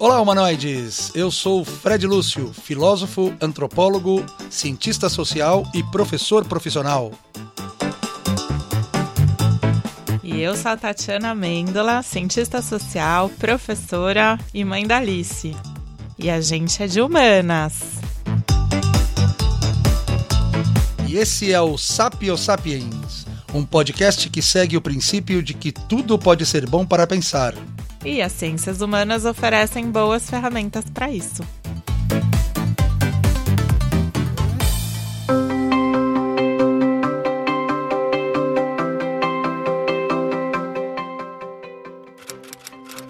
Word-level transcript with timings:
Olá, 0.00 0.18
humanoides! 0.18 1.12
Eu 1.14 1.30
sou 1.30 1.62
Fred 1.62 2.06
Lúcio, 2.06 2.54
filósofo, 2.54 3.36
antropólogo, 3.38 4.24
cientista 4.48 5.10
social 5.10 5.62
e 5.74 5.82
professor 5.82 6.42
profissional. 6.42 7.12
E 10.22 10.40
eu 10.40 10.56
sou 10.56 10.70
a 10.70 10.76
Tatiana 10.78 11.34
Mendola, 11.34 12.02
cientista 12.02 12.62
social, 12.62 13.28
professora 13.28 14.40
e 14.54 14.64
mãe 14.64 14.86
da 14.86 14.96
Alice. 14.96 15.54
E 16.18 16.30
a 16.30 16.40
gente 16.40 16.82
é 16.82 16.86
de 16.86 17.02
humanas. 17.02 18.00
E 21.06 21.18
esse 21.18 21.52
é 21.52 21.60
o 21.60 21.76
Sapio 21.76 22.38
Sapiens, 22.38 23.26
um 23.52 23.66
podcast 23.66 24.30
que 24.30 24.40
segue 24.40 24.78
o 24.78 24.80
princípio 24.80 25.42
de 25.42 25.52
que 25.52 25.70
tudo 25.70 26.18
pode 26.18 26.46
ser 26.46 26.66
bom 26.66 26.86
para 26.86 27.06
pensar 27.06 27.54
e 28.04 28.22
as 28.22 28.32
ciências 28.32 28.80
humanas 28.80 29.24
oferecem 29.24 29.90
boas 29.90 30.28
ferramentas 30.28 30.84
para 30.92 31.10
isso. 31.10 31.42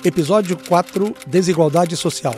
Episódio 0.03 0.57
4 0.57 1.15
Desigualdade 1.27 1.95
Social. 1.97 2.35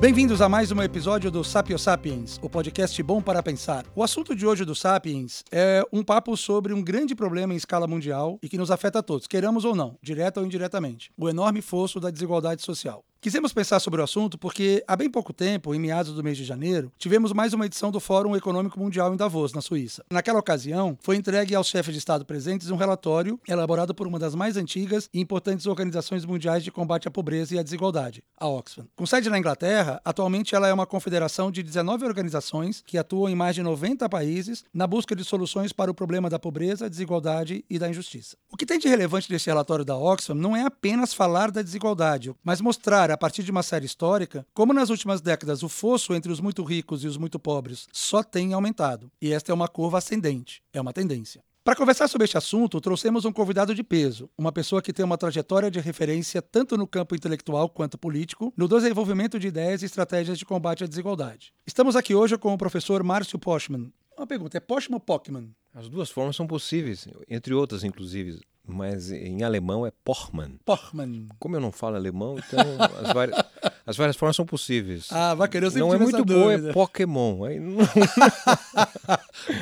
Bem-vindos 0.00 0.40
a 0.40 0.48
mais 0.48 0.70
um 0.70 0.80
episódio 0.80 1.28
do 1.28 1.42
Sapio 1.42 1.76
Sapiens, 1.76 2.38
o 2.40 2.48
podcast 2.48 3.02
bom 3.02 3.20
para 3.20 3.42
pensar. 3.42 3.84
O 3.96 4.02
assunto 4.04 4.32
de 4.32 4.46
hoje 4.46 4.64
do 4.64 4.72
Sapiens 4.72 5.42
é 5.50 5.82
um 5.92 6.04
papo 6.04 6.36
sobre 6.36 6.72
um 6.72 6.80
grande 6.80 7.16
problema 7.16 7.52
em 7.52 7.56
escala 7.56 7.88
mundial 7.88 8.38
e 8.40 8.48
que 8.48 8.56
nos 8.56 8.70
afeta 8.70 9.00
a 9.00 9.02
todos, 9.02 9.26
queiramos 9.26 9.64
ou 9.64 9.74
não, 9.74 9.98
direta 10.00 10.38
ou 10.38 10.46
indiretamente: 10.46 11.10
o 11.18 11.28
enorme 11.28 11.60
fosso 11.60 11.98
da 11.98 12.10
desigualdade 12.10 12.62
social. 12.62 13.02
Quisemos 13.20 13.52
pensar 13.52 13.80
sobre 13.80 14.00
o 14.00 14.04
assunto 14.04 14.38
porque, 14.38 14.84
há 14.86 14.94
bem 14.94 15.10
pouco 15.10 15.32
tempo, 15.32 15.74
em 15.74 15.78
meados 15.80 16.12
do 16.12 16.22
mês 16.22 16.36
de 16.36 16.44
janeiro, 16.44 16.92
tivemos 16.96 17.32
mais 17.32 17.52
uma 17.52 17.66
edição 17.66 17.90
do 17.90 17.98
Fórum 17.98 18.36
Econômico 18.36 18.78
Mundial 18.78 19.12
em 19.12 19.16
Davos, 19.16 19.52
na 19.52 19.60
Suíça. 19.60 20.04
Naquela 20.08 20.38
ocasião, 20.38 20.96
foi 21.00 21.16
entregue 21.16 21.52
aos 21.52 21.66
chefes 21.66 21.92
de 21.92 21.98
Estado 21.98 22.24
presentes 22.24 22.70
um 22.70 22.76
relatório 22.76 23.40
elaborado 23.48 23.92
por 23.92 24.06
uma 24.06 24.20
das 24.20 24.36
mais 24.36 24.56
antigas 24.56 25.10
e 25.12 25.20
importantes 25.20 25.66
organizações 25.66 26.24
mundiais 26.24 26.62
de 26.62 26.70
combate 26.70 27.08
à 27.08 27.10
pobreza 27.10 27.56
e 27.56 27.58
à 27.58 27.62
desigualdade, 27.64 28.22
a 28.38 28.46
Oxfam. 28.46 28.86
Com 28.94 29.04
sede 29.04 29.28
na 29.28 29.36
Inglaterra, 29.36 30.00
atualmente 30.04 30.54
ela 30.54 30.68
é 30.68 30.72
uma 30.72 30.86
confederação 30.86 31.50
de 31.50 31.60
19 31.60 32.04
organizações 32.04 32.84
que 32.86 32.96
atuam 32.96 33.28
em 33.28 33.34
mais 33.34 33.56
de 33.56 33.64
90 33.64 34.08
países 34.08 34.64
na 34.72 34.86
busca 34.86 35.16
de 35.16 35.24
soluções 35.24 35.72
para 35.72 35.90
o 35.90 35.94
problema 35.94 36.30
da 36.30 36.38
pobreza, 36.38 36.88
desigualdade 36.88 37.64
e 37.68 37.80
da 37.80 37.90
injustiça. 37.90 38.36
O 38.48 38.56
que 38.56 38.64
tem 38.64 38.78
de 38.78 38.86
relevante 38.86 39.28
desse 39.28 39.46
relatório 39.50 39.84
da 39.84 39.96
Oxfam 39.96 40.34
não 40.34 40.56
é 40.56 40.62
apenas 40.62 41.12
falar 41.12 41.50
da 41.50 41.62
desigualdade, 41.62 42.32
mas 42.44 42.60
mostrar 42.60 43.07
a 43.14 43.18
partir 43.18 43.42
de 43.42 43.50
uma 43.50 43.62
série 43.62 43.86
histórica, 43.86 44.46
como 44.52 44.72
nas 44.72 44.90
últimas 44.90 45.20
décadas 45.20 45.62
o 45.62 45.68
fosso 45.68 46.14
entre 46.14 46.32
os 46.32 46.40
muito 46.40 46.62
ricos 46.62 47.04
e 47.04 47.06
os 47.06 47.16
muito 47.16 47.38
pobres 47.38 47.86
só 47.92 48.22
tem 48.22 48.52
aumentado. 48.52 49.10
E 49.20 49.32
esta 49.32 49.52
é 49.52 49.54
uma 49.54 49.68
curva 49.68 49.98
ascendente, 49.98 50.62
é 50.72 50.80
uma 50.80 50.92
tendência. 50.92 51.42
Para 51.68 51.76
conversar 51.76 52.08
sobre 52.08 52.24
este 52.24 52.38
assunto, 52.38 52.80
trouxemos 52.80 53.26
um 53.26 53.32
convidado 53.32 53.74
de 53.74 53.82
peso, 53.82 54.30
uma 54.38 54.50
pessoa 54.50 54.80
que 54.80 54.90
tem 54.90 55.04
uma 55.04 55.18
trajetória 55.18 55.70
de 55.70 55.78
referência 55.78 56.40
tanto 56.40 56.78
no 56.78 56.86
campo 56.86 57.14
intelectual 57.14 57.68
quanto 57.68 57.98
político, 57.98 58.50
no 58.56 58.66
desenvolvimento 58.66 59.38
de 59.38 59.48
ideias 59.48 59.82
e 59.82 59.84
estratégias 59.84 60.38
de 60.38 60.46
combate 60.46 60.84
à 60.84 60.86
desigualdade. 60.86 61.52
Estamos 61.66 61.94
aqui 61.94 62.14
hoje 62.14 62.38
com 62.38 62.54
o 62.54 62.56
professor 62.56 63.02
Márcio 63.02 63.38
Pochmann. 63.38 63.92
Uma 64.16 64.26
pergunta, 64.26 64.56
é 64.56 64.60
Pochmann 64.60 64.94
ou 64.94 65.00
Pochmann? 65.00 65.54
As 65.74 65.90
duas 65.90 66.10
formas 66.10 66.34
são 66.34 66.46
possíveis, 66.46 67.06
entre 67.28 67.52
outras, 67.52 67.84
inclusive 67.84 68.40
mas 68.68 69.10
em 69.10 69.42
alemão 69.42 69.86
é 69.86 69.92
Pochmann. 70.04 70.58
Pochmann. 70.64 71.26
Como 71.38 71.56
eu 71.56 71.60
não 71.60 71.72
falo 71.72 71.96
alemão, 71.96 72.36
então 72.38 72.58
as 73.02 73.12
várias, 73.14 73.44
as 73.86 73.96
várias 73.96 74.16
formas 74.16 74.36
são 74.36 74.44
possíveis. 74.44 75.08
Ah, 75.10 75.34
vai 75.34 75.48
querer 75.48 75.66
eu 75.66 75.72
Não 75.72 75.94
é 75.94 75.98
muito 75.98 76.24
boa, 76.24 76.52
é 76.52 76.72
Pokémon. 76.72 77.44
Aí 77.44 77.58
não... 77.58 77.78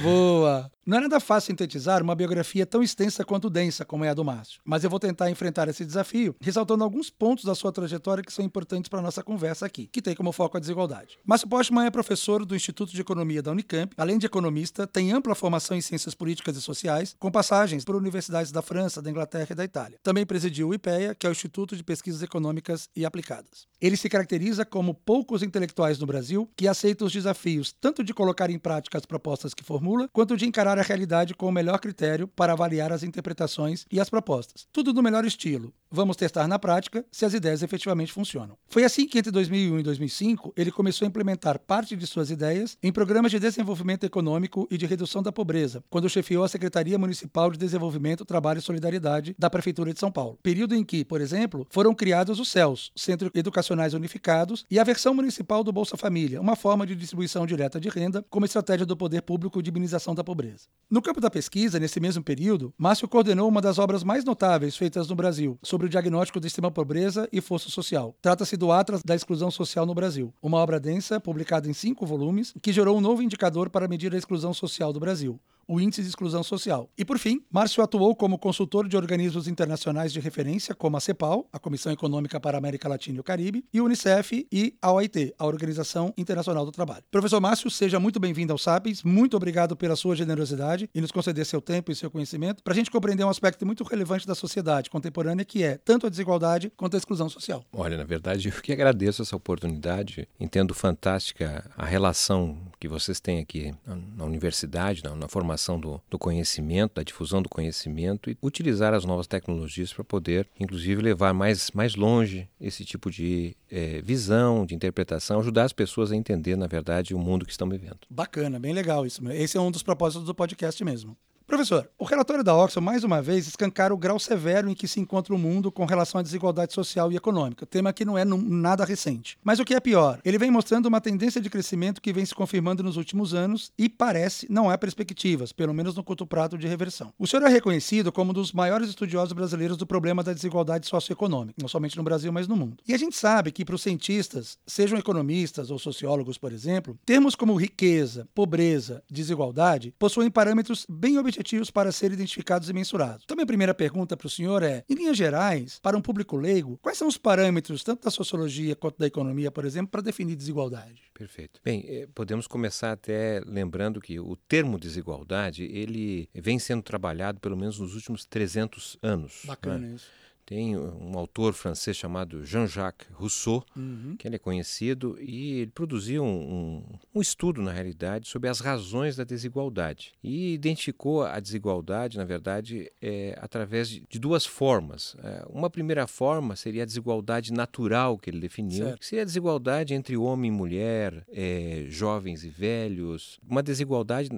Boa. 0.03 0.71
Não 0.87 0.99
é 0.99 1.01
nada 1.01 1.19
fácil 1.19 1.49
sintetizar 1.49 2.01
uma 2.01 2.15
biografia 2.15 2.65
tão 2.65 2.81
extensa 2.81 3.25
quanto 3.25 3.51
densa 3.51 3.85
como 3.85 4.05
é 4.05 4.09
a 4.09 4.15
do 4.15 4.25
Márcio, 4.25 4.61
mas 4.65 4.85
eu 4.85 4.91
vou 4.91 5.01
tentar 5.01 5.29
enfrentar 5.29 5.67
esse 5.67 5.85
desafio, 5.85 6.37
ressaltando 6.41 6.85
alguns 6.85 7.11
pontos 7.11 7.45
da 7.45 7.57
sua 7.57 7.73
trajetória 7.73 8.23
que 8.23 8.33
são 8.33 8.45
importantes 8.45 8.89
para 8.89 9.01
a 9.01 9.03
nossa 9.03 9.21
conversa 9.21 9.67
aqui, 9.67 9.89
que 9.89 10.01
tem 10.01 10.15
como 10.15 10.31
foco 10.31 10.57
a 10.57 10.61
desigualdade. 10.61 11.19
Márcio 11.27 11.49
Postman 11.49 11.87
é 11.87 11.91
professor 11.91 12.47
do 12.47 12.55
Instituto 12.55 12.93
de 12.93 13.01
Economia 13.01 13.43
da 13.43 13.51
Unicamp, 13.51 13.93
além 13.97 14.17
de 14.17 14.27
economista, 14.27 14.87
tem 14.87 15.11
ampla 15.11 15.35
formação 15.35 15.77
em 15.77 15.81
ciências 15.81 16.15
políticas 16.15 16.57
e 16.57 16.63
sociais, 16.63 17.17
com 17.19 17.33
passagens 17.33 17.85
por 17.85 17.97
universidades 17.97 18.53
da 18.53 18.63
França, 18.63 19.03
da 19.03 19.11
Inglaterra 19.11 19.49
e 19.51 19.55
da 19.57 19.65
Itália. 19.65 19.99
Também 20.05 20.25
presidiu 20.25 20.69
o 20.69 20.75
IPEA, 20.75 21.17
que 21.17 21.27
é 21.27 21.29
o 21.29 21.33
Instituto 21.33 21.75
de 21.75 21.83
Pesquisas 21.83 22.23
Econômicas 22.23 22.89
e 22.95 23.05
Aplicadas. 23.05 23.67
Ele 23.81 23.97
se 23.97 24.09
caracteriza 24.09 24.65
como 24.65 24.95
poucos 24.95 25.43
intelectuais 25.43 25.99
no 25.99 26.07
Brasil 26.07 26.49
que 26.57 26.69
aceitam 26.69 27.09
os 27.09 27.13
desafios 27.13 27.73
tanto 27.73 28.05
de 28.05 28.15
colocar 28.15 28.51
em 28.51 28.59
prática 28.59 28.97
as 28.97 29.05
propostas 29.05 29.53
que 29.53 29.65
formula, 29.65 30.09
quanto 30.13 30.37
de 30.37 30.47
encarar 30.47 30.76
a 30.79 30.83
realidade 30.83 31.35
com 31.35 31.47
o 31.47 31.53
melhor 31.53 31.79
critério 31.79 32.29
para 32.29 32.53
avaliar 32.53 32.93
as 32.93 33.03
interpretações 33.03 33.87
e 33.91 34.01
as 34.01 34.11
propostas. 34.11 34.67
Tudo 34.73 34.93
do 34.93 35.03
melhor 35.03 35.25
estilo. 35.25 35.73
Vamos 35.91 36.17
testar 36.17 36.49
na 36.49 36.59
prática 36.59 37.05
se 37.13 37.25
as 37.25 37.33
ideias 37.33 37.63
efetivamente 37.63 38.13
funcionam. 38.13 38.59
Foi 38.69 38.85
assim 38.85 39.07
que 39.07 39.19
entre 39.19 39.31
2001 39.31 39.79
e 39.79 39.83
2005 39.83 40.53
ele 40.57 40.73
começou 40.73 41.07
a 41.07 41.09
implementar 41.09 41.59
parte 41.59 41.97
de 41.97 42.07
suas 42.07 42.31
ideias 42.31 42.77
em 42.83 42.93
programas 42.93 43.31
de 43.31 43.39
desenvolvimento 43.39 44.05
econômico 44.05 44.67
e 44.71 44.77
de 44.77 44.85
redução 44.85 45.23
da 45.23 45.33
pobreza, 45.33 45.83
quando 45.89 46.11
chefiou 46.11 46.45
a 46.45 46.49
Secretaria 46.49 46.99
Municipal 46.99 47.51
de 47.51 47.59
Desenvolvimento, 47.59 48.25
Trabalho 48.25 48.59
e 48.59 48.63
Solidariedade 48.63 49.35
da 49.39 49.49
Prefeitura 49.49 49.93
de 49.93 50.01
São 50.01 50.11
Paulo. 50.11 50.39
Período 50.43 50.75
em 50.75 50.85
que, 50.85 51.05
por 51.05 51.21
exemplo, 51.21 51.67
foram 51.71 51.95
criados 51.95 52.41
os 52.41 52.49
CELS, 52.49 52.91
Centros 52.97 53.31
Educacionais 53.35 53.95
Unificados, 53.95 54.67
e 54.71 54.79
a 54.79 54.85
versão 54.85 55.15
municipal 55.15 55.63
do 55.63 55.73
Bolsa 55.73 55.97
Família, 55.97 56.41
uma 56.41 56.57
forma 56.57 56.87
de 56.87 56.95
distribuição 56.95 57.47
direta 57.47 57.81
de 57.81 57.89
renda 57.89 58.25
como 58.29 58.45
estratégia 58.45 58.85
do 58.85 58.97
poder 58.97 59.23
público 59.23 59.63
de 59.63 59.71
minimização 59.71 60.15
da 60.15 60.25
pobreza. 60.25 60.66
No 60.89 61.03
campo 61.03 61.21
da 61.21 61.29
pesquisa, 61.29 61.81
nesse 61.81 61.99
mesmo 61.99 62.23
período, 62.23 62.73
Márcio 62.79 63.09
coordenou 63.09 63.49
uma 63.49 63.61
das 63.61 63.77
obras 63.77 64.05
mais 64.05 64.25
notáveis 64.25 64.77
feitas 64.77 65.09
no 65.09 65.17
Brasil 65.17 65.59
sobre 65.61 65.89
o 65.89 65.91
diagnóstico 65.91 66.39
do 66.39 66.47
extrema 66.47 66.71
pobreza 66.71 67.29
e 67.33 67.41
força 67.41 67.69
social. 67.69 68.15
Trata-se 68.23 68.57
do 68.57 68.71
Atlas 68.71 69.03
da 69.03 69.17
Exclusão 69.17 69.51
Social 69.51 69.85
no 69.85 69.95
Brasil, 69.95 70.33
uma 70.41 70.59
obra 70.59 70.79
densa, 70.79 71.19
publicada 71.19 71.69
em 71.69 71.73
cinco 71.73 72.07
volumes, 72.07 72.55
que 72.63 72.73
gerou 72.73 72.97
um 72.97 73.01
novo 73.01 73.21
indicador 73.21 73.69
para 73.69 73.89
medir 73.89 74.15
a 74.15 74.19
exclusão 74.19 74.55
social 74.55 74.93
do 74.93 75.01
Brasil 75.01 75.41
o 75.69 75.81
Índice 75.81 76.03
de 76.03 76.09
Exclusão 76.09 76.43
Social. 76.43 76.89
E, 76.97 77.05
por 77.05 77.19
fim, 77.19 77.41
Márcio 77.51 77.83
atuou 77.83 78.15
como 78.15 78.39
consultor 78.39 78.89
de 78.89 78.97
organismos 78.97 79.49
internacionais 79.49 80.13
de 80.13 80.21
referência, 80.21 80.75
como 80.75 80.97
a 80.97 81.01
CEPAL, 81.01 81.49
a 81.53 81.59
Comissão 81.59 81.93
Econômica 81.93 82.39
para 82.39 82.57
a 82.57 82.59
América 82.59 82.89
Latina 82.89 83.17
e 83.17 83.21
o 83.21 83.25
Caribe, 83.25 83.65
e 83.73 83.81
o 83.81 83.85
Unicef 83.85 84.47
e 84.53 84.75
a 84.81 84.93
OIT, 84.93 85.35
a 85.39 85.47
Organização 85.47 86.13
Internacional 86.17 86.65
do 86.65 86.73
Trabalho. 86.73 87.03
Professor 87.11 87.41
Márcio, 87.41 87.71
seja 87.71 87.99
muito 87.99 88.21
bem-vindo 88.21 88.53
ao 88.53 88.59
SAPIENS, 88.59 89.03
muito 89.03 89.37
obrigado 89.37 89.77
pela 89.77 89.97
sua 89.97 90.15
generosidade 90.15 90.89
e 90.95 91.01
nos 91.01 91.11
conceder 91.11 91.45
seu 91.45 91.61
tempo 91.61 91.91
e 91.91 91.97
seu 91.97 92.11
conhecimento 92.11 92.63
para 92.63 92.73
a 92.73 92.77
gente 92.77 92.91
compreender 92.91 93.25
um 93.25 93.29
aspecto 93.29 93.67
muito 93.67 93.85
relevante 93.85 94.27
da 94.27 94.35
sociedade 94.35 94.91
contemporânea, 94.91 95.45
que 95.45 95.63
é 95.63 95.79
tanto 95.79 96.07
a 96.07 96.11
desigualdade 96.11 96.73
quanto 96.77 96.95
a 96.95 96.99
exclusão 96.99 97.29
social. 97.29 97.65
Olha, 97.73 97.97
na 97.97 98.05
verdade, 98.05 98.49
eu 98.49 98.63
que 98.63 98.73
agradeço 98.73 99.23
essa 99.23 99.37
oportunidade, 99.37 100.29
entendo 100.39 100.75
fantástica 100.75 101.69
a 101.77 101.85
relação 101.85 102.59
que 102.79 102.89
vocês 102.89 103.21
têm 103.21 103.41
aqui 103.41 103.75
na, 104.17 104.25
universidade, 104.25 105.03
na, 105.03 105.15
na 105.15 105.29
formação 105.29 105.47
formação 105.47 105.79
do, 105.79 106.01
do 106.11 106.19
conhecimento, 106.19 106.95
da 106.97 107.03
difusão 107.03 107.41
do 107.41 107.49
conhecimento 107.49 108.31
e 108.31 108.37
utilizar 108.43 108.93
as 108.93 109.05
novas 109.05 109.27
tecnologias 109.27 109.93
para 109.93 110.05
poder, 110.05 110.49
inclusive, 110.59 111.01
levar 111.01 111.33
mais, 111.33 111.71
mais 111.71 111.95
longe 111.95 112.49
esse 112.61 112.85
tipo 112.85 113.11
de 113.11 113.57
é, 113.71 114.01
visão, 114.03 114.67
de 114.67 114.75
interpretação, 114.75 115.41
ajudar 115.41 115.65
as 115.65 115.73
pessoas 115.73 116.11
a 116.11 116.17
entender, 116.17 116.57
na 116.57 116.67
verdade, 116.67 117.15
o 117.15 117.19
mundo 117.19 117.45
que 117.45 117.53
estão 117.53 117.69
vivendo. 117.69 117.99
Bacana, 118.11 118.59
bem 118.59 118.73
legal 118.73 119.07
isso. 119.07 119.27
Esse 119.31 119.57
é 119.57 119.61
um 119.61 119.71
dos 119.71 119.83
propósitos 119.83 120.27
do 120.27 120.35
podcast 120.35 120.83
mesmo. 120.85 121.17
Professor, 121.47 121.89
o 121.97 122.05
relatório 122.05 122.43
da 122.43 122.57
Oxfam, 122.57 122.81
mais 122.81 123.05
uma 123.05 123.23
vez, 123.23 123.47
escancara 123.47 123.95
o 123.95 123.97
grau 123.97 124.19
severo 124.19 124.69
em 124.69 124.75
que 124.75 124.89
se 124.89 124.99
encontra 124.99 125.33
o 125.33 125.39
mundo 125.39 125.71
com 125.71 125.85
relação 125.85 126.19
à 126.19 126.23
desigualdade 126.23 126.73
social 126.73 127.13
e 127.13 127.17
econômica, 127.17 127.65
tema 127.65 127.93
que 127.93 128.05
não 128.05 128.19
é 128.19 128.25
nada 128.25 128.85
recente. 128.85 129.39
Mas 129.45 129.61
o 129.61 129.65
que 129.65 129.73
é 129.73 129.79
pior, 129.79 130.19
ele 130.25 130.39
vem 130.39 130.51
mostrando 130.51 130.87
uma 130.87 131.01
tendência 131.01 131.41
de 131.41 131.49
crescimento 131.49 132.03
que 132.03 132.13
vem 132.13 132.27
se 132.27 132.35
confirmando 132.35 132.83
nos 132.83 132.97
últimos 132.97 133.33
anos 133.33 133.71
e 133.79 133.89
parece 133.89 134.51
não 134.51 134.69
há 134.69 134.77
perspectivas, 134.77 135.53
pelo 135.53 135.73
menos 135.73 135.95
no 135.95 136.03
curto 136.03 136.27
prazo, 136.27 136.59
de 136.59 136.67
reversão. 136.67 137.13
O 137.17 137.29
senhor 137.29 137.45
é 137.45 137.49
reconhecido 137.49 138.11
como 138.11 138.33
um 138.33 138.35
dos 138.35 138.53
maiores 138.53 138.89
estudiosos 138.89 139.33
brasileiros 139.33 139.77
do 139.77 139.87
problema 139.87 140.25
da 140.25 140.33
desigualdade 140.33 140.89
socioeconômica, 140.89 141.55
não 141.63 141.69
somente 141.69 141.97
no 141.97 142.03
Brasil, 142.03 142.33
mas 142.33 142.49
no 142.49 142.57
mundo. 142.57 142.79
E 142.89 142.93
a 142.93 142.99
gente 142.99 143.15
sabe 143.15 143.53
que 143.53 143.65
para 143.65 143.77
os 143.77 143.83
cientistas, 143.83 144.59
sejam 144.67 144.99
economistas 144.99 145.71
ou 145.71 145.79
sociólogos, 145.79 146.39
por 146.39 146.53
exemplo, 146.53 146.99
termos 147.07 147.37
como 147.37 147.55
riqueza, 147.55 148.27
pobreza, 148.35 149.01
desigualdade 149.09 149.95
possuem 149.97 150.29
parâmetros 150.29 150.85
bem 150.91 151.17
objetivos 151.17 151.36
adjetivos 151.37 151.71
para 151.71 151.93
serem 151.93 152.15
identificados 152.15 152.69
e 152.69 152.73
mensurados. 152.73 153.23
Então, 153.25 153.37
minha 153.37 153.47
primeira 153.47 153.75
pergunta 153.75 154.17
para 154.17 154.27
o 154.27 154.31
senhor 154.31 154.63
é: 154.63 154.85
em 154.89 154.95
linhas 154.95 155.17
gerais, 155.17 155.79
para 155.81 155.97
um 155.97 156.01
público 156.01 156.37
leigo, 156.37 156.79
quais 156.83 156.99
são 156.99 157.07
os 157.07 157.19
parâmetros, 157.19 157.85
tanto 157.85 158.05
da 158.05 158.11
sociologia 158.11 158.75
quanto 158.75 158.99
da 158.99 159.07
economia, 159.07 159.51
por 159.51 159.65
exemplo, 159.65 159.89
para 159.89 160.01
definir 160.01 160.37
desigualdade? 160.37 161.03
Perfeito. 161.13 161.61
Bem, 161.65 161.85
eh, 161.87 162.09
podemos 162.15 162.47
começar 162.47 162.93
até 162.93 163.41
lembrando 163.47 164.01
que 164.01 164.19
o 164.19 164.37
termo 164.37 164.79
desigualdade 164.79 165.65
ele 165.65 166.29
vem 166.35 166.59
sendo 166.59 166.83
trabalhado 166.83 167.41
pelo 167.41 167.57
menos 167.57 167.79
nos 167.79 167.95
últimos 167.95 168.25
300 168.25 168.99
anos. 169.03 169.43
Bacana 169.45 169.79
né? 169.79 169.95
isso. 169.95 170.07
Tem 170.47 170.77
um 170.77 171.19
autor 171.19 171.53
francês 171.53 171.97
chamado 171.97 172.45
Jean-Jacques 172.45 173.09
Rousseau, 173.13 173.65
uhum. 173.77 174.15
que 174.17 174.29
ele 174.29 174.37
é 174.37 174.39
conhecido, 174.39 175.19
e 175.21 175.55
ele 175.63 175.73
produziu 175.73 176.23
um, 176.23 176.29
um, 176.29 176.85
um, 177.17 177.21
estudo, 177.21 177.61
na 177.61 177.73
realidade, 177.73 178.29
sobre 178.29 178.49
as 178.49 178.61
razões 178.61 179.17
da 179.17 179.25
desigualdade. 179.25 180.13
E 180.23 180.55
identificou 180.55 181.25
a 181.25 181.41
desigualdade, 181.41 182.17
na 182.17 182.25
verdade, 182.25 182.89
é, 183.03 183.37
através 183.43 183.89
de, 183.89 184.05
de, 184.09 184.21
duas 184.21 184.47
formas. 184.47 185.17
É, 185.21 185.45
uma 185.51 185.69
primeira 185.69 186.07
forma 186.07 186.55
seria 186.55 186.85
a 186.85 186.87
desigualdade 186.87 187.53
natural, 187.53 188.17
que 188.17 188.31
ele 188.31 188.39
definiu, 188.39 188.85
certo. 188.85 189.01
que 189.01 189.07
seria 189.07 189.23
a 189.23 189.27
desigualdade 189.27 189.95
entre 189.95 190.17
homem 190.17 190.49
e 190.49 190.55
mulher, 190.55 191.25
é, 191.29 191.87
jovens 191.89 192.45
e 192.45 192.49
velhos. 192.49 193.41
Uma 193.49 193.65
desigualdade 193.65 194.31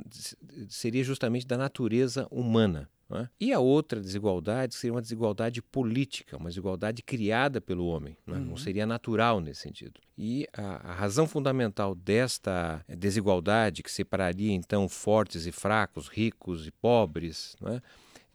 seria 0.70 1.04
justamente 1.04 1.46
da 1.46 1.58
natureza 1.58 2.26
humana. 2.30 2.88
É? 3.10 3.26
E 3.40 3.52
a 3.54 3.58
outra 3.58 4.00
desigualdade 4.00 4.74
seria 4.74 4.92
uma 4.92 5.00
desigualdade 5.00 5.62
política, 5.62 6.36
uma 6.36 6.50
desigualdade 6.50 7.02
criada 7.02 7.58
pelo 7.58 7.86
homem, 7.86 8.18
não, 8.26 8.34
é? 8.34 8.38
uhum. 8.38 8.44
não 8.44 8.56
seria 8.56 8.86
natural 8.86 9.40
nesse 9.40 9.62
sentido. 9.62 9.98
E 10.16 10.46
a, 10.52 10.90
a, 10.90 10.92
razão 10.92 11.26
fundamental 11.26 11.94
desta 11.94 12.84
desigualdade, 12.86 13.82
que 13.82 13.90
separaria 13.90 14.52
então 14.52 14.86
fortes 14.88 15.46
e 15.46 15.52
fracos, 15.52 16.08
ricos 16.08 16.66
e 16.66 16.70
pobres, 16.70 17.56
não 17.60 17.80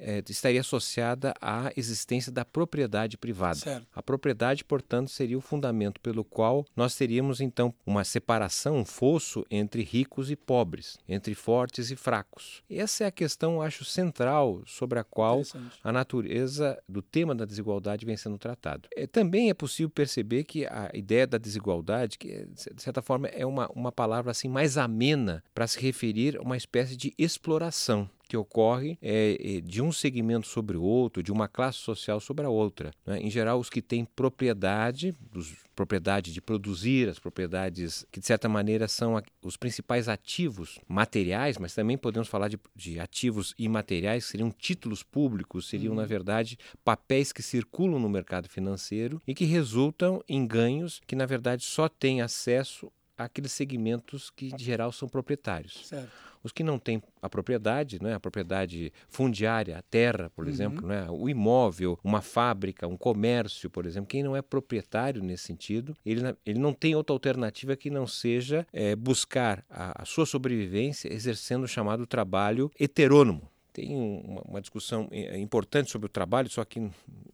é? 0.03 0.17
é, 0.17 0.23
estaria 0.27 0.61
associada 0.61 1.33
à 1.41 1.71
existência 1.77 2.31
da 2.31 2.43
propriedade 2.43 3.17
privada. 3.17 3.55
Certo. 3.55 3.87
A 3.93 4.03
propriedade, 4.03 4.63
portanto, 4.63 5.09
seria 5.09 5.37
o 5.37 5.41
fundamento 5.41 5.99
pelo 6.01 6.23
qual 6.23 6.65
nós 6.75 6.95
teríamos 6.95 7.39
então 7.39 7.73
uma 7.85 8.03
separação, 8.03 8.77
um 8.77 8.85
fosso 8.85 9.45
entre 9.49 9.81
ricos 9.83 10.29
e 10.29 10.35
pobres, 10.35 10.97
entre 11.07 11.33
fortes 11.33 11.89
e 11.89 11.95
fracos. 11.95 12.61
Essa 12.69 13.05
é 13.05 13.07
a 13.07 13.11
questão, 13.11 13.61
acho, 13.61 13.85
central 13.85 14.61
sobre 14.65 14.99
a 14.99 15.03
qual 15.03 15.41
a 15.83 15.91
natureza 15.91 16.77
do 16.87 17.01
tema 17.01 17.33
da 17.33 17.45
desigualdade 17.45 18.05
vem 18.05 18.17
sendo 18.17 18.37
tratado. 18.37 18.89
É, 18.95 19.07
também 19.07 19.49
é 19.49 19.53
possível 19.53 19.89
perceber 19.89 20.43
que 20.43 20.65
a 20.65 20.91
ideia 20.93 21.25
da 21.25 21.37
desigualdade, 21.37 22.17
que 22.17 22.45
de 22.45 22.81
certa 22.81 23.01
forma 23.01 23.27
é 23.27 23.45
uma, 23.45 23.67
uma 23.69 23.91
palavra 23.91 24.31
assim 24.31 24.47
mais 24.47 24.77
amena 24.77 25.43
para 25.53 25.67
se 25.67 25.79
referir 25.79 26.37
a 26.37 26.41
uma 26.41 26.57
espécie 26.57 26.97
de 26.97 27.13
exploração 27.17 28.09
que 28.33 28.37
ocorre 28.37 28.97
é, 28.99 29.37
é, 29.39 29.61
de 29.61 29.79
um 29.79 29.91
segmento 29.91 30.47
sobre 30.47 30.75
o 30.75 30.81
outro, 30.81 31.21
de 31.21 31.31
uma 31.31 31.47
classe 31.47 31.77
social 31.77 32.19
sobre 32.19 32.43
a 32.43 32.49
outra. 32.49 32.91
Né? 33.05 33.19
Em 33.19 33.29
geral, 33.29 33.59
os 33.59 33.69
que 33.69 33.79
têm 33.79 34.03
propriedade, 34.03 35.13
os, 35.35 35.53
propriedade 35.75 36.33
de 36.33 36.41
produzir, 36.41 37.07
as 37.07 37.19
propriedades 37.19 38.03
que 38.11 38.19
de 38.19 38.25
certa 38.25 38.49
maneira 38.49 38.87
são 38.87 39.21
os 39.43 39.55
principais 39.55 40.09
ativos 40.09 40.79
materiais, 40.87 41.59
mas 41.59 41.75
também 41.75 41.95
podemos 41.95 42.27
falar 42.27 42.47
de, 42.47 42.59
de 42.75 42.99
ativos 42.99 43.53
imateriais, 43.55 44.25
que 44.25 44.31
seriam 44.31 44.49
títulos 44.49 45.03
públicos, 45.03 45.69
seriam, 45.69 45.91
uhum. 45.91 45.99
na 45.99 46.05
verdade, 46.07 46.57
papéis 46.83 47.31
que 47.31 47.43
circulam 47.43 47.99
no 47.99 48.09
mercado 48.09 48.49
financeiro 48.49 49.21
e 49.27 49.35
que 49.35 49.45
resultam 49.45 50.23
em 50.27 50.47
ganhos 50.47 50.99
que, 51.05 51.15
na 51.15 51.27
verdade, 51.27 51.63
só 51.63 51.87
têm 51.87 52.19
acesso 52.19 52.91
àqueles 53.15 53.51
segmentos 53.51 54.31
que, 54.31 54.51
de 54.51 54.63
geral, 54.63 54.91
são 54.91 55.07
proprietários. 55.07 55.85
Certo. 55.85 56.32
Os 56.43 56.51
que 56.51 56.63
não 56.63 56.77
têm 56.77 57.01
a 57.21 57.29
propriedade, 57.29 58.01
né, 58.01 58.13
a 58.15 58.19
propriedade 58.19 58.91
fundiária, 59.07 59.77
a 59.77 59.81
terra, 59.81 60.29
por 60.35 60.45
uhum. 60.45 60.51
exemplo, 60.51 60.87
né, 60.87 61.07
o 61.09 61.29
imóvel, 61.29 61.97
uma 62.03 62.21
fábrica, 62.21 62.87
um 62.87 62.97
comércio, 62.97 63.69
por 63.69 63.85
exemplo, 63.85 64.07
quem 64.07 64.23
não 64.23 64.35
é 64.35 64.41
proprietário 64.41 65.23
nesse 65.23 65.43
sentido, 65.43 65.95
ele, 66.05 66.21
ele 66.45 66.59
não 66.59 66.73
tem 66.73 66.95
outra 66.95 67.13
alternativa 67.13 67.75
que 67.75 67.89
não 67.89 68.05
seja 68.05 68.67
é, 68.73 68.95
buscar 68.95 69.63
a, 69.69 70.01
a 70.01 70.05
sua 70.05 70.25
sobrevivência 70.25 71.11
exercendo 71.13 71.63
o 71.63 71.67
chamado 71.67 72.05
trabalho 72.05 72.69
heterônomo 72.79 73.52
tem 73.73 73.95
uma, 73.95 74.41
uma, 74.41 74.61
discussão 74.61 75.07
é, 75.11 75.37
importante 75.39 75.89
sobre 75.89 76.05
o 76.05 76.09
trabalho, 76.09 76.49
só 76.49 76.63
que, 76.63 76.79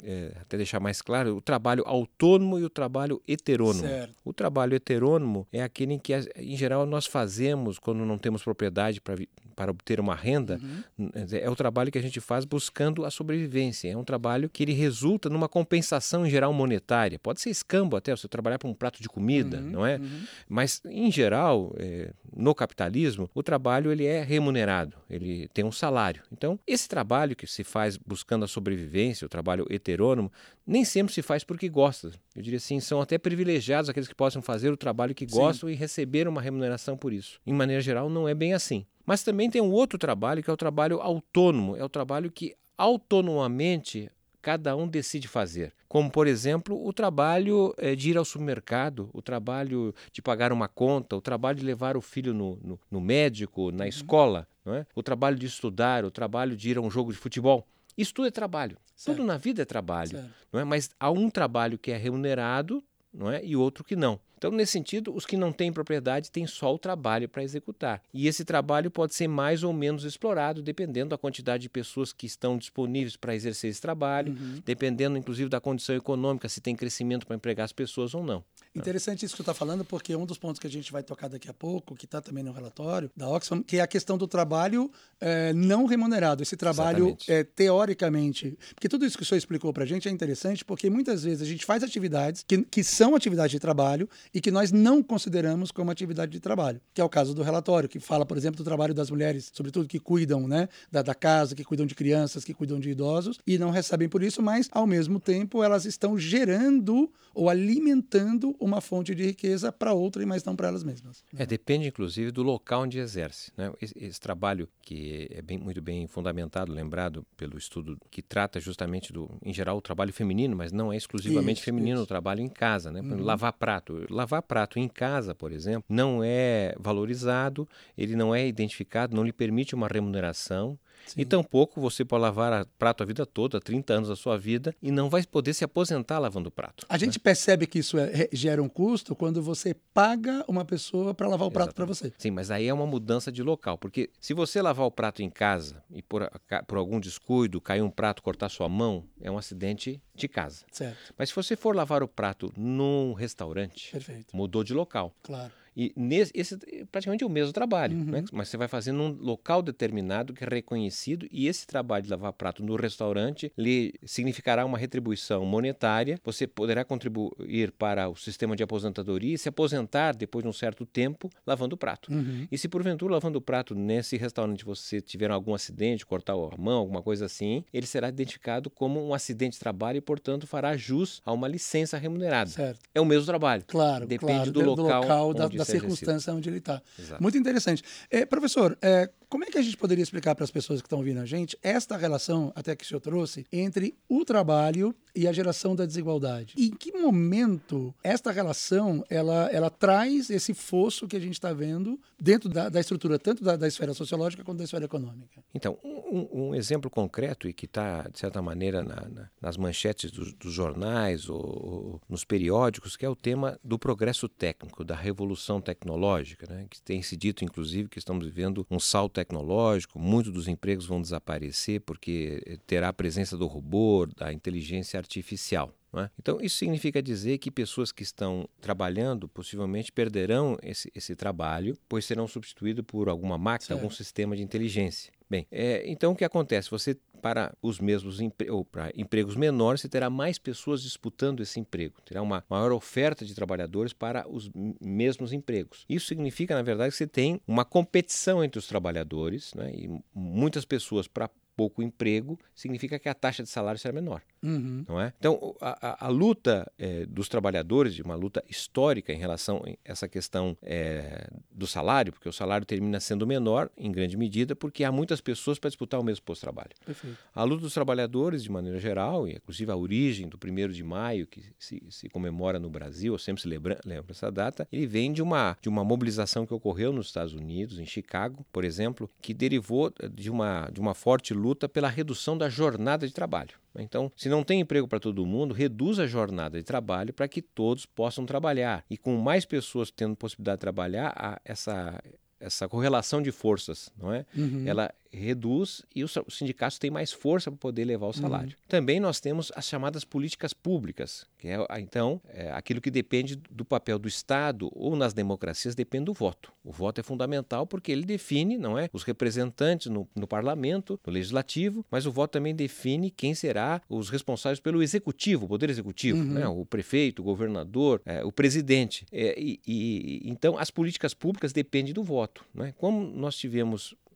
é, 0.03 0.31
até 0.41 0.55
deixar 0.55 0.79
mais 0.79 1.01
claro, 1.01 1.35
o 1.35 1.41
trabalho 1.41 1.83
autônomo 1.85 2.57
e 2.57 2.63
o 2.63 2.69
trabalho 2.69 3.21
heterônomo. 3.27 3.81
Certo. 3.87 4.15
O 4.23 4.33
trabalho 4.33 4.73
heterônomo 4.73 5.45
é 5.51 5.61
aquele 5.61 5.93
em 5.93 5.99
que, 5.99 6.13
em 6.37 6.55
geral, 6.55 6.85
nós 6.85 7.05
fazemos 7.05 7.77
quando 7.77 8.05
não 8.05 8.17
temos 8.17 8.41
propriedade 8.41 9.01
para 9.01 9.17
para 9.59 9.71
obter 9.71 9.99
uma 9.99 10.15
renda, 10.15 10.57
uhum. 10.97 11.11
é 11.33 11.49
o 11.49 11.55
trabalho 11.55 11.91
que 11.91 11.97
a 11.97 12.01
gente 12.01 12.21
faz 12.21 12.45
buscando 12.45 13.03
a 13.03 13.11
sobrevivência. 13.11 13.89
É 13.89 13.97
um 13.97 14.05
trabalho 14.05 14.49
que 14.49 14.63
ele 14.63 14.71
resulta 14.71 15.29
numa 15.29 15.49
compensação 15.49 16.25
em 16.25 16.29
geral 16.29 16.53
monetária. 16.53 17.19
Pode 17.19 17.41
ser 17.41 17.49
escambo 17.49 17.97
até, 17.97 18.15
você 18.15 18.25
trabalhar 18.29 18.57
para 18.57 18.69
um 18.69 18.73
prato 18.73 19.01
de 19.01 19.09
comida, 19.09 19.57
uhum. 19.57 19.69
não 19.69 19.85
é? 19.85 19.97
Uhum. 19.97 20.21
Mas, 20.47 20.81
em 20.85 21.11
geral, 21.11 21.75
é, 21.77 22.13
no 22.33 22.55
capitalismo, 22.55 23.29
o 23.33 23.43
trabalho 23.43 23.91
ele 23.91 24.05
é 24.05 24.23
remunerado, 24.23 24.95
ele 25.09 25.49
tem 25.49 25.65
um 25.65 25.73
salário. 25.73 26.23
Então, 26.31 26.59
esse 26.67 26.87
trabalho 26.87 27.35
que 27.35 27.47
se 27.47 27.63
faz 27.63 27.97
buscando 27.97 28.45
a 28.45 28.47
sobrevivência, 28.47 29.25
o 29.25 29.29
trabalho 29.29 29.65
heterônomo, 29.69 30.31
nem 30.65 30.85
sempre 30.85 31.13
se 31.13 31.21
faz 31.21 31.43
porque 31.43 31.67
gosta. 31.67 32.11
Eu 32.35 32.41
diria 32.41 32.57
assim, 32.57 32.79
são 32.79 33.01
até 33.01 33.17
privilegiados 33.17 33.89
aqueles 33.89 34.07
que 34.07 34.15
possam 34.15 34.41
fazer 34.41 34.71
o 34.71 34.77
trabalho 34.77 35.15
que 35.15 35.27
Sim. 35.27 35.35
gostam 35.35 35.69
e 35.69 35.75
receber 35.75 36.27
uma 36.27 36.41
remuneração 36.41 36.97
por 36.97 37.11
isso. 37.11 37.39
Em 37.45 37.53
maneira 37.53 37.81
geral, 37.81 38.09
não 38.09 38.27
é 38.27 38.35
bem 38.35 38.53
assim. 38.53 38.85
Mas 39.05 39.23
também 39.23 39.49
tem 39.49 39.61
um 39.61 39.71
outro 39.71 39.97
trabalho 39.97 40.43
que 40.43 40.49
é 40.49 40.53
o 40.53 40.57
trabalho 40.57 41.01
autônomo, 41.01 41.75
é 41.75 41.83
o 41.83 41.89
trabalho 41.89 42.31
que 42.31 42.55
autonomamente 42.77 44.09
cada 44.41 44.75
um 44.75 44.87
decide 44.87 45.27
fazer. 45.27 45.73
Como, 45.87 46.09
por 46.09 46.27
exemplo, 46.27 46.79
o 46.85 46.93
trabalho 46.93 47.73
é, 47.77 47.95
de 47.95 48.11
ir 48.11 48.17
ao 48.17 48.23
supermercado, 48.23 49.09
o 49.11 49.21
trabalho 49.21 49.93
de 50.13 50.21
pagar 50.21 50.51
uma 50.51 50.67
conta, 50.67 51.15
o 51.15 51.21
trabalho 51.21 51.57
de 51.57 51.65
levar 51.65 51.97
o 51.97 52.01
filho 52.01 52.33
no, 52.33 52.59
no, 52.63 52.79
no 52.91 53.01
médico, 53.01 53.71
na 53.71 53.83
uhum. 53.83 53.89
escola, 53.89 54.47
é? 54.75 54.85
o 54.95 55.03
trabalho 55.03 55.37
de 55.37 55.45
estudar, 55.45 56.05
o 56.05 56.11
trabalho 56.11 56.55
de 56.55 56.69
ir 56.69 56.77
a 56.77 56.81
um 56.81 56.89
jogo 56.89 57.11
de 57.11 57.17
futebol. 57.17 57.67
Isso 57.97 58.13
tudo 58.13 58.27
é 58.27 58.31
trabalho. 58.31 58.77
Certo. 58.95 59.17
Tudo 59.17 59.27
na 59.27 59.37
vida 59.37 59.61
é 59.61 59.65
trabalho. 59.65 60.23
Não 60.51 60.59
é? 60.59 60.63
Mas 60.63 60.89
há 60.99 61.11
um 61.11 61.29
trabalho 61.29 61.77
que 61.77 61.91
é 61.91 61.97
remunerado 61.97 62.83
não 63.13 63.29
é? 63.29 63.43
e 63.43 63.55
outro 63.55 63.83
que 63.83 63.95
não. 63.95 64.19
Então, 64.39 64.51
nesse 64.51 64.71
sentido, 64.71 65.13
os 65.13 65.25
que 65.25 65.35
não 65.35 65.51
têm 65.51 65.71
propriedade 65.71 66.31
têm 66.31 66.47
só 66.47 66.73
o 66.73 66.79
trabalho 66.79 67.27
para 67.27 67.43
executar. 67.43 68.01
E 68.13 68.25
esse 68.25 68.45
trabalho 68.45 68.89
pode 68.89 69.13
ser 69.13 69.27
mais 69.27 69.63
ou 69.63 69.73
menos 69.73 70.05
explorado, 70.05 70.61
dependendo 70.61 71.09
da 71.09 71.17
quantidade 71.17 71.63
de 71.63 71.69
pessoas 71.69 72.13
que 72.13 72.25
estão 72.25 72.57
disponíveis 72.57 73.17
para 73.17 73.35
exercer 73.35 73.69
esse 73.69 73.81
trabalho, 73.81 74.31
uhum. 74.31 74.61
dependendo, 74.65 75.17
inclusive, 75.17 75.49
da 75.49 75.59
condição 75.59 75.93
econômica, 75.93 76.47
se 76.47 76.61
tem 76.61 76.73
crescimento 76.73 77.27
para 77.27 77.35
empregar 77.35 77.65
as 77.65 77.73
pessoas 77.73 78.13
ou 78.13 78.23
não. 78.23 78.41
Interessante 78.73 79.25
isso 79.25 79.33
que 79.33 79.37
você 79.37 79.41
está 79.41 79.53
falando, 79.53 79.83
porque 79.83 80.15
um 80.15 80.25
dos 80.25 80.37
pontos 80.37 80.57
que 80.57 80.67
a 80.67 80.69
gente 80.69 80.89
vai 80.89 81.03
tocar 81.03 81.27
daqui 81.27 81.49
a 81.49 81.53
pouco, 81.53 81.93
que 81.93 82.05
está 82.05 82.21
também 82.21 82.43
no 82.43 82.53
relatório 82.53 83.11
da 83.17 83.27
Oxfam, 83.27 83.61
que 83.61 83.77
é 83.77 83.81
a 83.81 83.87
questão 83.87 84.17
do 84.17 84.25
trabalho 84.27 84.89
é, 85.19 85.51
não 85.51 85.85
remunerado. 85.85 86.43
Esse 86.43 86.55
trabalho, 86.55 87.17
é, 87.27 87.43
teoricamente. 87.43 88.57
Porque 88.73 88.87
tudo 88.87 89.05
isso 89.05 89.17
que 89.17 89.23
o 89.23 89.25
senhor 89.25 89.37
explicou 89.37 89.73
para 89.73 89.83
a 89.83 89.87
gente 89.87 90.07
é 90.07 90.11
interessante, 90.11 90.63
porque 90.63 90.89
muitas 90.89 91.23
vezes 91.23 91.41
a 91.41 91.45
gente 91.45 91.65
faz 91.65 91.83
atividades 91.83 92.45
que, 92.47 92.63
que 92.63 92.83
são 92.83 93.15
atividades 93.15 93.51
de 93.51 93.59
trabalho 93.59 94.07
e 94.33 94.41
que 94.41 94.51
nós 94.51 94.71
não 94.71 95.01
consideramos 95.01 95.71
como 95.71 95.91
atividade 95.91 96.31
de 96.31 96.39
trabalho, 96.39 96.81
que 96.93 97.01
é 97.01 97.03
o 97.03 97.09
caso 97.09 97.33
do 97.33 97.41
relatório, 97.41 97.89
que 97.89 97.99
fala, 97.99 98.25
por 98.25 98.37
exemplo, 98.37 98.57
do 98.57 98.63
trabalho 98.63 98.93
das 98.93 99.09
mulheres, 99.09 99.51
sobretudo 99.53 99.87
que 99.87 99.99
cuidam 99.99 100.47
né, 100.47 100.69
da, 100.91 101.01
da 101.01 101.15
casa, 101.15 101.55
que 101.55 101.63
cuidam 101.63 101.85
de 101.85 101.95
crianças, 101.95 102.43
que 102.43 102.53
cuidam 102.53 102.79
de 102.79 102.89
idosos, 102.89 103.39
e 103.45 103.57
não 103.57 103.71
recebem 103.71 104.07
por 104.07 104.23
isso, 104.23 104.41
mas, 104.41 104.69
ao 104.71 104.85
mesmo 104.85 105.19
tempo, 105.19 105.63
elas 105.63 105.85
estão 105.85 106.17
gerando 106.17 107.11
ou 107.33 107.49
alimentando 107.49 108.55
uma 108.59 108.81
fonte 108.81 109.13
de 109.15 109.23
riqueza 109.23 109.71
para 109.71 109.93
outra, 109.93 110.25
mas 110.25 110.43
não 110.43 110.55
para 110.55 110.67
elas 110.67 110.83
mesmas. 110.83 111.23
É, 111.37 111.45
depende, 111.45 111.87
inclusive, 111.87 112.31
do 112.31 112.43
local 112.43 112.83
onde 112.83 112.99
exerce. 112.99 113.51
Né? 113.55 113.71
Esse, 113.81 113.93
esse, 113.97 114.19
trabalho, 114.19 114.67
que 114.81 115.27
é 115.31 115.41
bem, 115.41 115.57
muito 115.57 115.81
bem 115.81 116.07
fundamentado, 116.07 116.71
lembrado 116.71 117.25
pelo 117.37 117.57
estudo 117.57 117.97
que 118.09 118.21
trata 118.21 118.59
justamente 118.59 119.13
do, 119.13 119.29
em 119.41 119.53
geral, 119.53 119.77
o 119.77 119.81
trabalho 119.81 120.11
feminino, 120.11 120.55
mas 120.55 120.71
não 120.71 120.91
é 120.91 120.97
exclusivamente 120.97 121.57
isso, 121.57 121.65
feminino 121.65 121.97
isso. 121.97 122.03
o 122.03 122.07
trabalho 122.07 122.41
em 122.41 122.49
casa. 122.49 122.91
Né? 122.91 123.01
Uhum. 123.01 123.23
Lavar 123.23 123.53
prato. 123.53 124.05
Lavar 124.19 124.41
prato 124.41 124.77
em 124.77 124.89
casa, 124.89 125.33
por 125.33 125.49
exemplo, 125.53 125.85
não 125.87 126.21
é 126.21 126.75
valorizado, 126.77 127.65
ele 127.97 128.17
não 128.17 128.35
é 128.35 128.45
identificado, 128.45 129.15
não 129.15 129.23
lhe 129.23 129.31
permite 129.31 129.73
uma 129.73 129.87
remuneração. 129.87 130.77
Sim. 131.09 131.21
E 131.21 131.25
tampouco 131.25 131.81
você 131.81 132.05
pode 132.05 132.21
lavar 132.21 132.65
prato 132.77 133.03
a 133.03 133.05
vida 133.05 133.25
toda, 133.25 133.59
30 133.59 133.93
anos 133.93 134.09
da 134.09 134.15
sua 134.15 134.37
vida, 134.37 134.75
e 134.81 134.91
não 134.91 135.09
vai 135.09 135.23
poder 135.25 135.53
se 135.53 135.63
aposentar 135.63 136.19
lavando 136.19 136.51
prato. 136.51 136.85
A 136.87 136.93
né? 136.93 136.99
gente 136.99 137.19
percebe 137.19 137.65
que 137.65 137.79
isso 137.79 137.97
é, 137.97 138.29
gera 138.31 138.61
um 138.61 138.69
custo 138.69 139.15
quando 139.15 139.41
você 139.41 139.73
paga 139.93 140.43
uma 140.47 140.63
pessoa 140.63 141.13
para 141.13 141.27
lavar 141.27 141.47
o 141.47 141.51
prato 141.51 141.73
para 141.73 141.85
você. 141.85 142.13
Sim, 142.17 142.31
mas 142.31 142.51
aí 142.51 142.67
é 142.67 142.73
uma 142.73 142.85
mudança 142.85 143.31
de 143.31 143.41
local, 143.41 143.77
porque 143.77 144.09
se 144.19 144.33
você 144.33 144.61
lavar 144.61 144.85
o 144.85 144.91
prato 144.91 145.21
em 145.21 145.29
casa 145.29 145.83
e 145.91 146.01
por, 146.01 146.29
por 146.67 146.77
algum 146.77 146.99
descuido 146.99 147.59
cair 147.59 147.81
um 147.81 147.89
prato, 147.89 148.21
cortar 148.21 148.49
sua 148.49 148.69
mão, 148.69 149.05
é 149.21 149.31
um 149.31 149.37
acidente 149.37 150.01
de 150.15 150.27
casa. 150.27 150.65
Certo. 150.71 151.13
Mas 151.17 151.29
se 151.29 151.35
você 151.35 151.55
for 151.55 151.75
lavar 151.75 152.03
o 152.03 152.07
prato 152.07 152.51
num 152.55 153.13
restaurante, 153.13 153.91
Perfeito. 153.91 154.35
mudou 154.35 154.63
de 154.63 154.73
local. 154.73 155.15
Claro. 155.23 155.51
E 155.75 155.91
nesse, 155.95 156.31
esse 156.35 156.57
é 156.67 156.85
praticamente 156.85 157.23
o 157.23 157.29
mesmo 157.29 157.53
trabalho, 157.53 157.97
uhum. 157.97 158.05
né? 158.05 158.23
mas 158.31 158.49
você 158.49 158.57
vai 158.57 158.67
fazer 158.67 158.91
num 158.91 159.09
local 159.09 159.61
determinado 159.61 160.33
que 160.33 160.43
é 160.43 160.47
reconhecido 160.47 161.27
e 161.31 161.47
esse 161.47 161.65
trabalho 161.65 162.03
de 162.03 162.09
lavar 162.09 162.33
prato 162.33 162.63
no 162.63 162.75
restaurante 162.75 163.51
lhe 163.57 163.93
significará 164.03 164.65
uma 164.65 164.77
retribuição 164.77 165.45
monetária. 165.45 166.19
Você 166.23 166.47
poderá 166.47 166.83
contribuir 166.83 167.71
para 167.71 168.09
o 168.09 168.15
sistema 168.15 168.55
de 168.55 168.63
aposentadoria 168.63 169.35
e 169.35 169.37
se 169.37 169.49
aposentar 169.49 170.15
depois 170.15 170.43
de 170.43 170.49
um 170.49 170.53
certo 170.53 170.85
tempo 170.85 171.29
lavando 171.45 171.77
prato. 171.77 172.11
Uhum. 172.11 172.47
E 172.51 172.57
se 172.57 172.67
porventura 172.67 173.13
lavando 173.13 173.41
prato 173.41 173.75
nesse 173.75 174.17
restaurante 174.17 174.65
você 174.65 175.01
tiver 175.01 175.31
algum 175.31 175.53
acidente, 175.53 176.05
cortar 176.05 176.33
a 176.33 176.57
mão, 176.57 176.79
alguma 176.79 177.01
coisa 177.01 177.25
assim, 177.25 177.63
ele 177.73 177.85
será 177.85 178.09
identificado 178.09 178.69
como 178.69 179.03
um 179.03 179.13
acidente 179.13 179.53
de 179.53 179.59
trabalho 179.59 179.97
e, 179.97 180.01
portanto, 180.01 180.47
fará 180.47 180.75
jus 180.75 181.21
a 181.25 181.31
uma 181.31 181.47
licença 181.47 181.97
remunerada. 181.97 182.49
Certo. 182.49 182.79
É 182.93 183.01
o 183.01 183.05
mesmo 183.05 183.25
trabalho. 183.25 183.63
Claro, 183.67 184.07
Depende 184.07 184.33
claro, 184.33 184.51
do, 184.51 184.59
do 184.61 184.81
local, 184.81 185.01
local 185.01 185.33
da, 185.33 185.47
da 185.59 185.65
circunstância 185.65 186.33
onde 186.33 186.49
ele 186.49 186.57
está. 186.57 186.81
Muito 187.19 187.37
interessante. 187.37 187.83
É, 188.09 188.25
professor, 188.25 188.77
é, 188.81 189.09
como 189.29 189.43
é 189.43 189.47
que 189.47 189.57
a 189.57 189.61
gente 189.61 189.77
poderia 189.77 190.01
explicar 190.01 190.33
para 190.33 190.43
as 190.43 190.51
pessoas 190.51 190.81
que 190.81 190.87
estão 190.87 190.99
ouvindo 190.99 191.19
a 191.19 191.25
gente 191.25 191.57
esta 191.61 191.95
relação, 191.95 192.51
até 192.55 192.75
que 192.75 192.83
o 192.83 192.87
senhor 192.87 192.99
trouxe, 192.99 193.45
entre 193.51 193.95
o 194.07 194.25
trabalho 194.25 194.95
e 195.15 195.27
a 195.27 195.31
geração 195.31 195.75
da 195.75 195.85
desigualdade? 195.85 196.55
Em 196.57 196.71
que 196.71 196.91
momento 196.91 197.93
esta 198.03 198.31
relação 198.31 199.03
ela, 199.09 199.47
ela 199.51 199.69
traz 199.69 200.29
esse 200.29 200.53
fosso 200.53 201.07
que 201.07 201.15
a 201.15 201.19
gente 201.19 201.33
está 201.33 201.53
vendo 201.53 201.99
dentro 202.19 202.49
da, 202.49 202.69
da 202.69 202.79
estrutura 202.79 203.19
tanto 203.19 203.43
da, 203.43 203.55
da, 203.55 203.67
esfera 203.67 203.93
sociológica 203.93 204.43
quanto 204.43 204.57
da 204.57 204.63
esfera 204.63 204.85
econômica? 204.85 205.43
Então, 205.53 205.77
um, 205.83 206.47
um 206.47 206.55
exemplo 206.55 206.89
concreto 206.89 207.47
e 207.47 207.53
que 207.53 207.65
está, 207.65 208.07
de 208.07 208.19
certa 208.19 208.41
maneira, 208.41 208.83
na, 208.83 209.07
na, 209.07 209.29
nas 209.41 209.57
manchetes 209.57 210.11
dos, 210.11 210.33
dos 210.33 210.53
jornais 210.53 211.29
ou, 211.29 211.37
ou, 211.37 212.01
nos 212.09 212.23
periódicos, 212.23 212.97
que 212.97 213.05
é 213.05 213.09
o 213.09 213.15
tema 213.15 213.59
do 213.63 213.77
progresso 213.77 214.27
técnico, 214.27 214.83
da 214.83 214.95
revolução 214.95 215.48
tecnológica, 215.61 216.45
né? 216.53 216.65
que 216.69 216.81
tem 216.81 217.01
se 217.01 217.15
dito, 217.15 217.45
inclusive, 217.45 217.87
que 217.87 217.97
estamos 217.97 218.25
vivendo 218.25 218.67
um 218.69 218.79
salto 218.79 219.13
tecnológico, 219.13 219.97
muitos 219.97 220.33
dos 220.33 220.49
empregos 220.49 220.85
vão 220.85 221.01
desaparecer 221.01 221.79
porque 221.81 222.59
terá 222.67 222.89
a 222.89 222.93
presença 222.93 223.37
do 223.37 223.47
robô, 223.47 224.05
da 224.17 224.33
inteligência 224.33 224.97
artificial. 224.97 225.73
É? 225.95 226.09
Então, 226.19 226.39
isso 226.39 226.57
significa 226.57 227.01
dizer 227.01 227.39
que 227.39 227.49
pessoas 227.49 227.91
que 227.91 228.03
estão 228.03 228.47
trabalhando 228.61 229.27
possivelmente 229.27 229.91
perderão 229.91 230.55
esse, 230.61 230.91
esse 230.93 231.15
trabalho, 231.15 231.75
pois 231.87 232.05
serão 232.05 232.27
substituídos 232.27 232.85
por 232.85 233.09
alguma 233.09 233.37
máquina, 233.39 233.69
certo. 233.69 233.79
algum 233.79 233.89
sistema 233.89 234.35
de 234.35 234.43
inteligência. 234.43 235.11
Bem, 235.29 235.45
é, 235.51 235.83
então 235.85 236.13
o 236.13 236.15
que 236.15 236.25
acontece? 236.25 236.71
Você, 236.71 236.97
para 237.21 237.55
os 237.61 237.79
mesmos 237.79 238.19
empre 238.19 238.49
ou 238.49 238.65
para 238.65 238.91
empregos 238.95 239.35
menores, 239.35 239.81
você 239.81 239.89
terá 239.89 240.09
mais 240.09 240.39
pessoas 240.39 240.81
disputando 240.81 241.41
esse 241.41 241.59
emprego, 241.59 242.01
terá 242.03 242.21
uma 242.21 242.43
maior 242.49 242.71
oferta 242.71 243.23
de 243.23 243.35
trabalhadores 243.35 243.93
para 243.93 244.27
os 244.27 244.49
mesmos 244.81 245.31
empregos. 245.31 245.85
Isso 245.87 246.07
significa, 246.07 246.55
na 246.55 246.63
verdade, 246.63 246.91
que 246.91 246.97
você 246.97 247.05
tem 247.07 247.39
uma 247.47 247.63
competição 247.63 248.43
entre 248.43 248.57
os 248.57 248.67
trabalhadores, 248.67 249.53
né? 249.53 249.71
e 249.71 250.01
muitas 250.15 250.65
pessoas, 250.65 251.07
para 251.07 251.29
pouco 251.59 251.83
emprego, 251.83 252.39
significa 252.55 252.97
que 252.97 253.09
a 253.09 253.13
taxa 253.13 253.43
de 253.43 253.49
salário 253.49 253.77
será 253.77 253.93
menor. 253.93 254.21
Uhum. 254.41 254.85
Não 254.87 254.99
é? 254.99 255.13
Então, 255.19 255.55
a, 255.59 256.05
a, 256.05 256.07
a 256.07 256.09
luta 256.09 256.69
é, 256.77 257.05
dos 257.05 257.27
trabalhadores, 257.27 257.99
uma 257.99 258.15
luta 258.15 258.43
histórica 258.47 259.13
em 259.13 259.17
relação 259.17 259.61
a 259.65 259.73
essa 259.83 260.07
questão 260.07 260.57
é, 260.61 261.29
do 261.51 261.67
salário, 261.67 262.13
porque 262.13 262.29
o 262.29 262.33
salário 262.33 262.65
termina 262.65 262.99
sendo 262.99 263.27
menor, 263.27 263.69
em 263.77 263.91
grande 263.91 264.17
medida, 264.17 264.55
porque 264.55 264.83
há 264.83 264.91
muitas 264.91 265.21
pessoas 265.21 265.59
para 265.59 265.69
disputar 265.69 265.99
o 265.99 266.03
mesmo 266.03 266.23
posto 266.23 266.39
de 266.41 266.45
trabalho. 266.45 266.71
Perfeito. 266.85 267.17
A 267.33 267.43
luta 267.43 267.61
dos 267.61 267.73
trabalhadores, 267.73 268.43
de 268.43 268.51
maneira 268.51 268.79
geral, 268.79 269.27
e 269.27 269.33
inclusive 269.33 269.71
a 269.71 269.75
origem 269.75 270.27
do 270.27 270.37
1 270.41 270.69
de 270.69 270.83
maio, 270.83 271.27
que 271.27 271.43
se, 271.57 271.83
se 271.89 272.09
comemora 272.09 272.59
no 272.59 272.69
Brasil, 272.69 273.13
eu 273.13 273.19
sempre 273.19 273.41
se 273.41 273.47
lembra, 273.47 273.79
lembro 273.85 274.11
essa 274.11 274.31
data, 274.31 274.67
ele 274.71 274.87
vem 274.87 275.11
de 275.11 275.21
uma, 275.21 275.57
de 275.61 275.69
uma 275.69 275.83
mobilização 275.83 276.45
que 276.45 276.53
ocorreu 276.53 276.93
nos 276.93 277.07
Estados 277.07 277.33
Unidos, 277.33 277.79
em 277.79 277.85
Chicago, 277.85 278.45
por 278.51 278.63
exemplo, 278.63 279.09
que 279.21 279.33
derivou 279.33 279.91
de 280.13 280.29
uma, 280.29 280.69
de 280.71 280.79
uma 280.79 280.93
forte 280.93 281.33
luta 281.33 281.49
luta 281.49 281.67
pela 281.67 281.89
redução 281.89 282.37
da 282.37 282.47
jornada 282.47 283.07
de 283.07 283.13
trabalho. 283.13 283.57
Então, 283.77 284.11
se 284.15 284.29
não 284.29 284.43
tem 284.43 284.59
emprego 284.59 284.87
para 284.87 284.99
todo 284.99 285.25
mundo, 285.25 285.53
reduz 285.53 285.99
a 285.99 286.07
jornada 286.07 286.57
de 286.57 286.63
trabalho 286.63 287.13
para 287.13 287.27
que 287.27 287.41
todos 287.41 287.85
possam 287.85 288.25
trabalhar. 288.25 288.83
E 288.89 288.97
com 288.97 289.15
mais 289.17 289.45
pessoas 289.45 289.91
tendo 289.91 290.15
possibilidade 290.15 290.57
de 290.57 290.61
trabalhar, 290.61 291.41
essa, 291.45 292.01
essa 292.39 292.67
correlação 292.67 293.21
de 293.21 293.31
forças, 293.31 293.91
não 293.97 294.13
é? 294.13 294.25
Uhum. 294.35 294.63
Ela 294.65 294.93
reduz 295.11 295.83
e 295.95 296.03
os 296.03 296.17
sindicatos 296.29 296.77
têm 296.77 296.91
mais 296.91 297.11
força 297.11 297.49
para 297.49 297.57
poder 297.57 297.85
levar 297.85 298.07
o 298.07 298.13
salário. 298.13 298.49
Uhum. 298.49 298.67
Também 298.67 298.99
nós 298.99 299.19
temos 299.19 299.51
as 299.55 299.65
chamadas 299.67 300.03
políticas 300.03 300.53
públicas, 300.53 301.25
que 301.37 301.47
é 301.47 301.57
então 301.79 302.21
é, 302.29 302.51
aquilo 302.51 302.81
que 302.81 302.91
depende 302.91 303.35
do 303.35 303.65
papel 303.65 303.97
do 303.97 304.07
Estado 304.07 304.69
ou 304.73 304.95
nas 304.95 305.13
democracias 305.13 305.75
depende 305.75 306.05
do 306.05 306.13
voto. 306.13 306.51
O 306.63 306.71
voto 306.71 306.99
é 306.99 307.03
fundamental 307.03 307.65
porque 307.65 307.91
ele 307.91 308.05
define, 308.05 308.57
não 308.57 308.77
é, 308.77 308.89
os 308.93 309.03
representantes 309.03 309.87
no, 309.87 310.07
no 310.15 310.27
parlamento, 310.27 310.99
no 311.05 311.13
legislativo, 311.13 311.85
mas 311.89 312.05
o 312.05 312.11
voto 312.11 312.31
também 312.31 312.55
define 312.55 313.09
quem 313.09 313.33
será 313.33 313.81
os 313.89 314.09
responsáveis 314.09 314.59
pelo 314.59 314.83
executivo, 314.83 315.45
o 315.45 315.49
poder 315.49 315.69
executivo, 315.69 316.19
uhum. 316.19 316.33
né, 316.33 316.47
o 316.47 316.65
prefeito, 316.65 317.21
o 317.21 317.25
governador, 317.25 318.01
é, 318.05 318.23
o 318.23 318.31
presidente. 318.31 319.05
É, 319.11 319.35
e, 319.39 319.59
e, 319.65 320.21
então 320.29 320.57
as 320.57 320.69
políticas 320.69 321.13
públicas 321.13 321.51
dependem 321.51 321.93
do 321.93 322.03
voto, 322.03 322.45
né? 322.53 322.73
Como 322.77 322.99
nós 323.01 323.35
tivemos 323.35 323.95
é, 323.99 324.08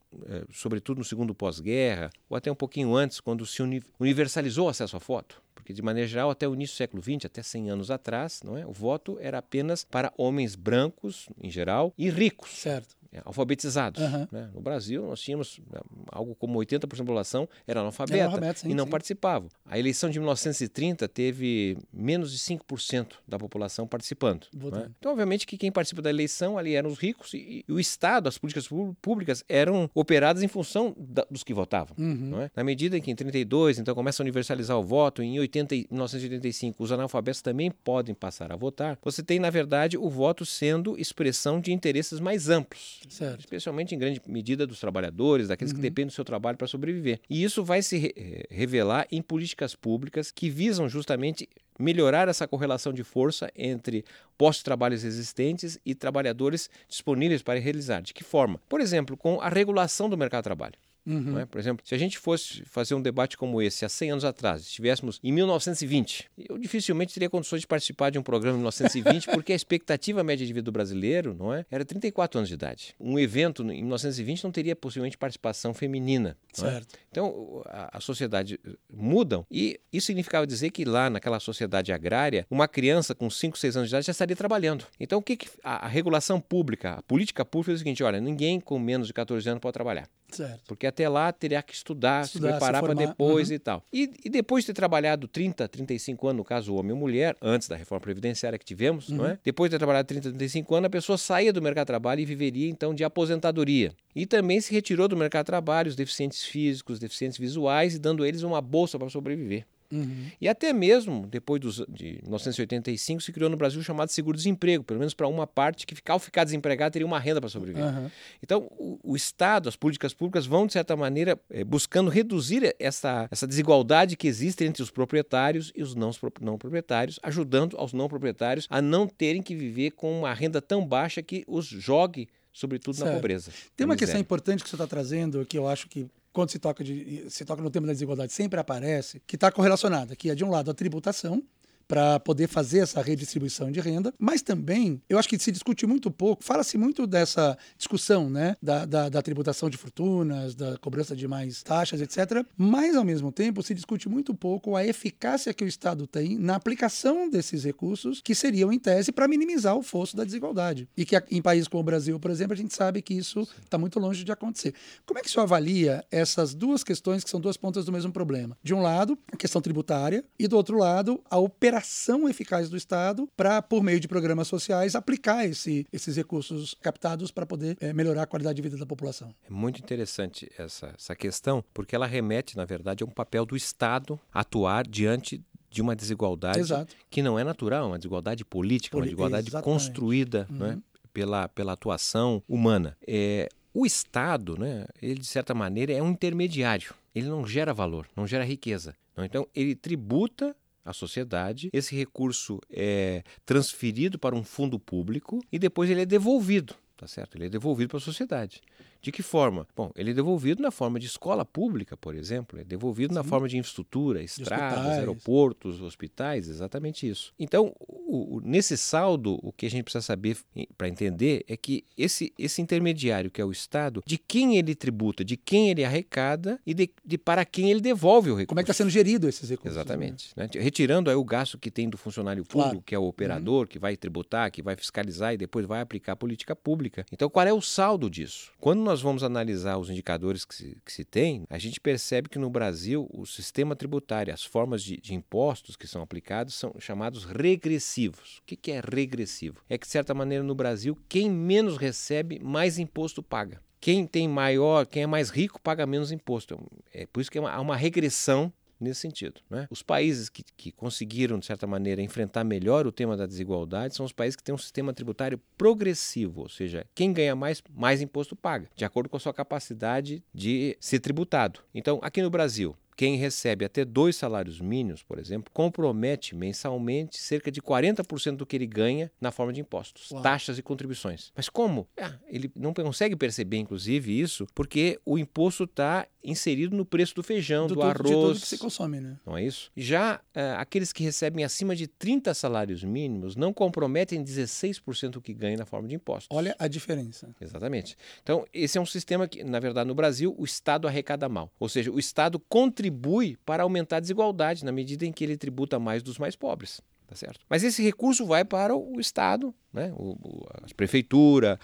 sobretudo 0.52 1.00
no 1.00 1.04
segundo 1.04 1.34
pós-guerra, 1.34 2.10
ou 2.30 2.38
até 2.38 2.52
um 2.52 2.56
pouquinho 2.56 2.96
antes, 2.96 3.20
quando 3.20 3.46
se 3.46 3.62
universalizou 4.00 4.68
o 4.68 4.70
acesso 4.70 4.98
à 4.98 5.00
foto. 5.00 5.42
Porque, 5.54 5.74
de 5.74 5.82
maneira 5.82 6.08
geral, 6.08 6.30
até 6.30 6.48
o 6.48 6.54
início 6.54 6.76
do 6.76 6.78
século 6.78 7.02
XX, 7.02 7.26
até 7.26 7.42
100 7.42 7.70
anos 7.70 7.92
atrás, 7.92 8.42
não 8.44 8.58
é? 8.58 8.66
o 8.66 8.74
voto 8.74 9.18
era 9.22 9.38
apenas 9.38 9.84
para 9.84 10.14
homens 10.18 10.56
brancos, 10.56 11.30
em 11.42 11.50
geral, 11.50 11.94
e 11.98 12.10
ricos. 12.10 12.50
Certo. 12.50 12.96
É, 13.14 13.22
alfabetizados. 13.24 14.02
Uhum. 14.02 14.28
Né? 14.32 14.50
No 14.54 14.60
Brasil, 14.60 15.06
nós 15.06 15.22
tínhamos 15.22 15.60
né, 15.72 15.80
algo 16.12 16.34
como 16.34 16.58
80% 16.58 16.80
da 16.80 16.88
população 16.88 17.48
era 17.68 17.80
analfabeta 17.80 18.38
era 18.38 18.56
sim, 18.56 18.72
e 18.72 18.74
não 18.74 18.86
sim. 18.86 18.90
participavam. 18.92 19.50
A 19.66 19.78
eleição 19.78 20.10
de 20.10 20.20
1930 20.20 21.08
teve 21.08 21.78
menos 21.94 22.32
de 22.32 22.40
5% 22.40 23.14
da 23.28 23.38
população 23.38 23.86
participando. 23.86 24.48
Né? 24.52 24.90
Então, 24.98 25.12
obviamente, 25.12 25.46
que 25.46 25.58
quem 25.58 25.72
participa 25.72 26.02
da 26.02 26.10
eleição 26.10 26.58
ali 26.58 26.74
eram 26.74 26.90
os 26.90 26.98
ricos 26.98 27.36
e, 27.36 27.64
e 27.68 27.72
o 27.72 27.80
Estado, 27.80 28.28
as 28.28 28.40
políticas 28.40 28.68
públicas 29.00 29.44
eram 29.48 29.88
operadas 29.94 30.42
em 30.42 30.48
função 30.48 30.96
da, 30.98 31.24
dos 31.30 31.44
que 31.44 31.54
votavam. 31.54 31.96
Uhum. 32.00 32.42
É? 32.42 32.52
Na 32.56 32.64
medida 32.64 32.98
em 32.98 33.02
que 33.02 33.12
em 33.12 33.16
32, 33.16 33.78
então, 33.78 33.94
começa 33.94 34.22
a 34.22 34.26
universalizar 34.26 34.78
o 34.78 34.84
voto, 34.84 35.22
em 35.22 35.40
80, 35.40 35.76
1985 35.92 36.84
os 36.84 36.92
analfabetos 36.92 37.44
também 37.44 37.70
podem 37.70 38.16
passar 38.16 38.52
a 38.52 38.56
votar, 38.56 38.98
você 39.04 39.22
tem, 39.22 39.38
na 39.38 39.52
verdade, 39.52 39.98
o 40.00 40.10
voto 40.10 40.46
sendo 40.46 40.98
expressão 41.00 41.62
de 41.62 41.72
interesses 41.72 42.20
mais 42.20 42.50
amplos. 42.50 43.03
Certo. 43.10 43.40
especialmente 43.42 43.94
em 43.94 43.98
grande 43.98 44.22
medida 44.28 44.66
dos 44.66 44.80
trabalhadores, 44.80 45.48
daqueles 45.48 45.72
uhum. 45.72 45.78
que 45.78 45.82
dependem 45.82 46.08
do 46.08 46.14
seu 46.14 46.24
trabalho 46.24 46.58
para 46.58 46.68
sobreviver. 46.68 47.20
E 47.30 47.44
isso 47.44 47.64
vai 47.64 47.82
se 47.82 47.98
re 47.98 48.14
eh, 48.16 48.48
revelar 48.50 49.08
em 49.12 49.22
políticas 49.22 49.76
públicas 49.76 50.32
que 50.32 50.50
visam 50.50 50.88
justamente 50.88 51.48
melhorar 51.80 52.28
essa 52.28 52.48
correlação 52.48 52.94
de 52.94 53.04
força 53.04 53.52
entre 53.56 54.06
postos 54.38 54.60
de 54.60 54.66
trabalho 54.66 54.94
existentes 54.94 55.80
e 55.86 55.96
trabalhadores 55.96 56.70
disponíveis 56.88 57.42
para 57.42 57.60
realizar. 57.60 58.02
De 58.02 58.14
que 58.14 58.24
forma? 58.24 58.60
Por 58.70 58.80
exemplo, 58.80 59.18
com 59.18 59.42
a 59.42 59.50
regulação 59.50 60.10
do 60.10 60.18
mercado 60.18 60.42
de 60.42 60.46
trabalho. 60.46 60.76
Uhum. 61.06 61.40
É? 61.40 61.46
Por 61.46 61.60
exemplo, 61.60 61.86
se 61.86 61.94
a 61.94 61.98
gente 61.98 62.18
fosse 62.18 62.64
fazer 62.66 62.96
um 62.96 63.02
debate 63.02 63.38
como 63.38 63.62
esse 63.62 63.84
há 63.86 63.90
100 63.90 64.12
anos 64.12 64.26
atrás, 64.26 64.62
estivéssemos 64.62 65.20
em 65.24 65.32
1920, 65.32 66.30
eu 66.50 66.58
dificilmente 66.58 67.14
teria 67.14 67.30
condições 67.30 67.62
de 67.62 67.68
participar 67.68 68.10
de 68.10 68.18
um 68.18 68.24
programa 68.24 68.58
em 68.58 68.62
1920, 68.62 69.28
porque 69.28 69.54
a 69.54 69.56
expectativa 69.56 70.24
média 70.24 70.46
de 70.46 70.54
vida 70.54 70.64
do 70.64 70.72
brasileiro 70.72 71.34
não 71.34 71.54
é, 71.54 71.66
era 71.70 71.84
34 71.84 72.40
anos 72.40 72.48
de 72.48 72.56
idade. 72.56 72.96
Um 73.00 73.20
evento 73.20 73.64
em 73.64 73.82
1920 73.82 74.44
não 74.44 74.52
teria 74.52 74.76
possivelmente 74.76 75.18
participação 75.18 75.74
feminina. 75.74 76.38
É? 76.64 76.82
Então, 77.12 77.62
a, 77.66 77.98
a 77.98 78.00
sociedade 78.00 78.60
eh, 78.66 78.72
mudam 78.92 79.46
e 79.52 79.80
isso 79.92 80.08
significava 80.08 80.48
dizer 80.48 80.70
que 80.72 80.86
lá 80.86 81.10
naquela 81.10 81.40
sociedade 81.40 81.92
agrária, 81.92 82.46
uma 82.50 82.68
criança 82.68 83.14
com 83.14 83.30
5, 83.30 83.58
6 83.58 83.78
anos 83.78 83.90
de 83.90 83.96
idade 83.96 84.06
já 84.06 84.12
estaria 84.12 84.36
trabalhando. 84.36 84.86
Então, 85.00 85.20
o 85.20 85.22
que, 85.22 85.38
que 85.38 85.50
a, 85.64 85.86
a 85.86 85.88
regulação 85.88 86.40
pública, 86.40 86.94
a 86.94 87.02
política 87.04 87.44
pública 87.44 87.72
é 87.72 87.76
o 87.76 87.78
seguinte: 87.78 88.04
olha, 88.04 88.22
ninguém 88.22 88.60
com 88.60 88.80
menos 88.80 89.08
de 89.08 89.14
14 89.14 89.48
anos 89.50 89.62
pode 89.62 89.74
trabalhar. 89.74 90.08
Certo. 90.36 90.62
Porque 90.68 90.88
até 90.88 91.08
lá 91.08 91.32
teria 91.32 91.62
que 91.62 91.74
estudar, 91.74 92.26
estudar 92.26 92.48
se 92.48 92.52
preparar 92.54 92.82
para 92.82 92.94
depois 92.94 93.50
uhum. 93.50 93.56
e 93.56 93.60
tal. 93.60 93.84
E, 93.92 94.12
e, 94.26 94.30
depois 94.30 94.64
de 94.64 94.68
ter 94.68 94.74
trabalhado 94.74 95.28
30, 95.28 95.68
35 95.68 96.28
anos, 96.28 96.38
no 96.38 96.44
caso 96.44 96.76
homem 96.76 96.92
ou 96.92 96.98
mulher, 96.98 97.36
antes 97.42 97.68
da 97.68 97.76
reforma 97.76 98.02
previdenciária 98.02 98.58
que 98.58 98.66
tivemos, 98.66 99.10
uhum. 99.10 99.18
não 99.18 99.26
é? 99.28 99.40
Depois 99.44 99.70
de 99.70 99.76
ter 99.76 99.80
trabalhado 99.80 100.08
30, 100.08 100.30
35 100.30 100.76
anos, 100.76 100.88
a 100.88 100.90
pessoa 100.90 101.18
saía 101.18 101.54
do 101.54 101.62
mercado 101.62 101.86
de 101.86 101.88
trabalho 101.88 102.22
e 102.22 102.26
viveria 102.26 102.70
então 102.70 102.94
de 102.94 103.04
aposentadoria. 103.04 103.94
E 104.16 104.26
também 104.26 104.60
se 104.60 104.74
retirou 104.74 105.08
do 105.08 105.18
mercado 105.18 105.44
de 105.44 105.48
trabalho 105.48 105.90
os 105.90 105.96
deficientes 105.96 106.44
físicos, 106.44 107.00
deficientes 107.00 107.38
visuais 107.38 107.96
e 107.96 108.00
dando 108.00 108.26
eles 108.26 108.44
uma 108.44 108.62
bolsa 108.62 108.98
para 108.98 109.10
sobreviver. 109.10 109.66
Uhum. 109.94 110.26
E 110.42 110.48
até 110.48 110.74
mesmo, 110.74 111.28
depois 111.28 111.62
dos, 111.62 111.86
de 111.88 112.20
1985, 112.24 113.22
se 113.22 113.32
criou 113.32 113.50
no 113.50 113.56
Brasil 113.56 113.80
o 113.80 113.84
chamado 113.84 114.10
seguro-desemprego, 114.10 114.84
pelo 114.84 115.00
menos 115.00 115.14
para 115.14 115.28
uma 115.28 115.46
parte 115.46 115.86
que, 115.86 115.96
ao 116.10 116.20
ficar 116.20 116.44
desempregado, 116.44 116.94
teria 116.94 117.06
uma 117.06 117.20
renda 117.20 117.40
para 117.40 117.50
sobreviver. 117.50 117.86
Uhum. 117.86 118.10
Então, 118.42 118.68
o, 118.72 119.00
o, 119.04 119.16
Estado, 119.16 119.70
as 119.70 119.76
políticas 119.76 120.14
públicas 120.14 120.46
vão, 120.46 120.66
de 120.66 120.74
certa 120.74 120.96
maneira, 120.96 121.40
é, 121.50 121.64
buscando 121.64 122.10
reduzir 122.10 122.76
essa, 122.80 123.28
essa 123.30 123.46
desigualdade 123.48 124.18
que 124.18 124.28
existe 124.28 124.64
entre 124.64 124.82
os 124.82 124.90
proprietários 124.90 125.72
e 125.76 125.84
os 125.84 125.94
não, 125.94 126.12
não 126.42 126.58
proprietários, 126.58 127.20
ajudando 127.22 127.78
aos 127.78 127.94
não 127.94 128.08
proprietários 128.08 128.68
a 128.70 128.82
não 128.82 129.08
terem 129.08 129.42
que 129.42 129.56
viver 129.56 129.92
com 129.92 130.20
uma 130.20 130.34
renda 130.34 130.62
tão 130.62 130.86
baixa 130.86 131.22
que 131.22 131.44
os 131.48 131.66
jogue 131.66 132.28
sobretudo 132.54 132.96
certo. 132.96 133.10
na 133.10 133.16
pobreza. 133.16 133.52
Tem 133.76 133.84
uma 133.84 133.96
questão 133.96 134.20
importante 134.20 134.64
que 134.64 134.70
você 134.70 134.76
está 134.76 134.86
trazendo, 134.86 135.44
que 135.46 135.58
eu 135.58 135.68
acho 135.68 135.88
que 135.88 136.08
quando 136.34 136.50
se 136.50 136.60
toca, 136.60 136.84
de, 136.84 137.30
se 137.30 137.46
toca 137.46 137.62
no 137.62 137.70
tema 137.70 137.86
da 137.88 137.94
desigualdade 137.94 138.34
sempre 138.34 138.60
aparece, 138.60 139.22
que 139.26 139.36
está 139.36 139.52
correlacionada, 139.52 140.16
que 140.16 140.32
é 140.32 140.36
de 140.36 140.44
um 140.44 140.50
lado 140.50 140.72
a 140.72 140.74
tributação, 140.74 141.42
para 141.88 142.20
poder 142.20 142.48
fazer 142.48 142.80
essa 142.80 143.02
redistribuição 143.02 143.72
de 143.72 143.80
renda, 143.80 144.14
mas 144.18 144.42
também 144.42 145.02
eu 145.10 145.18
acho 145.18 145.28
que 145.28 145.38
se 145.38 145.52
discute 145.52 145.86
muito 145.86 146.10
pouco, 146.10 146.44
fala-se 146.44 146.78
muito 146.78 147.06
dessa 147.06 147.58
discussão 147.78 148.30
né, 148.30 148.56
da, 148.62 148.86
da, 148.86 149.10
da, 149.10 149.22
tributação 149.22 149.70
de 149.70 149.78
fortunas, 149.78 150.56
da 150.56 150.78
cobrança 150.78 151.16
de 151.16 151.28
mais 151.28 151.62
taxas, 151.64 152.02
etc. 152.02 152.46
Mas, 152.58 152.96
ao 152.96 153.04
mesmo 153.04 153.32
tempo, 153.32 153.62
se 153.62 153.74
discute 153.74 154.10
muito 154.10 154.34
pouco 154.34 154.76
a 154.76 154.86
eficácia 154.86 155.54
que 155.54 155.64
o 155.64 155.68
Estado 155.68 156.08
tem 156.08 156.38
na 156.38 156.56
aplicação 156.56 157.30
desses 157.30 157.64
recursos, 157.64 158.22
que 158.22 158.34
seriam, 158.34 158.72
em 158.72 158.80
tese, 158.80 159.12
para 159.12 159.28
minimizar 159.28 159.76
o 159.76 159.84
fosso 159.84 160.16
da 160.16 160.24
desigualdade. 160.24 160.88
E 160.96 161.06
que 161.06 161.22
em 161.32 161.42
países 161.42 161.68
como 161.68 161.82
o 161.82 161.86
Brasil, 161.86 162.20
por 162.20 162.32
exemplo, 162.32 162.54
a 162.54 162.58
gente 162.58 162.74
sabe 162.74 163.02
que 163.02 163.14
isso 163.14 163.48
está 163.64 163.78
muito 163.78 164.00
longe 164.00 164.24
de 164.24 164.32
acontecer. 164.32 164.74
Como 165.06 165.20
é 165.20 165.22
que 165.22 165.28
o 165.28 165.32
senhor 165.32 165.44
avalia 165.44 166.04
essas 166.12 166.54
duas 166.54 166.84
questões 166.84 167.24
que 167.24 167.30
são 167.30 167.40
duas 167.40 167.58
pontas 167.58 167.86
do 167.86 167.92
mesmo 167.92 168.12
problema? 168.12 168.58
De 168.64 168.74
um 168.74 168.82
lado, 168.82 169.18
a 169.32 169.38
questão 169.38 169.62
tributária, 169.62 170.24
e 170.38 170.48
do 170.48 170.56
outro 170.56 170.78
lado, 170.78 171.22
a 171.30 171.38
operação 171.38 171.73
ação 171.78 172.28
eficaz 172.28 172.70
do 172.70 172.78
Estado 172.78 173.28
para, 173.36 173.62
por 173.62 173.84
meio 173.84 174.00
de 174.00 174.08
programas 174.08 174.48
sociais, 174.48 174.96
aplicar 174.96 175.46
esse, 175.46 175.86
esses 175.92 176.16
recursos 176.16 176.76
captados 176.82 177.32
para 177.32 177.46
poder 177.46 177.78
é, 177.80 177.94
melhorar 177.94 178.24
a 178.24 178.28
qualidade 178.28 178.56
de 178.56 178.62
vida 178.62 178.78
da 178.78 178.86
população. 178.86 179.34
É 179.46 179.50
muito 179.50 179.80
interessante 179.80 180.52
essa, 180.58 180.94
essa 180.98 181.16
questão, 181.16 181.64
porque 181.74 181.96
ela 181.96 182.08
remete, 182.08 182.56
na 182.58 182.66
verdade, 182.66 183.04
a 183.04 183.08
um 183.08 183.10
papel 183.10 183.46
do 183.46 183.56
Estado 183.56 184.20
atuar 184.32 184.88
diante 184.88 185.44
de 185.70 185.82
uma 185.82 185.96
desigualdade 185.96 186.60
Exato. 186.60 186.96
que 187.10 187.22
não 187.24 187.38
é 187.38 187.44
natural, 187.44 187.88
uma 187.88 187.98
desigualdade 187.98 188.46
política, 188.46 188.96
Poli 188.96 189.02
uma 189.02 189.08
desigualdade 189.08 189.48
exatamente. 189.50 189.66
construída 189.66 190.48
uhum. 190.50 190.58
né, 190.58 190.82
pela, 191.12 191.48
pela 191.48 191.74
atuação 191.74 192.44
humana. 192.48 192.96
É, 193.08 193.50
o 193.74 193.86
Estado, 193.86 194.56
né, 194.56 194.86
ele 195.02 195.20
de 195.20 195.26
certa 195.26 195.54
maneira 195.56 195.92
é 195.92 196.02
um 196.02 196.12
intermediário. 196.12 196.94
Ele 197.16 197.28
não 197.28 197.46
gera 197.46 197.74
valor, 197.74 198.08
não 198.16 198.28
gera 198.28 198.44
riqueza. 198.44 198.96
Não? 199.18 199.26
Então, 199.26 199.48
ele 199.56 199.76
tributa 199.76 200.56
à 200.84 200.94
sociedade. 200.94 201.70
Esse 201.74 201.96
recurso 201.96 202.60
é 202.70 203.24
transferido 203.46 204.18
para 204.20 204.36
um 204.36 204.44
fundo 204.44 204.80
público 204.80 205.40
e 205.52 205.58
depois 205.60 205.90
ele 205.90 206.02
é 206.02 206.06
devolvido, 206.06 206.76
tá 206.98 207.08
certo? 207.08 207.36
Ele 207.36 207.46
é 207.46 207.50
devolvido 207.50 207.90
para 207.90 207.98
a 207.98 208.02
sociedade. 208.02 208.62
De 209.04 209.12
que 209.12 209.22
forma? 209.22 209.68
Bom, 209.76 209.92
ele 209.96 210.12
é 210.12 210.14
devolvido 210.14 210.64
na 210.64 210.72
forma 210.72 211.00
de 211.00 211.06
escola 211.06 211.44
pública, 211.44 211.98
por 211.98 212.16
exemplo, 212.16 212.60
é 212.60 212.64
devolvido 212.64 213.14
Sim. 213.14 213.20
na 213.20 213.24
forma 213.24 213.50
de 213.50 213.58
infraestrutura, 213.58 214.24
estradas, 214.24 214.98
aeroportos, 214.98 215.82
hospitais, 215.82 216.48
exatamente 216.48 217.08
isso. 217.08 217.34
Então, 217.38 217.76
o, 217.80 218.38
o, 218.38 218.42
nesse 218.42 218.78
saldo, 218.78 219.38
o 219.44 219.52
que 219.52 219.66
a 219.66 219.70
gente 219.70 219.84
precisa 219.84 220.02
saber 220.02 220.38
para 220.78 220.88
entender 220.88 221.44
é 221.50 221.58
que 221.58 221.84
esse, 221.98 222.34
esse 222.40 222.62
intermediário, 222.62 223.30
que 223.30 223.42
é 223.42 223.46
o 223.46 223.52
Estado, 223.52 224.02
de 224.06 224.18
quem 224.18 224.58
ele 224.58 224.74
tributa, 224.74 225.24
de 225.26 225.36
quem 225.36 225.70
ele 225.70 225.84
arrecada 225.84 226.60
e 226.66 226.74
de, 226.74 226.90
de 227.06 227.18
para 227.18 227.44
quem 227.44 227.70
ele 227.70 227.82
devolve 227.82 228.32
o 228.32 228.36
recurso. 228.36 228.48
Como 228.48 228.60
é 228.62 228.64
que 228.64 228.72
está 228.72 228.84
sendo 228.84 228.90
gerido 228.90 229.28
esses 229.28 229.50
recursos? 229.50 229.76
Exatamente. 229.76 230.32
Né? 230.38 230.50
Né? 230.54 230.62
Retirando 230.62 231.10
aí 231.10 231.16
o 231.16 231.24
gasto 231.24 231.58
que 231.58 231.70
tem 231.70 231.90
do 231.90 231.98
funcionário 231.98 232.44
público, 232.44 232.70
claro. 232.70 232.84
que 232.86 232.96
é 232.96 233.00
o 233.00 233.04
operador, 233.04 233.62
uhum. 233.62 233.68
que 233.68 233.80
vai 233.80 233.98
tributar, 233.98 234.52
que 234.52 234.62
vai 234.62 234.76
fiscalizar 234.76 235.34
e 235.34 235.38
depois 235.38 235.66
vai 235.66 235.82
aplicar 235.82 236.14
a 236.14 236.16
política 236.16 236.56
pública. 236.56 237.06
Então, 237.12 237.30
qual 237.30 237.46
é 237.46 237.54
o 237.54 237.62
saldo 237.62 238.10
disso? 238.10 238.52
Quando 238.60 238.82
nós 238.82 238.93
nós 238.94 239.02
vamos 239.02 239.24
analisar 239.24 239.80
os 239.80 239.90
indicadores 239.90 240.46
que 240.46 240.54
se, 240.54 240.78
que 240.86 240.94
se 240.94 241.04
tem, 241.04 241.48
a 241.50 241.58
gente 241.58 241.82
percebe 241.82 242.30
que 242.30 242.38
no 242.38 242.48
Brasil 242.48 243.10
o 243.12 243.26
sistema 243.26 243.76
tributário, 243.76 244.32
as 244.32 244.44
formas 244.44 244.84
de, 244.84 244.98
de 244.98 245.16
impostos 245.16 245.76
que 245.76 245.88
são 245.88 246.04
aplicados 246.04 246.54
são 246.54 246.76
chamados 246.78 247.26
regressivos. 247.26 248.38
O 248.38 248.44
que, 248.46 248.56
que 248.56 248.72
é 248.72 248.80
regressivo? 248.80 249.64
É 249.68 249.80
que, 249.80 249.88
de 249.88 249.92
certa 249.92 250.14
maneira, 250.14 250.44
no 250.44 250.54
Brasil, 250.54 250.96
quem 251.10 251.28
menos 251.28 251.76
recebe, 251.76 252.40
mais 252.40 252.78
imposto 252.78 253.24
paga 253.24 253.60
quem 253.82 254.08
tem 254.08 254.30
maior, 254.30 254.86
quem 254.86 255.04
é 255.04 255.08
mais 255.08 255.30
rico, 255.30 255.60
paga 255.60 255.86
menos 255.86 256.10
imposto. 256.10 256.58
É 256.94 257.06
por 257.06 257.20
isso 257.20 257.30
que 257.30 257.38
há 257.38 257.42
uma, 257.42 257.60
uma 257.60 257.76
regressão 257.76 258.54
nesse 258.84 259.02
sentido. 259.02 259.42
Né? 259.50 259.68
Os 259.70 259.82
países 259.82 260.30
que, 260.30 260.44
que 260.56 260.72
conseguiram, 260.72 261.40
de 261.40 261.46
certa 261.46 261.66
maneira, 261.66 262.02
enfrentar 262.02 262.44
melhor 262.44 262.86
o 262.86 262.92
tema 262.92 263.18
da 263.18 263.26
desigualdade 263.26 263.96
são 263.96 264.06
os 264.06 264.12
países 264.12 264.36
que 264.36 264.44
têm 264.44 264.54
um 264.54 264.58
sistema 264.58 264.94
tributário 264.94 265.40
progressivo, 265.58 266.42
ou 266.42 266.50
seja, 266.50 266.86
quem 266.94 267.12
ganha 267.12 267.36
mais, 267.36 267.62
mais 267.74 268.02
imposto 268.02 268.36
paga, 268.36 268.70
de 268.76 268.86
acordo 268.86 269.10
com 269.10 269.18
a 269.18 269.20
sua 269.20 269.34
capacidade 269.34 270.24
de 270.34 270.78
ser 270.80 271.00
tributado. 271.00 271.62
Então, 271.74 272.00
aqui 272.02 272.22
no 272.22 272.30
Brasil, 272.30 272.76
quem 272.96 273.16
recebe 273.16 273.66
até 273.66 273.84
dois 273.86 274.16
salários 274.16 274.60
mínimos, 274.60 275.04
por 275.04 275.20
exemplo, 275.20 275.52
compromete 275.54 276.36
mensalmente 276.36 277.18
cerca 277.18 277.52
de 277.52 277.62
40% 277.62 278.38
do 278.38 278.46
que 278.46 278.56
ele 278.56 278.68
ganha 278.68 279.12
na 279.20 279.32
forma 279.32 279.54
de 279.54 279.62
impostos, 279.62 280.12
Uau. 280.12 280.22
taxas 280.22 280.58
e 280.58 280.62
contribuições. 280.62 281.32
Mas 281.36 281.50
como? 281.50 281.88
Ah, 282.00 282.14
ele 282.28 282.52
não 282.56 282.74
consegue 282.74 283.16
perceber, 283.16 283.58
inclusive, 283.58 284.20
isso, 284.20 284.48
porque 284.54 285.00
o 285.06 285.18
imposto 285.18 285.64
está 285.64 286.08
inserido 286.24 286.76
no 286.76 286.86
preço 286.86 287.14
do 287.16 287.22
feijão, 287.22 287.68
do, 287.68 287.76
do 287.76 287.82
arroz. 287.82 287.98
De 287.98 288.12
tudo 288.12 288.40
que 288.40 288.48
se 288.48 288.58
consome, 288.58 289.00
né? 289.00 289.20
Não 289.26 289.38
é 289.38 289.44
isso? 289.44 289.72
Já 289.76 290.16
uh, 290.16 290.58
aqueles 290.58 290.94
que 290.94 291.04
recebem 291.04 291.44
acima 291.44 291.76
de 291.76 291.88
30 291.88 292.34
salários 292.34 292.84
mínimos 292.84 293.36
não 293.36 293.54
comprometem 293.54 294.24
16% 294.24 295.10
do 295.10 295.22
que 295.22 295.34
ganham 295.34 295.58
na 295.58 295.66
forma 295.66 295.88
de 295.88 295.96
impostos. 295.96 296.36
Olha 296.36 296.56
a 296.58 296.68
diferença. 296.68 297.36
Exatamente. 297.42 297.98
Então, 298.22 298.46
esse 298.54 298.78
é 298.78 298.82
um 298.82 298.86
sistema 298.86 299.28
que, 299.28 299.44
na 299.44 299.60
verdade, 299.60 299.88
no 299.88 299.96
Brasil, 299.96 300.34
o 300.38 300.46
Estado 300.46 300.88
arrecada 300.88 301.28
mal. 301.28 301.52
Ou 301.60 301.68
seja, 301.68 301.92
o 301.92 302.00
Estado 302.00 302.40
contribui 302.40 302.83
contribui 302.84 303.38
para 303.46 303.64
aumentar 303.64 303.98
a 303.98 304.00
desigualdade, 304.00 304.66
na 304.66 304.72
medida 304.72 305.06
em 305.06 305.12
que 305.12 305.24
ele 305.24 305.38
tributa 305.38 305.80
mais 305.80 306.04
dos 306.04 306.18
mais 306.18 306.36
pobres. 306.36 306.82
Tá 307.08 307.16
certo? 307.16 307.40
Mas 307.50 307.64
esse 307.64 307.84
recurso 307.84 308.26
vai 308.26 308.44
para 308.44 308.76
o 308.76 309.00
Estado, 309.00 309.54
né? 309.72 309.94
o, 309.96 310.14
o, 310.14 310.48
a 310.50 310.74
prefeitura, 310.76 311.60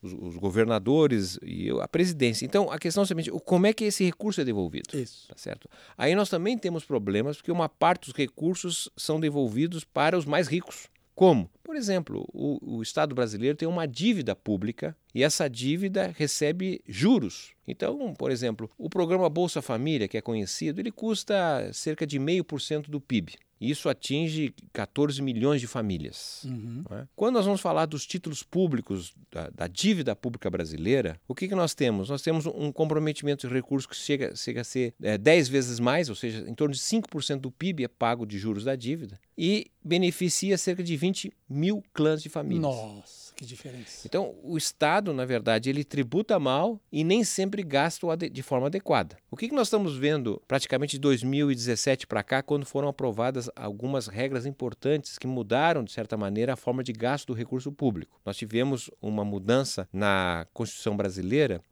os, 0.00 0.12
os, 0.12 0.36
governadores 0.36 1.38
e 1.42 1.70
a 1.70 1.88
presidência. 1.88 2.44
Então, 2.44 2.70
a 2.70 2.78
questão 2.78 3.02
é 3.02 3.04
a 3.04 3.06
seguinte, 3.06 3.30
como 3.44 3.66
é 3.66 3.72
que 3.72 3.84
esse 3.84 4.04
recurso 4.04 4.40
é 4.40 4.44
devolvido? 4.44 4.96
Isso. 4.96 5.26
Tá 5.28 5.34
certo? 5.36 5.68
Aí 5.96 6.14
nós 6.14 6.28
também 6.28 6.56
temos 6.56 6.84
problemas, 6.84 7.36
porque 7.38 7.50
uma 7.50 7.68
parte 7.68 8.06
dos 8.06 8.16
recursos 8.16 8.88
são 8.96 9.18
devolvidos 9.18 9.82
para 9.82 10.16
os 10.16 10.24
mais 10.24 10.46
ricos. 10.46 10.88
Como? 11.22 11.48
Por 11.62 11.76
exemplo, 11.76 12.28
o, 12.32 12.78
o, 12.78 12.82
Estado 12.82 13.14
brasileiro 13.14 13.56
tem 13.56 13.68
uma 13.68 13.86
dívida 13.86 14.34
pública 14.34 14.96
e 15.14 15.22
essa 15.22 15.48
dívida 15.48 16.12
recebe 16.18 16.82
juros. 16.84 17.52
Então, 17.64 18.12
por 18.12 18.32
exemplo, 18.32 18.68
o 18.76 18.90
programa 18.90 19.30
Bolsa 19.30 19.62
Família, 19.62 20.08
que 20.08 20.18
é 20.18 20.20
conhecido, 20.20 20.80
ele 20.80 20.90
custa 20.90 21.70
cerca 21.72 22.04
de 22.04 22.18
meio 22.18 22.42
por 22.42 22.60
cento 22.60 22.90
do 22.90 23.00
PIB. 23.00 23.34
Isso 23.62 23.88
atinge 23.88 24.54
14 24.72 25.22
milhões 25.22 25.60
de 25.60 25.66
famílias. 25.66 26.44
Uhum. 26.44 26.82
É? 26.90 27.06
Quando 27.14 27.36
nós 27.36 27.44
vamos 27.44 27.60
falar 27.60 27.86
dos 27.86 28.04
títulos 28.06 28.42
públicos, 28.42 29.14
da, 29.30 29.50
da 29.50 29.66
dívida 29.66 30.16
pública 30.16 30.50
brasileira, 30.50 31.20
o 31.28 31.34
que, 31.34 31.48
que 31.48 31.54
nós 31.54 31.74
temos? 31.74 32.10
Nós 32.10 32.22
temos 32.22 32.46
um 32.46 32.72
comprometimento 32.72 33.46
de 33.46 33.54
recursos 33.54 33.86
que 33.86 33.96
chega, 33.96 34.34
chega 34.34 34.62
a 34.62 34.64
ser 34.64 34.94
é, 35.00 35.16
10 35.16 35.48
vezes 35.48 35.78
mais, 35.78 36.08
ou 36.08 36.14
seja, 36.14 36.44
em 36.48 36.54
torno 36.54 36.74
de 36.74 36.80
5% 36.80 37.38
do 37.38 37.50
PIB 37.50 37.84
é 37.84 37.88
pago 37.88 38.26
de 38.26 38.38
juros 38.38 38.64
da 38.64 38.74
dívida, 38.74 39.20
e 39.38 39.70
beneficia 39.84 40.58
cerca 40.58 40.82
de 40.82 40.96
20 40.96 41.32
mil 41.48 41.82
clãs 41.92 42.22
de 42.22 42.28
famílias. 42.28 42.62
Nossa! 42.62 43.21
Que 43.36 43.44
diferença. 43.44 44.06
Então, 44.06 44.34
o 44.42 44.56
Estado, 44.56 45.12
na 45.12 45.24
verdade, 45.24 45.70
ele 45.70 45.84
tributa 45.84 46.38
mal 46.38 46.80
e 46.90 47.02
nem 47.02 47.24
sempre 47.24 47.62
gasta 47.62 48.06
de 48.16 48.42
forma 48.42 48.66
adequada. 48.66 49.16
O 49.30 49.36
que 49.36 49.52
nós 49.52 49.68
estamos 49.68 49.96
vendo 49.96 50.40
praticamente 50.46 50.92
de 50.92 51.00
2017 51.00 52.06
para 52.06 52.22
cá, 52.22 52.42
quando 52.42 52.66
foram 52.66 52.88
aprovadas 52.88 53.50
algumas 53.56 54.06
regras 54.06 54.46
importantes 54.46 55.18
que 55.18 55.26
mudaram, 55.26 55.82
de 55.82 55.92
certa 55.92 56.16
maneira, 56.16 56.52
a 56.52 56.56
forma 56.56 56.82
de 56.84 56.92
gasto 56.92 57.28
do 57.28 57.34
recurso 57.34 57.72
público? 57.72 58.20
Nós 58.24 58.36
tivemos 58.36 58.90
uma 59.00 59.24
mudança 59.24 59.88
na 59.92 60.46
Constituição 60.52 60.96
brasileira 60.96 61.62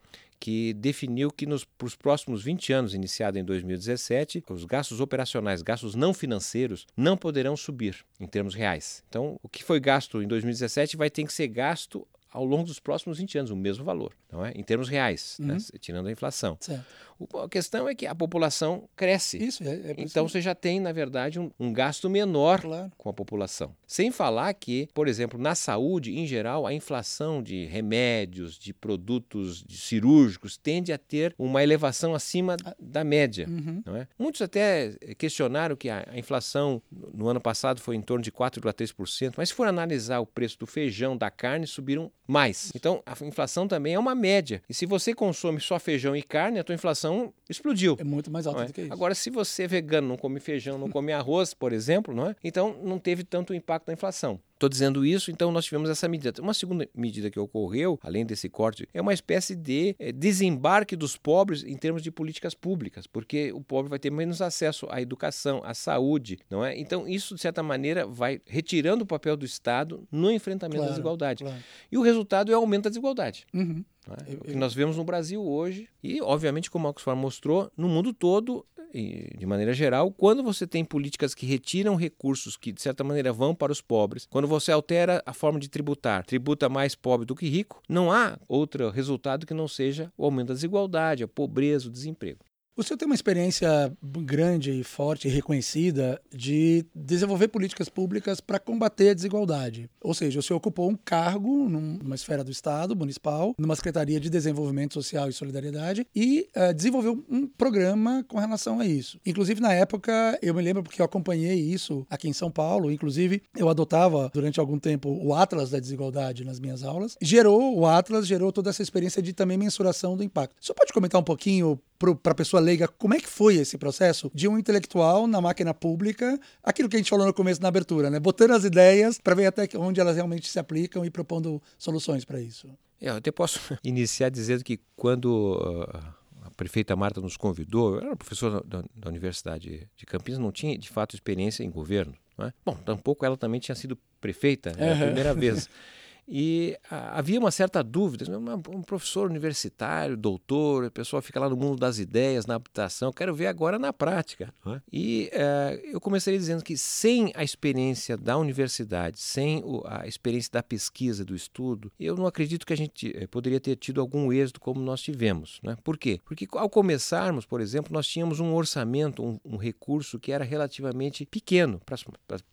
que 0.40 0.72
definiu 0.72 1.30
que 1.30 1.44
nos 1.44 1.66
os 1.82 1.94
próximos 1.94 2.42
20 2.42 2.72
anos, 2.72 2.94
iniciado 2.94 3.38
em 3.38 3.44
2017, 3.44 4.42
os 4.48 4.64
gastos 4.64 5.00
operacionais, 5.00 5.60
gastos 5.60 5.94
não 5.94 6.14
financeiros, 6.14 6.86
não 6.96 7.16
poderão 7.16 7.56
subir 7.56 8.04
em 8.18 8.26
termos 8.26 8.54
reais. 8.54 9.04
Então, 9.08 9.38
o 9.42 9.48
que 9.48 9.62
foi 9.62 9.78
gasto 9.78 10.22
em 10.22 10.26
2017 10.26 10.96
vai 10.96 11.10
ter 11.10 11.24
que 11.24 11.32
ser 11.32 11.48
gasto 11.48 12.06
ao 12.30 12.44
longo 12.44 12.64
dos 12.64 12.78
próximos 12.78 13.18
20 13.18 13.38
anos, 13.38 13.50
o 13.50 13.56
mesmo 13.56 13.84
valor, 13.84 14.12
não 14.30 14.44
é? 14.44 14.52
em 14.54 14.62
termos 14.62 14.88
reais, 14.88 15.36
né? 15.40 15.54
Uhum. 15.54 15.78
tirando 15.80 16.06
a 16.06 16.12
inflação. 16.12 16.56
Certo. 16.60 16.84
O- 17.18 17.38
a 17.38 17.48
questão 17.50 17.86
é 17.86 17.94
que 17.94 18.06
a 18.06 18.14
população 18.14 18.88
cresce. 18.96 19.36
Isso, 19.36 19.62
é, 19.62 19.66
é 19.74 19.94
Então 19.98 20.26
você 20.26 20.40
já 20.40 20.54
tem, 20.54 20.80
na 20.80 20.90
verdade, 20.90 21.38
um, 21.38 21.50
um 21.60 21.70
gasto 21.72 22.08
menor 22.08 22.62
Claro. 22.62 22.90
com 22.96 23.10
a 23.10 23.12
população. 23.12 23.76
Sem 23.86 24.10
falar 24.10 24.54
que, 24.54 24.88
por 24.94 25.06
exemplo, 25.06 25.38
na 25.38 25.54
saúde, 25.54 26.16
em 26.18 26.26
geral, 26.26 26.66
a 26.66 26.72
inflação 26.72 27.42
de 27.42 27.66
remédios, 27.66 28.58
de 28.58 28.72
produtos 28.72 29.62
de 29.62 29.76
cirúrgicos, 29.76 30.56
tende 30.56 30.92
a 30.94 30.98
ter 30.98 31.34
uma 31.38 31.62
elevação 31.62 32.14
acima 32.14 32.56
da 32.78 33.04
média. 33.04 33.46
Uhum. 33.48 33.82
Não 33.84 33.96
é? 33.96 34.08
Muitos 34.18 34.40
até 34.40 34.92
questionaram 35.18 35.76
que 35.76 35.90
a, 35.90 36.06
a 36.10 36.18
inflação 36.18 36.80
no 37.12 37.28
ano 37.28 37.40
passado 37.40 37.80
foi 37.82 37.96
em 37.96 38.00
torno 38.02 38.22
de 38.24 38.32
4,3%, 38.32 39.34
mas 39.36 39.50
se 39.50 39.54
for 39.54 39.66
analisar 39.66 40.20
o 40.20 40.26
preço 40.26 40.58
do 40.58 40.66
feijão, 40.66 41.16
da 41.16 41.30
carne, 41.30 41.66
subiram 41.66 42.10
mais. 42.30 42.70
Então 42.74 43.02
a 43.04 43.24
inflação 43.24 43.66
também 43.66 43.94
é 43.94 43.98
uma 43.98 44.14
média. 44.14 44.62
E 44.68 44.74
se 44.74 44.86
você 44.86 45.12
consome 45.12 45.60
só 45.60 45.78
feijão 45.78 46.14
e 46.14 46.22
carne, 46.22 46.58
a 46.58 46.64
tua 46.64 46.74
inflação 46.74 47.32
explodiu. 47.48 47.96
É 47.98 48.04
muito 48.04 48.30
mais 48.30 48.46
não 48.46 48.60
é? 48.60 48.66
do 48.66 48.72
que 48.72 48.82
isso. 48.82 48.92
Agora, 48.92 49.14
se 49.14 49.30
você 49.30 49.64
é 49.64 49.66
vegano, 49.66 50.08
não 50.08 50.16
come 50.16 50.38
feijão, 50.40 50.78
não 50.78 50.88
come 50.88 51.12
arroz, 51.12 51.52
por 51.52 51.72
exemplo, 51.72 52.14
não 52.14 52.28
é? 52.28 52.36
então 52.42 52.76
não 52.82 52.98
teve 52.98 53.24
tanto 53.24 53.52
impacto 53.52 53.88
na 53.88 53.94
inflação. 53.94 54.40
Estou 54.60 54.68
dizendo 54.68 55.06
isso, 55.06 55.30
então 55.30 55.50
nós 55.50 55.64
tivemos 55.64 55.88
essa 55.88 56.06
medida. 56.06 56.34
Uma 56.42 56.52
segunda 56.52 56.86
medida 56.94 57.30
que 57.30 57.40
ocorreu, 57.40 57.98
além 58.02 58.26
desse 58.26 58.46
corte, 58.46 58.86
é 58.92 59.00
uma 59.00 59.14
espécie 59.14 59.56
de 59.56 59.96
eh, 59.98 60.12
desembarque 60.12 60.94
dos 60.94 61.16
pobres 61.16 61.64
em 61.64 61.74
termos 61.78 62.02
de 62.02 62.10
políticas 62.10 62.52
públicas, 62.52 63.06
porque 63.06 63.50
o 63.54 63.62
pobre 63.62 63.88
vai 63.88 63.98
ter 63.98 64.10
menos 64.10 64.42
acesso 64.42 64.86
à 64.90 65.00
educação, 65.00 65.62
à 65.64 65.72
saúde, 65.72 66.38
não 66.50 66.62
é? 66.62 66.78
Então 66.78 67.08
isso, 67.08 67.34
de 67.34 67.40
certa 67.40 67.62
maneira, 67.62 68.06
vai 68.06 68.38
retirando 68.44 69.02
o 69.04 69.06
papel 69.06 69.34
do 69.34 69.46
Estado 69.46 70.06
no 70.12 70.30
enfrentamento 70.30 70.76
da 70.76 70.80
Claro, 70.82 70.92
desigualdade. 70.92 71.42
claro. 71.42 71.58
E 71.90 71.96
o 71.96 72.02
resultado 72.02 72.52
é 72.52 72.54
o 72.54 72.60
aumento 72.60 72.82
da 72.84 72.90
desigualdade. 72.90 73.46
Uhum. 73.54 73.82
Não 74.06 74.14
é? 74.14 74.32
Eu- 74.32 74.38
O 74.38 74.44
que 74.44 74.50
eu- 74.52 74.56
nós 74.58 74.74
vemos 74.74 74.96
no 74.96 75.04
Brasil 75.04 75.42
hoje 75.42 75.88
e, 76.02 76.20
obviamente, 76.22 76.70
como 76.70 76.86
a 76.86 76.90
Oxfam 76.90 77.14
mostrou, 77.14 77.70
no 77.76 77.88
mundo 77.88 78.12
todo, 78.12 78.64
e 78.92 79.36
de 79.38 79.46
maneira 79.46 79.72
geral, 79.72 80.10
quando 80.10 80.42
você 80.42 80.66
tem 80.66 80.84
políticas 80.84 81.32
que 81.34 81.46
retiram 81.46 81.94
recursos 81.94 82.56
que, 82.56 82.72
de 82.72 82.82
certa 82.82 83.04
maneira, 83.04 83.32
vão 83.32 83.54
para 83.54 83.70
os 83.70 83.80
pobres, 83.80 84.26
quando 84.28 84.48
você 84.48 84.72
altera 84.72 85.22
a 85.24 85.32
forma 85.32 85.60
de 85.60 85.68
tributar, 85.68 86.24
tributa 86.26 86.68
mais 86.68 86.94
pobre 86.96 87.24
do 87.24 87.36
que 87.36 87.48
rico, 87.48 87.80
não 87.88 88.10
há 88.10 88.36
outro 88.48 88.90
resultado 88.90 89.46
que 89.46 89.54
não 89.54 89.68
seja 89.68 90.12
o 90.18 90.24
aumento 90.24 90.48
da 90.48 90.54
desigualdade, 90.54 91.22
a 91.22 91.28
pobreza, 91.28 91.86
o 91.88 91.90
desemprego. 91.92 92.40
O 92.80 92.82
senhor 92.82 92.96
tem 92.96 93.04
uma 93.04 93.14
experiência 93.14 93.92
grande, 94.02 94.82
forte 94.82 95.28
e 95.28 95.30
reconhecida 95.30 96.18
de 96.34 96.82
desenvolver 96.94 97.48
políticas 97.48 97.90
públicas 97.90 98.40
para 98.40 98.58
combater 98.58 99.10
a 99.10 99.14
desigualdade. 99.14 99.90
Ou 100.00 100.14
seja, 100.14 100.40
o 100.40 100.42
senhor 100.42 100.56
ocupou 100.56 100.88
um 100.88 100.96
cargo 100.96 101.68
num- 101.68 101.98
numa 102.02 102.14
esfera 102.14 102.42
do 102.42 102.50
Estado, 102.50 102.96
municipal, 102.96 103.54
numa 103.58 103.76
Secretaria 103.76 104.18
de 104.18 104.30
Desenvolvimento 104.30 104.94
Social 104.94 105.28
e 105.28 105.32
Solidariedade 105.34 106.06
e 106.16 106.48
eh, 106.54 106.72
desenvolveu 106.72 107.22
um 107.28 107.46
programa 107.46 108.24
com 108.26 108.38
relação 108.38 108.80
a 108.80 108.86
isso. 108.86 109.20
Inclusive, 109.26 109.60
na 109.60 109.74
época, 109.74 110.38
eu 110.40 110.54
me 110.54 110.62
lembro 110.62 110.82
porque 110.82 111.02
eu 111.02 111.04
acompanhei 111.04 111.60
isso 111.60 112.06
aqui 112.08 112.30
em 112.30 112.32
São 112.32 112.50
Paulo. 112.50 112.90
Inclusive, 112.90 113.42
eu 113.58 113.68
adotava 113.68 114.30
durante 114.32 114.58
algum 114.58 114.78
tempo 114.78 115.10
o 115.22 115.34
Atlas 115.34 115.68
da 115.68 115.78
Desigualdade 115.78 116.46
nas 116.46 116.58
minhas 116.58 116.82
aulas. 116.82 117.14
Gerou, 117.20 117.76
o 117.78 117.84
Atlas 117.86 118.26
gerou 118.26 118.50
toda 118.50 118.70
essa 118.70 118.80
experiência 118.82 119.20
de 119.20 119.34
também 119.34 119.58
mensuração 119.58 120.16
do 120.16 120.22
impacto. 120.24 120.56
O 120.58 120.64
senhor 120.64 120.76
pode 120.76 120.94
comentar 120.94 121.20
um 121.20 121.24
pouquinho 121.24 121.78
para 122.22 122.32
a 122.32 122.34
pessoa 122.34 122.60
leiga 122.60 122.88
como 122.88 123.14
é 123.14 123.20
que 123.20 123.28
foi 123.28 123.56
esse 123.56 123.76
processo 123.76 124.30
de 124.34 124.48
um 124.48 124.58
intelectual 124.58 125.26
na 125.26 125.40
máquina 125.40 125.74
pública, 125.74 126.40
aquilo 126.62 126.88
que 126.88 126.96
a 126.96 126.98
gente 126.98 127.10
falou 127.10 127.26
no 127.26 127.34
começo 127.34 127.60
na 127.60 127.68
abertura, 127.68 128.08
né? 128.08 128.18
Botando 128.18 128.52
as 128.52 128.64
ideias 128.64 129.18
para 129.18 129.34
ver 129.34 129.46
até 129.46 129.68
onde 129.76 130.00
elas 130.00 130.16
realmente 130.16 130.48
se 130.48 130.58
aplicam 130.58 131.04
e 131.04 131.10
propondo 131.10 131.62
soluções 131.76 132.24
para 132.24 132.40
isso. 132.40 132.68
É, 133.00 133.10
Eu 133.10 133.16
até 133.16 133.30
posso 133.30 133.60
iniciar 133.84 134.30
dizendo 134.30 134.64
que 134.64 134.80
quando 134.96 135.58
ah, 135.92 136.14
a 136.46 136.50
prefeita 136.52 136.96
Marta 136.96 137.20
nos 137.20 137.36
convidou, 137.36 137.96
eu 137.96 138.00
era 138.00 138.16
professor 138.16 138.64
da, 138.64 138.82
da 138.94 139.08
Universidade 139.08 139.86
de 139.94 140.06
Campinas, 140.06 140.40
não 140.40 140.50
tinha 140.50 140.76
de 140.78 140.88
fato 140.88 141.14
experiência 141.14 141.62
em 141.62 141.70
governo. 141.70 142.14
Não 142.38 142.46
é? 142.46 142.52
Bom, 142.64 142.74
tampouco 142.74 143.26
ela 143.26 143.36
também 143.36 143.60
tinha 143.60 143.74
sido 143.74 143.98
prefeita, 144.20 144.72
era 144.78 144.94
a 144.94 145.04
primeira 145.04 145.34
vez. 145.34 145.68
E 146.32 146.78
ah, 146.88 147.18
havia 147.18 147.40
uma 147.40 147.50
certa 147.50 147.82
dúvida, 147.82 148.24
"Mas 148.38 148.60
um 148.68 148.82
professor 148.82 149.28
universitário, 149.28 150.16
doutor, 150.16 150.84
a 150.84 150.90
pessoa 150.90 151.20
fica 151.20 151.40
lá 151.40 151.48
no 151.50 151.56
mundo 151.56 151.80
das 151.80 151.98
ideias, 151.98 152.46
na 152.46 152.54
habitação, 152.54 153.12
quero 153.12 153.34
ver 153.34 153.48
agora 153.48 153.78
na 153.80 153.92
prática. 153.92 154.54
é? 154.66 154.80
E 154.92 155.28
eh, 155.32 155.80
eu 155.92 156.00
comecei 156.00 156.38
dizendo 156.38 156.62
que 156.62 156.76
sem 156.76 157.32
a 157.34 157.42
experiência 157.42 158.16
da 158.16 158.38
universidade, 158.38 159.18
sem 159.18 159.60
o- 159.64 159.82
a 159.84 160.06
experiência 160.06 160.50
da 160.52 160.62
pesquisa, 160.62 161.24
do 161.24 161.34
estudo, 161.34 161.90
eu 161.98 162.14
não 162.16 162.26
acredito 162.26 162.64
que 162.64 162.72
a 162.72 162.76
gente 162.76 163.12
eh, 163.16 163.26
poderia 163.26 163.58
ter 163.58 163.74
tido 163.74 164.00
algum 164.00 164.32
êxito 164.32 164.60
como 164.60 164.80
nós 164.80 165.00
tivemos. 165.02 165.58
Né? 165.64 165.76
Por 165.82 165.98
quê? 165.98 166.20
Porque 166.24 166.46
ao 166.52 166.70
começarmos, 166.70 167.44
por 167.44 167.60
exemplo, 167.60 167.92
nós 167.92 168.06
tínhamos 168.06 168.38
um 168.38 168.54
orçamento, 168.54 169.24
um, 169.24 169.40
um 169.44 169.56
recurso 169.56 170.18
que 170.18 170.30
era 170.30 170.44
relativamente 170.44 171.26
pequeno 171.26 171.80
para 171.84 171.96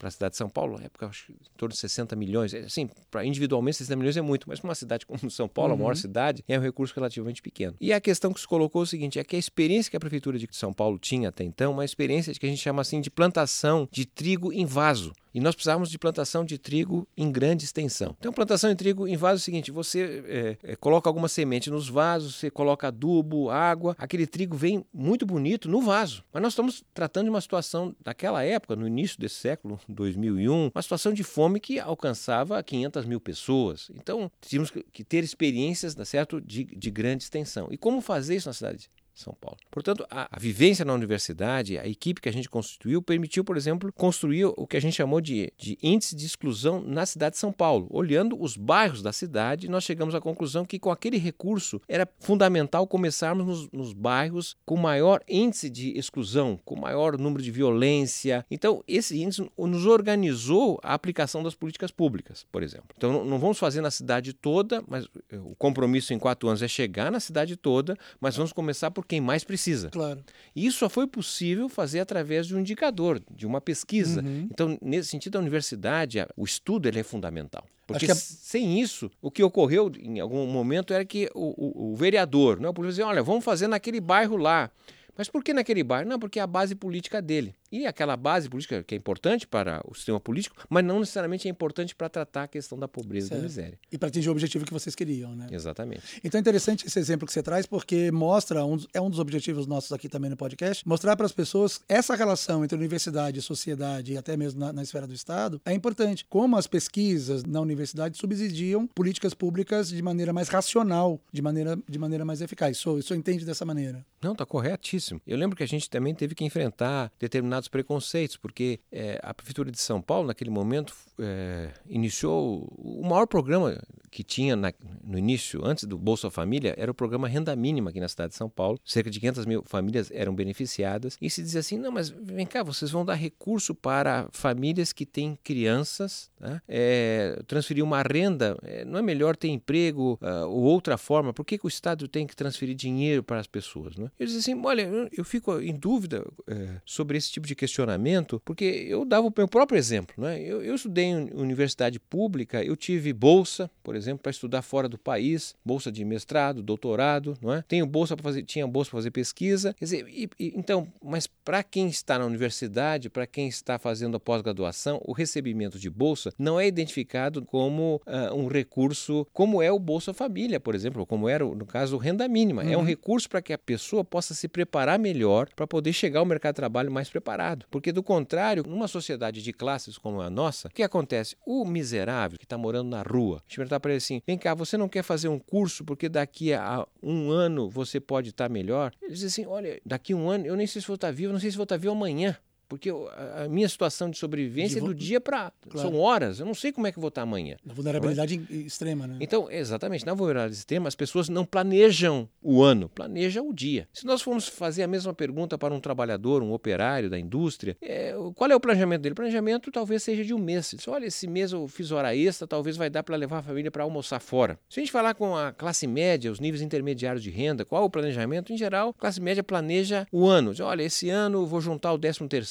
a 0.07 0.11
cidade 0.11 0.31
de 0.31 0.37
São 0.37 0.49
Paulo, 0.49 0.77
na 0.79 0.85
época, 0.85 1.05
acho 1.07 1.31
em 1.31 1.35
torno 1.57 1.73
de 1.73 1.79
60 1.79 2.15
milhões. 2.15 2.53
Assim, 2.55 2.89
para 3.11 3.23
individualmente, 3.23 3.66
60 3.73 3.95
milhões 3.95 4.17
é 4.17 4.21
muito, 4.21 4.47
mas 4.47 4.59
para 4.59 4.69
uma 4.69 4.75
cidade 4.75 5.05
como 5.05 5.29
São 5.31 5.47
Paulo, 5.47 5.73
a 5.73 5.77
maior 5.77 5.95
cidade, 5.95 6.43
é 6.47 6.57
um 6.57 6.61
recurso 6.61 6.93
relativamente 6.95 7.41
pequeno. 7.41 7.75
E 7.79 7.91
a 7.91 7.99
questão 7.99 8.33
que 8.33 8.39
se 8.39 8.47
colocou 8.47 8.81
é 8.81 8.83
o 8.83 8.87
seguinte: 8.87 9.19
é 9.19 9.23
que 9.23 9.35
a 9.35 9.39
experiência 9.39 9.89
que 9.89 9.97
a 9.97 9.99
Prefeitura 9.99 10.37
de 10.37 10.47
São 10.51 10.73
Paulo 10.73 10.97
tinha 10.97 11.29
até 11.29 11.43
então, 11.43 11.73
uma 11.73 11.85
experiência 11.85 12.33
de 12.33 12.39
que 12.39 12.45
a 12.45 12.49
gente 12.49 12.61
chama 12.61 12.81
assim 12.81 13.01
de 13.01 13.09
plantação 13.09 13.87
de 13.91 14.05
trigo 14.05 14.51
em 14.53 14.65
vaso. 14.65 15.13
E 15.37 15.39
nós 15.39 15.53
precisávamos 15.53 15.91
de 15.91 15.99
plantação 15.99 16.43
de 16.43 16.57
trigo 16.57 17.07
em 17.15 17.31
grande 17.31 17.63
extensão. 17.63 18.15
Então, 18.17 18.33
plantação 18.33 18.71
de 18.71 18.75
trigo 18.75 19.07
em 19.07 19.15
vaso 19.15 19.35
é 19.35 19.41
o 19.41 19.45
seguinte: 19.45 19.69
você 19.69 20.57
é, 20.63 20.71
é, 20.71 20.75
coloca 20.75 21.07
alguma 21.07 21.27
semente 21.27 21.69
nos 21.69 21.87
vasos, 21.87 22.37
você 22.37 22.49
coloca 22.49 22.87
adubo, 22.87 23.51
água, 23.51 23.95
aquele 23.99 24.25
trigo 24.25 24.57
vem 24.57 24.83
muito 24.91 25.27
bonito 25.27 25.69
no 25.69 25.79
vaso. 25.79 26.23
Mas 26.33 26.41
nós 26.41 26.53
estamos 26.53 26.83
tratando 26.91 27.25
de 27.25 27.29
uma 27.29 27.39
situação 27.39 27.95
daquela 28.03 28.43
época, 28.43 28.75
no 28.75 28.87
início 28.87 29.19
desse 29.19 29.35
século, 29.35 29.79
2001, 29.87 30.71
uma 30.73 30.81
situação 30.81 31.13
de 31.13 31.21
fome 31.23 31.59
que 31.59 31.79
alcançava 31.79 32.63
500 32.63 33.05
mil 33.05 33.21
pessoas. 33.21 33.91
Então, 33.93 34.31
tínhamos 34.41 34.71
que- 34.71 35.03
ter 35.03 35.23
experiências, 35.23 35.93
tá 35.93 36.03
certo, 36.03 36.41
de, 36.41 36.63
de 36.63 36.89
grande 36.89 37.25
extensão. 37.25 37.67
E 37.69 37.77
como 37.77 38.01
fazer 38.01 38.37
isso 38.37 38.49
na 38.49 38.53
cidade? 38.53 38.89
São 39.19 39.33
Paulo. 39.39 39.57
Portanto, 39.71 40.05
a, 40.09 40.27
a 40.31 40.39
vivência 40.39 40.85
na 40.85 40.93
universidade, 40.93 41.77
a 41.77 41.87
equipe 41.87 42.21
que 42.21 42.29
a 42.29 42.33
gente 42.33 42.49
constituiu, 42.49 43.01
permitiu, 43.01 43.43
por 43.43 43.57
exemplo, 43.57 43.91
construir 43.93 44.45
o 44.45 44.67
que 44.67 44.77
a 44.77 44.79
gente 44.79 44.95
chamou 44.95 45.19
de, 45.19 45.51
de 45.57 45.77
índice 45.81 46.15
de 46.15 46.25
exclusão 46.25 46.81
na 46.81 47.05
cidade 47.05 47.33
de 47.33 47.39
São 47.39 47.51
Paulo. 47.51 47.87
Olhando 47.89 48.39
os 48.41 48.55
bairros 48.55 49.01
da 49.01 49.11
cidade, 49.11 49.67
nós 49.67 49.83
chegamos 49.83 50.13
à 50.13 50.21
conclusão 50.21 50.65
que 50.65 50.79
com 50.79 50.91
aquele 50.91 51.17
recurso 51.17 51.81
era 51.87 52.07
fundamental 52.19 52.87
começarmos 52.87 53.45
nos, 53.45 53.71
nos 53.71 53.93
bairros 53.93 54.55
com 54.65 54.77
maior 54.77 55.21
índice 55.27 55.69
de 55.69 55.97
exclusão, 55.97 56.59
com 56.63 56.75
maior 56.75 57.17
número 57.17 57.41
de 57.41 57.51
violência. 57.51 58.45
Então, 58.51 58.83
esse 58.87 59.21
índice 59.21 59.49
nos 59.57 59.85
organizou 59.85 60.79
a 60.83 60.93
aplicação 60.93 61.41
das 61.41 61.55
políticas 61.55 61.91
públicas, 61.91 62.45
por 62.51 62.61
exemplo. 62.61 62.89
Então, 62.95 63.11
não, 63.11 63.25
não 63.25 63.39
vamos 63.39 63.57
fazer 63.57 63.81
na 63.81 63.91
cidade 63.91 64.33
toda, 64.33 64.83
mas 64.87 65.07
eh, 65.31 65.37
o 65.37 65.55
compromisso 65.55 66.13
em 66.13 66.19
quatro 66.19 66.47
anos 66.47 66.61
é 66.61 66.67
chegar 66.67 67.11
na 67.11 67.19
cidade 67.19 67.55
toda, 67.55 67.97
mas 68.19 68.35
vamos 68.35 68.53
começar 68.53 68.91
por 68.91 69.05
quem 69.07 69.21
mais 69.21 69.43
precisa. 69.43 69.89
Claro. 69.89 70.23
E 70.55 70.65
isso 70.65 70.79
só 70.79 70.89
foi 70.89 71.07
possível 71.07 71.69
fazer 71.69 71.99
através 71.99 72.45
de 72.47 72.55
um 72.55 72.59
indicador, 72.59 73.21
de 73.31 73.45
uma 73.45 73.61
pesquisa. 73.61 74.21
Uhum. 74.21 74.47
Então, 74.51 74.77
nesse 74.81 75.09
sentido, 75.09 75.37
a 75.37 75.41
universidade, 75.41 76.19
o 76.35 76.43
estudo 76.43 76.87
ele 76.87 76.99
é 76.99 77.03
fundamental. 77.03 77.63
Porque 77.85 78.11
a- 78.11 78.15
sem 78.15 78.81
isso, 78.81 79.09
o 79.21 79.31
que 79.31 79.41
ocorreu 79.41 79.91
em 79.99 80.19
algum 80.19 80.45
momento 80.47 80.93
era 80.93 81.05
que 81.05 81.29
o, 81.33 81.53
o- 81.57 81.91
o 81.93 81.95
vereador, 81.95 82.59
né, 82.59 82.67
o 82.67 82.73
político 82.73 82.91
dizia, 82.91 83.07
olha, 83.07 83.23
vamos 83.23 83.45
fazer 83.45 83.67
naquele 83.67 84.01
bairro 84.01 84.35
lá. 84.35 84.69
Mas 85.17 85.29
por 85.29 85.43
que 85.43 85.51
naquele 85.53 85.83
bairro? 85.83 86.07
Não, 86.09 86.19
porque 86.19 86.37
é 86.37 86.41
a 86.43 86.47
base 86.47 86.75
política 86.75 87.19
dele. 87.21 87.55
E 87.71 87.85
aquela 87.85 88.15
base 88.15 88.49
política 88.49 88.83
que 88.83 88.95
é 88.95 88.97
importante 88.97 89.45
para 89.47 89.81
o 89.85 89.93
sistema 89.93 90.19
político, 90.19 90.55
mas 90.69 90.83
não 90.83 90.99
necessariamente 90.99 91.47
é 91.47 91.51
importante 91.51 91.95
para 91.95 92.09
tratar 92.09 92.43
a 92.43 92.47
questão 92.47 92.77
da 92.77 92.87
pobreza 92.87 93.27
e 93.27 93.29
da 93.29 93.35
Certo. 93.35 93.43
miséria. 93.43 93.79
E 93.91 93.97
para 93.97 94.07
atingir 94.09 94.29
o 94.29 94.31
objetivo 94.31 94.65
que 94.65 94.73
vocês 94.73 94.95
queriam, 94.95 95.35
né? 95.35 95.47
Exatamente. 95.51 96.01
Então 96.23 96.37
é 96.37 96.41
interessante 96.41 96.85
esse 96.87 96.99
exemplo 96.99 97.25
que 97.27 97.33
você 97.33 97.43
traz, 97.43 97.65
porque 97.65 98.11
mostra, 98.11 98.63
um 98.65 98.77
é 98.93 99.01
um 99.01 99.09
dos 99.09 99.19
objetivos 99.19 99.67
nossos 99.67 99.91
aqui 99.91 100.07
também 100.07 100.29
no 100.29 100.37
podcast, 100.37 100.87
mostrar 100.87 101.15
para 101.15 101.25
as 101.25 101.31
pessoas 101.31 101.81
essa 101.89 102.15
relação 102.15 102.63
entre 102.63 102.77
universidade, 102.77 103.41
sociedade 103.41 104.13
e 104.13 104.17
até 104.17 104.37
mesmo 104.37 104.59
na, 104.59 104.71
na 104.71 104.83
esfera 104.83 105.07
do 105.07 105.13
Estado 105.13 105.61
é 105.65 105.73
importante. 105.73 106.25
Como 106.29 106.55
as 106.57 106.67
pesquisas 106.67 107.43
na 107.43 107.59
universidade 107.59 108.17
subsidiam 108.17 108.87
políticas 108.87 109.33
públicas 109.33 109.89
de 109.89 110.01
maneira 110.01 110.31
mais 110.31 110.47
racional, 110.47 111.19
de 111.31 111.41
maneira, 111.41 111.77
de 111.87 111.99
maneira 111.99 112.23
mais 112.23 112.41
eficaz. 112.41 112.77
Isso, 112.77 112.97
isso 112.99 113.13
entende 113.15 113.43
dessa 113.45 113.65
maneira. 113.65 114.05
Não, 114.21 114.31
está 114.33 114.45
corretíssimo. 114.45 115.21
Eu 115.25 115.37
lembro 115.37 115.55
que 115.55 115.63
a 115.63 115.67
gente 115.67 115.89
também 115.89 116.13
teve 116.13 116.33
que 116.35 116.43
enfrentar 116.43 117.11
determinados 117.19 117.56
preconceitos, 117.65 118.37
porque 118.37 118.79
eh, 118.91 119.19
a 119.23 119.33
Prefeitura 119.33 119.71
de 119.71 119.79
São 119.79 120.01
Paulo, 120.01 120.27
naquele 120.27 120.49
momento, 120.49 120.93
eh, 121.17 121.73
iniciou 121.87 122.67
o 122.77 123.07
maior 123.07 123.25
programa 123.25 123.81
que 124.17 124.23
tinha 124.23 124.55
na, 124.55 124.73
no 125.03 125.15
início, 125.15 125.63
antes 125.63 125.83
do 125.83 125.95
Bolsa 125.95 126.31
Família, 126.31 126.73
era 126.75 126.89
o 126.89 126.93
programa 126.95 127.27
Renda 127.27 127.55
Mínima 127.55 127.91
aqui 127.91 127.99
na 127.99 128.07
cidade 128.07 128.31
de 128.31 128.35
São 128.35 128.49
Paulo. 128.49 128.79
Cerca 128.83 129.11
de 129.11 129.19
500 129.19 129.45
mil 129.45 129.63
famílias 129.63 130.09
eram 130.09 130.33
beneficiadas. 130.33 131.19
E 131.21 131.29
se 131.29 131.43
dizia 131.43 131.59
assim: 131.59 131.77
não, 131.77 131.91
mas 131.91 132.09
vem 132.09 132.47
cá, 132.47 132.63
vocês 132.63 132.89
vão 132.89 133.05
dar 133.05 133.13
recurso 133.13 133.75
para 133.75 134.27
famílias 134.31 134.91
que 134.91 135.05
têm 135.05 135.37
crianças, 135.43 136.31
tá? 136.39 136.59
é, 136.67 137.39
transferir 137.45 137.83
uma 137.83 138.01
renda. 138.01 138.57
É, 138.63 138.83
não 138.83 138.97
é 138.97 139.03
melhor 139.03 139.37
ter 139.37 139.49
emprego 139.49 140.17
uh, 140.19 140.47
ou 140.47 140.63
outra 140.63 140.97
forma? 140.97 141.31
Por 141.31 141.45
que, 141.45 141.59
que, 141.59 141.67
o 141.67 141.69
Estado 141.69 142.07
tem 142.07 142.25
que 142.25 142.35
transferir 142.35 142.73
dinheiro 142.73 143.21
para 143.21 143.39
as 143.39 143.45
pessoas? 143.45 143.97
Né? 143.97 144.09
Eu 144.17 144.25
dizia 144.25 144.39
assim: 144.39 144.59
olha, 144.65 144.81
eu, 144.81 145.09
eu 145.15 145.23
fico 145.23 145.61
em 145.61 145.75
dúvida 145.75 146.25
é, 146.47 146.81
sobre 146.83 147.19
esse 147.19 147.31
tipo 147.31 147.45
de 147.45 147.53
questionamento, 147.53 148.41
porque 148.43 148.65
eu 148.65 149.05
dava 149.05 149.27
o 149.27 149.33
meu 149.37 149.47
próprio 149.47 149.77
exemplo. 149.77 150.15
Né? 150.17 150.41
Eu, 150.41 150.63
eu 150.63 150.73
estudei 150.73 151.05
em 151.05 151.29
universidade 151.35 151.99
pública, 151.99 152.63
eu 152.63 152.75
tive 152.75 153.13
bolsa, 153.13 153.69
por 153.83 153.95
exemplo, 153.95 154.06
para 154.15 154.29
estudar 154.29 154.61
fora 154.61 154.87
do 154.87 154.97
país, 154.97 155.55
bolsa 155.65 155.91
de 155.91 156.05
mestrado, 156.05 156.61
doutorado, 156.61 157.37
não 157.41 157.53
é? 157.53 157.63
Tenho 157.67 157.85
bolsa 157.85 158.15
para 158.15 158.23
fazer, 158.23 158.43
tinha 158.43 158.67
bolsa 158.67 158.91
para 158.91 158.99
fazer 158.99 159.11
pesquisa. 159.11 159.73
Quer 159.73 159.85
dizer, 159.85 160.07
e, 160.07 160.29
e, 160.39 160.53
então, 160.55 160.87
mas 161.03 161.27
para 161.27 161.63
quem 161.63 161.87
está 161.87 162.19
na 162.19 162.25
universidade, 162.25 163.09
para 163.09 163.25
quem 163.25 163.47
está 163.47 163.77
fazendo 163.79 164.17
a 164.17 164.19
pós-graduação, 164.19 165.01
o 165.03 165.13
recebimento 165.13 165.79
de 165.79 165.89
bolsa 165.89 166.31
não 166.37 166.59
é 166.59 166.67
identificado 166.67 167.43
como 167.45 168.01
uh, 168.05 168.35
um 168.35 168.47
recurso, 168.47 169.25
como 169.33 169.61
é 169.61 169.71
o 169.71 169.79
Bolsa 169.79 170.13
Família, 170.13 170.59
por 170.59 170.75
exemplo, 170.75 171.05
como 171.05 171.27
era 171.27 171.43
no 171.43 171.65
caso 171.65 171.95
o 171.95 171.99
renda 171.99 172.27
mínima. 172.27 172.63
Uhum. 172.63 172.71
É 172.71 172.77
um 172.77 172.79
uhum. 172.81 172.85
recurso 172.85 173.29
para 173.29 173.41
que 173.41 173.53
a 173.53 173.57
pessoa 173.57 174.03
possa 174.03 174.33
se 174.33 174.47
preparar 174.47 174.99
melhor 174.99 175.49
para 175.55 175.65
poder 175.67 175.93
chegar 175.93 176.19
ao 176.19 176.25
mercado 176.25 176.53
de 176.53 176.57
trabalho 176.57 176.91
mais 176.91 177.09
preparado. 177.09 177.65
Porque 177.69 177.91
do 177.91 178.03
contrário, 178.03 178.63
numa 178.67 178.87
sociedade 178.87 179.41
de 179.41 179.53
classes 179.53 179.97
como 179.97 180.21
a 180.21 180.29
nossa, 180.29 180.67
o 180.67 180.71
que 180.71 180.83
acontece? 180.83 181.35
O 181.45 181.65
miserável 181.65 182.37
que 182.37 182.45
está 182.45 182.57
morando 182.57 182.89
na 182.89 183.01
rua, 183.01 183.37
a 183.37 183.39
gente 183.47 183.55
perguntar 183.55 183.79
para 183.87 183.93
ele 183.93 183.97
assim: 183.97 184.21
vem 184.27 184.37
cá, 184.37 184.53
você 184.53 184.77
não 184.77 184.89
quer 184.89 185.03
fazer 185.03 185.29
um 185.29 185.39
curso 185.39 185.83
porque 185.83 186.09
daqui 186.09 186.53
a 186.53 186.85
um 187.01 187.31
ano 187.31 187.69
você 187.69 187.99
pode 187.99 188.29
estar 188.29 188.45
tá 188.45 188.49
melhor? 188.49 188.91
Ele 189.01 189.13
diz 189.13 189.23
assim: 189.23 189.45
olha, 189.45 189.79
daqui 189.85 190.13
a 190.13 190.15
um 190.15 190.29
ano 190.29 190.45
eu 190.45 190.55
nem 190.55 190.67
sei 190.67 190.81
se 190.81 190.87
vou 190.87 190.95
estar 190.95 191.07
tá 191.07 191.13
vivo, 191.13 191.33
não 191.33 191.39
sei 191.39 191.49
se 191.49 191.57
vou 191.57 191.63
estar 191.63 191.75
tá 191.75 191.79
vivo 191.79 191.93
amanhã. 191.93 192.37
Porque 192.67 192.89
a 192.89 193.47
minha 193.47 193.67
situação 193.67 194.09
de 194.09 194.17
sobrevivência 194.17 194.75
de 194.75 194.81
vo... 194.81 194.87
é 194.87 194.89
do 194.89 194.95
dia 194.95 195.21
para. 195.21 195.51
Claro. 195.69 195.89
São 195.89 195.99
horas, 195.99 196.39
eu 196.39 196.45
não 196.45 196.53
sei 196.53 196.71
como 196.71 196.87
é 196.87 196.91
que 196.91 196.99
vou 196.99 197.07
estar 197.07 197.21
amanhã. 197.21 197.57
Na 197.65 197.73
vulnerabilidade 197.73 198.41
é? 198.49 198.53
extrema, 198.55 199.07
né? 199.07 199.17
Então, 199.21 199.49
exatamente, 199.49 200.05
na 200.05 200.13
vulnerabilidade 200.13 200.59
extrema, 200.59 200.87
as 200.87 200.95
pessoas 200.95 201.29
não 201.29 201.45
planejam 201.45 202.27
o 202.41 202.61
ano, 202.61 202.89
planejam 202.89 203.47
o 203.49 203.53
dia. 203.53 203.87
Se 203.93 204.05
nós 204.05 204.21
formos 204.21 204.47
fazer 204.47 204.83
a 204.83 204.87
mesma 204.87 205.13
pergunta 205.13 205.57
para 205.57 205.73
um 205.73 205.79
trabalhador, 205.79 206.43
um 206.43 206.51
operário 206.51 207.09
da 207.09 207.17
indústria, 207.17 207.77
é, 207.81 208.13
qual 208.35 208.51
é 208.51 208.55
o 208.55 208.59
planejamento 208.59 209.01
dele? 209.01 209.13
O 209.13 209.15
planejamento 209.15 209.71
talvez 209.71 210.03
seja 210.03 210.23
de 210.23 210.33
um 210.33 210.39
mês. 210.39 210.73
Diz, 210.75 210.87
olha, 210.87 211.05
esse 211.05 211.27
mês 211.27 211.51
eu 211.51 211.67
fiz 211.67 211.91
hora 211.91 212.15
extra, 212.15 212.47
talvez 212.47 212.75
vai 212.75 212.89
dar 212.89 213.03
para 213.03 213.15
levar 213.15 213.39
a 213.39 213.43
família 213.43 213.71
para 213.71 213.83
almoçar 213.83 214.19
fora. 214.19 214.59
Se 214.69 214.79
a 214.79 214.83
gente 214.83 214.91
falar 214.91 215.13
com 215.13 215.35
a 215.35 215.51
classe 215.53 215.87
média, 215.87 216.31
os 216.31 216.39
níveis 216.39 216.61
intermediários 216.61 217.23
de 217.23 217.29
renda, 217.29 217.63
qual 217.63 217.85
o 217.85 217.89
planejamento? 217.89 218.51
Em 218.51 218.57
geral, 218.57 218.89
a 218.89 219.01
classe 219.01 219.21
média 219.21 219.43
planeja 219.43 220.05
o 220.11 220.27
ano. 220.27 220.51
Diz, 220.51 220.59
olha, 220.59 220.83
esse 220.83 221.09
ano 221.09 221.39
eu 221.39 221.45
vou 221.45 221.61
juntar 221.61 221.93
o 221.93 221.97
13 221.97 222.27
terceiro, 222.27 222.47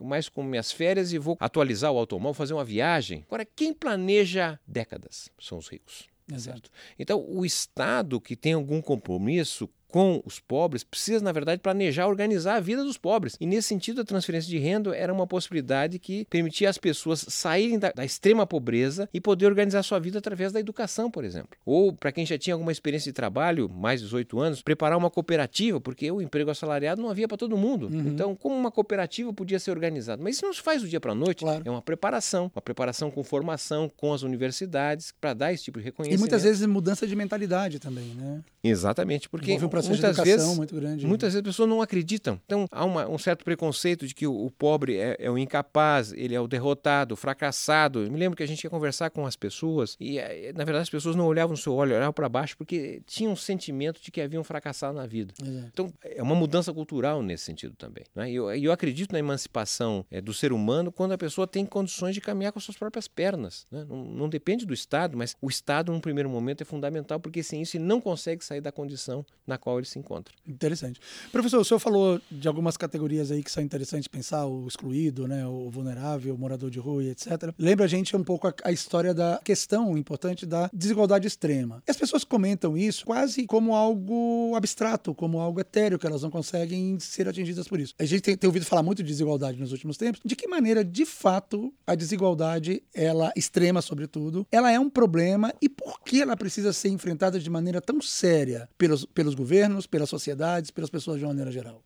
mais 0.00 0.28
com 0.28 0.42
minhas 0.42 0.72
férias 0.72 1.12
e 1.12 1.18
vou 1.18 1.36
atualizar 1.40 1.92
o 1.92 1.98
automóvel, 1.98 2.34
fazer 2.34 2.54
uma 2.54 2.64
viagem. 2.64 3.24
Agora, 3.26 3.44
quem 3.44 3.72
planeja 3.72 4.58
décadas 4.66 5.30
são 5.38 5.58
os 5.58 5.68
ricos. 5.68 6.08
Exato. 6.32 6.70
Então, 6.98 7.24
o 7.28 7.44
Estado 7.44 8.20
que 8.20 8.34
tem 8.34 8.54
algum 8.54 8.82
compromisso 8.82 9.68
com 9.96 10.22
os 10.26 10.38
pobres 10.38 10.84
precisa, 10.84 11.24
na 11.24 11.32
verdade, 11.32 11.62
planejar, 11.62 12.06
organizar 12.06 12.56
a 12.56 12.60
vida 12.60 12.84
dos 12.84 12.98
pobres. 12.98 13.34
E 13.40 13.46
nesse 13.46 13.68
sentido, 13.68 14.02
a 14.02 14.04
transferência 14.04 14.50
de 14.50 14.58
renda 14.58 14.94
era 14.94 15.10
uma 15.10 15.26
possibilidade 15.26 15.98
que 15.98 16.26
permitia 16.26 16.68
às 16.68 16.76
pessoas 16.76 17.24
saírem 17.30 17.78
da, 17.78 17.90
da 17.92 18.04
extrema 18.04 18.46
pobreza 18.46 19.08
e 19.14 19.22
poder 19.22 19.46
organizar 19.46 19.82
sua 19.82 19.98
vida 19.98 20.18
através 20.18 20.52
da 20.52 20.60
educação, 20.60 21.10
por 21.10 21.24
exemplo. 21.24 21.56
Ou, 21.64 21.94
para 21.94 22.12
quem 22.12 22.26
já 22.26 22.36
tinha 22.36 22.52
alguma 22.52 22.70
experiência 22.70 23.10
de 23.10 23.14
trabalho, 23.14 23.70
mais 23.70 24.00
de 24.00 24.06
18 24.08 24.38
anos, 24.38 24.60
preparar 24.60 24.98
uma 24.98 25.08
cooperativa, 25.08 25.80
porque 25.80 26.10
o 26.10 26.20
emprego 26.20 26.50
assalariado 26.50 27.00
não 27.00 27.08
havia 27.08 27.26
para 27.26 27.38
todo 27.38 27.56
mundo. 27.56 27.86
Uhum. 27.86 28.08
Então, 28.08 28.36
como 28.36 28.54
uma 28.54 28.70
cooperativa 28.70 29.32
podia 29.32 29.58
ser 29.58 29.70
organizada? 29.70 30.22
Mas 30.22 30.36
isso 30.36 30.44
não 30.44 30.52
se 30.52 30.60
faz 30.60 30.82
do 30.82 30.88
dia 30.90 31.00
para 31.00 31.12
a 31.12 31.14
noite. 31.14 31.38
Claro. 31.38 31.62
É 31.64 31.70
uma 31.70 31.80
preparação, 31.80 32.50
uma 32.54 32.60
preparação 32.60 33.10
com 33.10 33.24
formação, 33.24 33.90
com 33.96 34.12
as 34.12 34.20
universidades, 34.20 35.10
para 35.18 35.32
dar 35.32 35.54
esse 35.54 35.64
tipo 35.64 35.78
de 35.78 35.86
reconhecimento. 35.86 36.18
E 36.18 36.20
muitas 36.20 36.42
vezes 36.42 36.66
mudança 36.66 37.06
de 37.06 37.16
mentalidade 37.16 37.78
também, 37.78 38.12
né? 38.14 38.42
Exatamente, 38.62 39.28
porque 39.28 39.52
um 39.52 39.68
muitas 39.88 40.16
vezes, 40.16 40.56
muito 40.56 40.74
grande. 40.74 41.06
Muitas 41.06 41.32
vezes 41.32 41.36
as 41.38 41.42
pessoas 41.42 41.68
não 41.68 41.82
acreditam. 41.82 42.40
Então 42.44 42.66
há 42.70 42.84
uma, 42.84 43.08
um 43.08 43.18
certo 43.18 43.44
preconceito 43.44 44.06
de 44.06 44.14
que 44.14 44.26
o, 44.26 44.46
o 44.46 44.50
pobre 44.50 44.96
é, 44.96 45.16
é, 45.18 45.30
o 45.30 45.38
incapaz, 45.38 46.12
ele 46.12 46.34
é 46.34 46.40
o 46.40 46.46
derrotado, 46.46 47.14
o 47.14 47.16
fracassado. 47.16 48.02
Eu 48.02 48.10
me 48.10 48.18
lembro 48.18 48.36
que 48.36 48.42
a 48.42 48.46
gente 48.46 48.62
ia 48.64 48.70
conversar 48.70 49.10
com 49.10 49.26
as 49.26 49.36
pessoas 49.36 49.96
e, 50.00 50.18
eh, 50.18 50.52
na 50.54 50.64
verdade, 50.64 50.82
as 50.82 50.90
pessoas 50.90 51.16
não 51.16 51.26
olhavam 51.26 51.52
no 51.52 51.56
seu 51.56 51.74
olho, 51.74 51.94
olhavam 51.94 52.12
para 52.12 52.28
baixo 52.28 52.56
porque 52.56 53.02
tinham 53.06 53.32
um 53.32 53.36
sentimento 53.36 54.00
de 54.00 54.10
que 54.10 54.20
haviam 54.20 54.42
fracassado 54.44 54.96
na 54.96 55.06
vida. 55.06 55.34
Exato. 55.42 55.68
Então 55.72 55.92
é 56.02 56.22
uma 56.22 56.34
mudança 56.34 56.72
cultural 56.72 57.22
nesse 57.22 57.44
sentido 57.44 57.74
também. 57.76 58.04
Né? 58.14 58.30
E 58.30 58.34
eu, 58.34 58.50
eu 58.50 58.72
acredito 58.72 59.12
na 59.12 59.18
emancipação 59.18 60.04
é, 60.10 60.20
do 60.20 60.32
ser 60.32 60.52
humano 60.52 60.90
quando 60.90 61.12
a 61.12 61.18
pessoa 61.18 61.46
tem 61.46 61.64
condições 61.64 62.14
de 62.14 62.20
caminhar 62.20 62.52
com 62.52 62.58
as 62.58 62.64
suas 62.64 62.76
próprias 62.76 63.08
pernas. 63.08 63.66
Né? 63.70 63.84
Não, 63.88 64.04
não 64.04 64.28
depende 64.28 64.66
do 64.66 64.74
Estado, 64.74 65.16
mas 65.16 65.36
o 65.40 65.48
Estado, 65.48 65.92
num 65.92 66.00
primeiro 66.00 66.28
momento, 66.28 66.62
é 66.62 66.64
fundamental 66.64 67.20
porque 67.20 67.42
sem 67.42 67.62
isso 67.62 67.76
ele 67.76 67.84
não 67.84 68.00
consegue 68.00 68.44
sair 68.44 68.60
da 68.60 68.72
condição 68.72 69.24
na 69.46 69.58
qual 69.66 69.80
ele 69.80 69.86
se 69.86 69.98
encontra. 69.98 70.32
Interessante. 70.46 71.00
Professor, 71.32 71.58
o 71.58 71.64
senhor 71.64 71.80
falou 71.80 72.20
de 72.30 72.46
algumas 72.46 72.76
categorias 72.76 73.32
aí 73.32 73.42
que 73.42 73.50
são 73.50 73.60
interessantes 73.60 74.06
pensar, 74.06 74.46
o 74.46 74.68
excluído, 74.68 75.26
né, 75.26 75.44
o 75.44 75.68
vulnerável, 75.68 76.36
o 76.36 76.38
morador 76.38 76.70
de 76.70 76.78
rua, 76.78 77.02
etc. 77.02 77.52
Lembra 77.58 77.84
a 77.84 77.88
gente 77.88 78.16
um 78.16 78.22
pouco 78.22 78.46
a, 78.46 78.54
a 78.62 78.70
história 78.70 79.12
da 79.12 79.40
questão 79.42 79.98
importante 79.98 80.46
da 80.46 80.70
desigualdade 80.72 81.26
extrema. 81.26 81.82
E 81.84 81.90
as 81.90 81.96
pessoas 81.96 82.22
comentam 82.22 82.78
isso 82.78 83.04
quase 83.04 83.44
como 83.46 83.74
algo 83.74 84.54
abstrato, 84.54 85.12
como 85.12 85.40
algo 85.40 85.58
etéreo, 85.58 85.98
que 85.98 86.06
elas 86.06 86.22
não 86.22 86.30
conseguem 86.30 87.00
ser 87.00 87.26
atingidas 87.26 87.66
por 87.66 87.80
isso. 87.80 87.92
A 87.98 88.04
gente 88.04 88.20
tem, 88.20 88.36
tem 88.36 88.46
ouvido 88.46 88.66
falar 88.66 88.84
muito 88.84 89.02
de 89.02 89.08
desigualdade 89.08 89.58
nos 89.58 89.72
últimos 89.72 89.96
tempos. 89.96 90.20
De 90.24 90.36
que 90.36 90.46
maneira, 90.46 90.84
de 90.84 91.04
fato, 91.04 91.74
a 91.84 91.96
desigualdade, 91.96 92.84
ela 92.94 93.32
extrema 93.34 93.82
sobretudo, 93.82 94.46
ela 94.52 94.70
é 94.70 94.78
um 94.78 94.88
problema 94.88 95.52
e 95.60 95.68
por 95.68 96.00
que 96.04 96.22
ela 96.22 96.36
precisa 96.36 96.72
ser 96.72 96.90
enfrentada 96.90 97.40
de 97.40 97.50
maneira 97.50 97.80
tão 97.80 98.00
séria 98.00 98.68
pelos, 98.78 99.04
pelos 99.06 99.34
governos, 99.34 99.55
pelas 99.86 100.08
sociedades, 100.08 100.70
pelas 100.70 100.90
pessoas 100.90 101.18
de 101.18 101.24
uma 101.24 101.30
maneira 101.30 101.50
geral? 101.50 101.82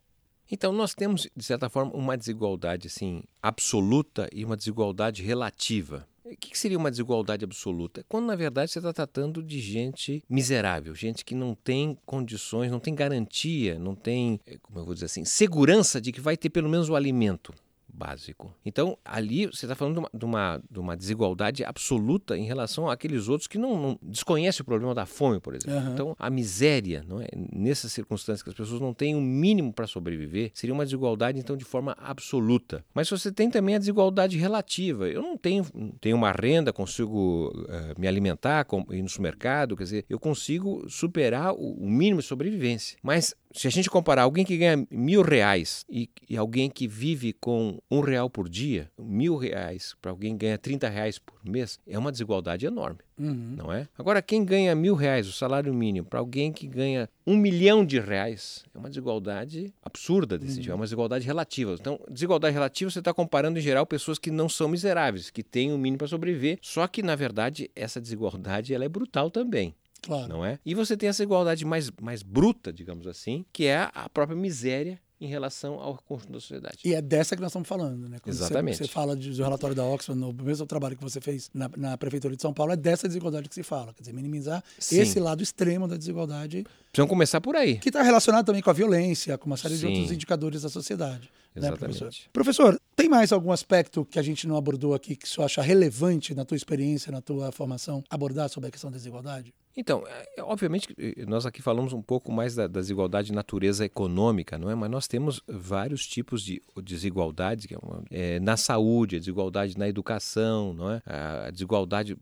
Então, 0.51 0.73
nós 0.73 0.93
temos, 0.93 1.29
de 1.35 1.43
certa 1.43 1.69
forma, 1.69 1.93
uma 1.93 2.17
desigualdade 2.17 2.87
assim, 2.87 3.23
absoluta 3.41 4.27
e 4.33 4.43
uma 4.43 4.57
desigualdade 4.57 5.23
relativa. 5.23 6.05
O 6.25 6.35
que 6.37 6.57
seria 6.57 6.77
uma 6.77 6.91
desigualdade 6.91 7.43
absoluta? 7.43 8.05
Quando, 8.07 8.25
na 8.25 8.35
verdade, 8.35 8.71
você 8.71 8.79
está 8.79 8.91
tratando 8.91 9.41
de 9.41 9.59
gente 9.59 10.23
miserável, 10.29 10.93
gente 10.93 11.25
que 11.25 11.33
não 11.33 11.55
tem 11.55 11.97
condições, 12.05 12.69
não 12.69 12.79
tem 12.79 12.93
garantia, 12.93 13.79
não 13.79 13.95
tem, 13.95 14.39
eh, 14.45 14.57
como 14.61 14.79
eu 14.79 14.85
vou 14.85 14.93
dizer 14.93 15.07
assim, 15.07 15.25
segurança 15.25 15.99
de 15.99 16.11
que 16.11 16.21
vai 16.21 16.37
ter 16.37 16.49
pelo 16.49 16.69
menos 16.69 16.89
o 16.89 16.95
alimento 16.95 17.53
básico. 17.93 18.53
Então, 18.65 18.97
ali 19.03 19.47
você 19.47 19.65
está 19.65 19.75
falando 19.75 19.95
de 19.95 19.99
uma, 19.99 20.09
de 20.13 20.25
uma, 20.25 20.61
de, 20.69 20.79
uma, 20.79 20.97
desigualdade 20.97 21.63
absoluta 21.63 22.37
em 22.37 22.45
relação 22.45 22.89
àqueles 22.89 23.27
outros 23.27 23.47
que 23.47 23.57
não, 23.57 23.79
não 23.79 23.99
desconhecem 24.01 24.61
o 24.61 24.65
problema 24.65 24.93
da 24.93 25.05
fome, 25.05 25.39
por 25.39 25.55
exemplo. 25.55 25.79
Uhum. 25.79 25.93
Então, 25.93 26.15
a 26.17 26.29
miséria, 26.29 27.03
não 27.07 27.21
é? 27.21 27.27
nessas 27.51 27.91
circunstâncias 27.91 28.43
que 28.43 28.49
as 28.49 28.55
pessoas 28.55 28.79
não 28.79 28.93
têm 28.93 29.15
o 29.15 29.17
um 29.17 29.21
mínimo 29.21 29.73
para 29.73 29.87
sobreviver, 29.87 30.51
seria 30.53 30.73
uma 30.73 30.83
desigualdade, 30.83 31.39
então, 31.39 31.57
de 31.57 31.65
forma 31.65 31.95
absoluta. 31.99 32.83
Mas 32.93 33.09
você 33.09 33.31
tem 33.31 33.49
também 33.49 33.75
a 33.75 33.79
desigualdade 33.79 34.37
relativa. 34.37 35.07
Eu 35.07 35.21
não 35.21 35.37
tenho, 35.37 35.65
tenho 35.99 36.15
uma 36.15 36.31
renda, 36.31 36.73
consigo 36.73 37.51
uh, 37.55 37.99
me 37.99 38.07
alimentar, 38.07 38.65
com, 38.65 38.85
ir 38.91 39.01
no 39.01 39.09
supermercado, 39.09 39.75
quer 39.75 39.83
dizer, 39.83 40.05
eu 40.09 40.19
consigo 40.19 40.89
superar 40.89 41.53
o, 41.53 41.73
o 41.73 41.89
mínimo 41.89 42.21
de 42.21 42.27
sobrevivência. 42.27 42.97
Mas 43.01 43.35
se 43.53 43.67
a 43.67 43.71
gente 43.71 43.89
comparar 43.89 44.23
alguém 44.23 44.45
que 44.45 44.57
ganha 44.57 44.85
mil 44.89 45.21
reais 45.21 45.85
e, 45.89 46.09
e 46.29 46.37
alguém 46.37 46.69
que 46.69 46.87
vive 46.87 47.33
com 47.33 47.79
um 47.89 47.99
real 47.99 48.29
por 48.29 48.47
dia, 48.47 48.89
mil 48.97 49.35
reais 49.35 49.95
para 50.01 50.11
alguém 50.11 50.37
que 50.37 50.45
ganha 50.45 50.57
30 50.57 50.89
reais 50.89 51.19
por 51.19 51.35
mês, 51.43 51.79
é 51.87 51.97
uma 51.97 52.11
desigualdade 52.11 52.65
enorme, 52.65 52.99
uhum. 53.19 53.55
não 53.57 53.71
é? 53.71 53.87
Agora, 53.97 54.21
quem 54.21 54.45
ganha 54.45 54.73
mil 54.75 54.95
reais, 54.95 55.27
o 55.27 55.31
salário 55.31 55.73
mínimo, 55.73 56.07
para 56.07 56.19
alguém 56.19 56.51
que 56.51 56.67
ganha 56.67 57.09
um 57.25 57.35
milhão 57.35 57.85
de 57.85 57.99
reais, 57.99 58.63
é 58.73 58.77
uma 58.77 58.89
desigualdade 58.89 59.73
absurda 59.83 60.37
desse 60.37 60.55
uhum. 60.55 60.61
tipo, 60.61 60.71
é 60.71 60.75
uma 60.75 60.85
desigualdade 60.85 61.25
relativa. 61.25 61.75
Então, 61.79 61.99
desigualdade 62.09 62.53
relativa 62.53 62.89
você 62.89 62.99
está 62.99 63.13
comparando 63.13 63.59
em 63.59 63.61
geral 63.61 63.85
pessoas 63.85 64.17
que 64.17 64.31
não 64.31 64.47
são 64.47 64.67
miseráveis, 64.67 65.29
que 65.29 65.43
têm 65.43 65.71
o 65.71 65.75
um 65.75 65.77
mínimo 65.77 65.99
para 65.99 66.07
sobreviver, 66.07 66.57
só 66.61 66.87
que 66.87 67.03
na 67.03 67.15
verdade 67.15 67.69
essa 67.75 67.99
desigualdade 67.99 68.73
ela 68.73 68.85
é 68.85 68.89
brutal 68.89 69.29
também. 69.29 69.75
Claro. 70.01 70.27
Não 70.27 70.45
é? 70.45 70.59
E 70.65 70.73
você 70.73 70.97
tem 70.97 71.09
essa 71.09 71.23
igualdade 71.23 71.63
mais, 71.65 71.91
mais 72.01 72.23
bruta, 72.23 72.73
digamos 72.73 73.07
assim, 73.07 73.45
que 73.53 73.65
é 73.65 73.89
a 73.93 74.09
própria 74.09 74.35
miséria 74.35 74.99
em 75.21 75.27
relação 75.27 75.75
ao 75.75 75.95
conjunto 75.97 76.33
da 76.33 76.39
sociedade. 76.39 76.79
E 76.83 76.95
é 76.95 77.01
dessa 77.01 77.35
que 77.35 77.41
nós 77.41 77.51
estamos 77.51 77.67
falando, 77.67 78.09
né? 78.09 78.17
Quando 78.19 78.33
Exatamente. 78.33 78.77
Você, 78.77 78.85
você 78.85 78.89
fala 78.89 79.15
de, 79.15 79.29
do 79.29 79.43
relatório 79.43 79.75
da 79.75 79.85
Oxford, 79.85 80.19
no 80.19 80.33
mesmo 80.33 80.65
trabalho 80.65 80.97
que 80.97 81.03
você 81.03 81.21
fez 81.21 81.51
na, 81.53 81.69
na, 81.77 81.95
Prefeitura 81.95 82.35
de 82.35 82.41
São 82.41 82.51
Paulo, 82.51 82.73
é 82.73 82.75
dessa 82.75 83.07
desigualdade 83.07 83.47
que 83.47 83.53
se 83.53 83.61
fala. 83.61 83.93
Quer 83.93 84.01
dizer, 84.01 84.13
minimizar 84.13 84.63
Sim. 84.79 84.99
esse 84.99 85.19
lado 85.19 85.43
extremo 85.43 85.87
da 85.87 85.95
desigualdade. 85.95 86.65
Precisam 86.91 87.07
começar 87.07 87.39
por 87.39 87.55
aí. 87.55 87.77
Que 87.77 87.89
está 87.89 88.01
relacionado 88.01 88.47
também 88.47 88.63
com 88.63 88.71
a 88.71 88.73
violência, 88.73 89.37
com 89.37 89.45
uma 89.45 89.57
série 89.57 89.75
Sim. 89.75 89.79
de 89.81 89.85
outros 89.85 90.11
indicadores 90.11 90.63
da 90.63 90.69
sociedade. 90.69 91.29
Né, 91.53 91.67
Exatamente. 91.67 91.81
Né, 91.81 91.99
professor? 91.99 92.29
professor, 92.33 92.81
tem 92.95 93.07
mais 93.07 93.31
algum 93.31 93.51
aspecto 93.51 94.03
que 94.03 94.17
a 94.17 94.23
gente 94.23 94.47
não 94.47 94.57
abordou 94.57 94.95
aqui 94.95 95.15
que 95.15 95.29
você 95.29 95.39
acha 95.43 95.61
relevante 95.61 96.33
na 96.33 96.43
tua 96.45 96.57
experiência, 96.57 97.11
na 97.11 97.21
tua 97.21 97.51
formação, 97.51 98.03
abordar 98.09 98.49
sobre 98.49 98.69
a 98.69 98.71
questão 98.71 98.89
da 98.89 98.97
desigualdade? 98.97 99.53
Então, 99.75 100.03
é, 100.07 100.25
é 100.37 100.43
obviamente, 100.43 100.87
nós 101.27 101.45
aqui 101.45 101.61
falamos 101.61 101.93
um 101.93 102.01
pouco 102.01 102.31
mais 102.31 102.55
da, 102.55 102.67
desigualdade 102.67 103.27
de 103.27 103.33
natureza 103.33 103.85
econômica, 103.85 104.57
não 104.57 104.69
é? 104.69 104.75
Mas 104.75 104.89
nós 104.89 105.07
temos 105.07 105.41
vários 105.47 106.05
tipos 106.05 106.43
de 106.43 106.61
desigualdades, 106.83 107.67
é, 108.11 108.35
é 108.35 108.39
na 108.39 108.57
saúde, 108.57 109.15
a 109.15 109.19
desigualdade 109.19 109.77
na 109.77 109.87
educação, 109.87 110.73
não 110.73 110.91
é? 110.91 111.01
A 111.05 111.49
desigualdade 111.51 112.17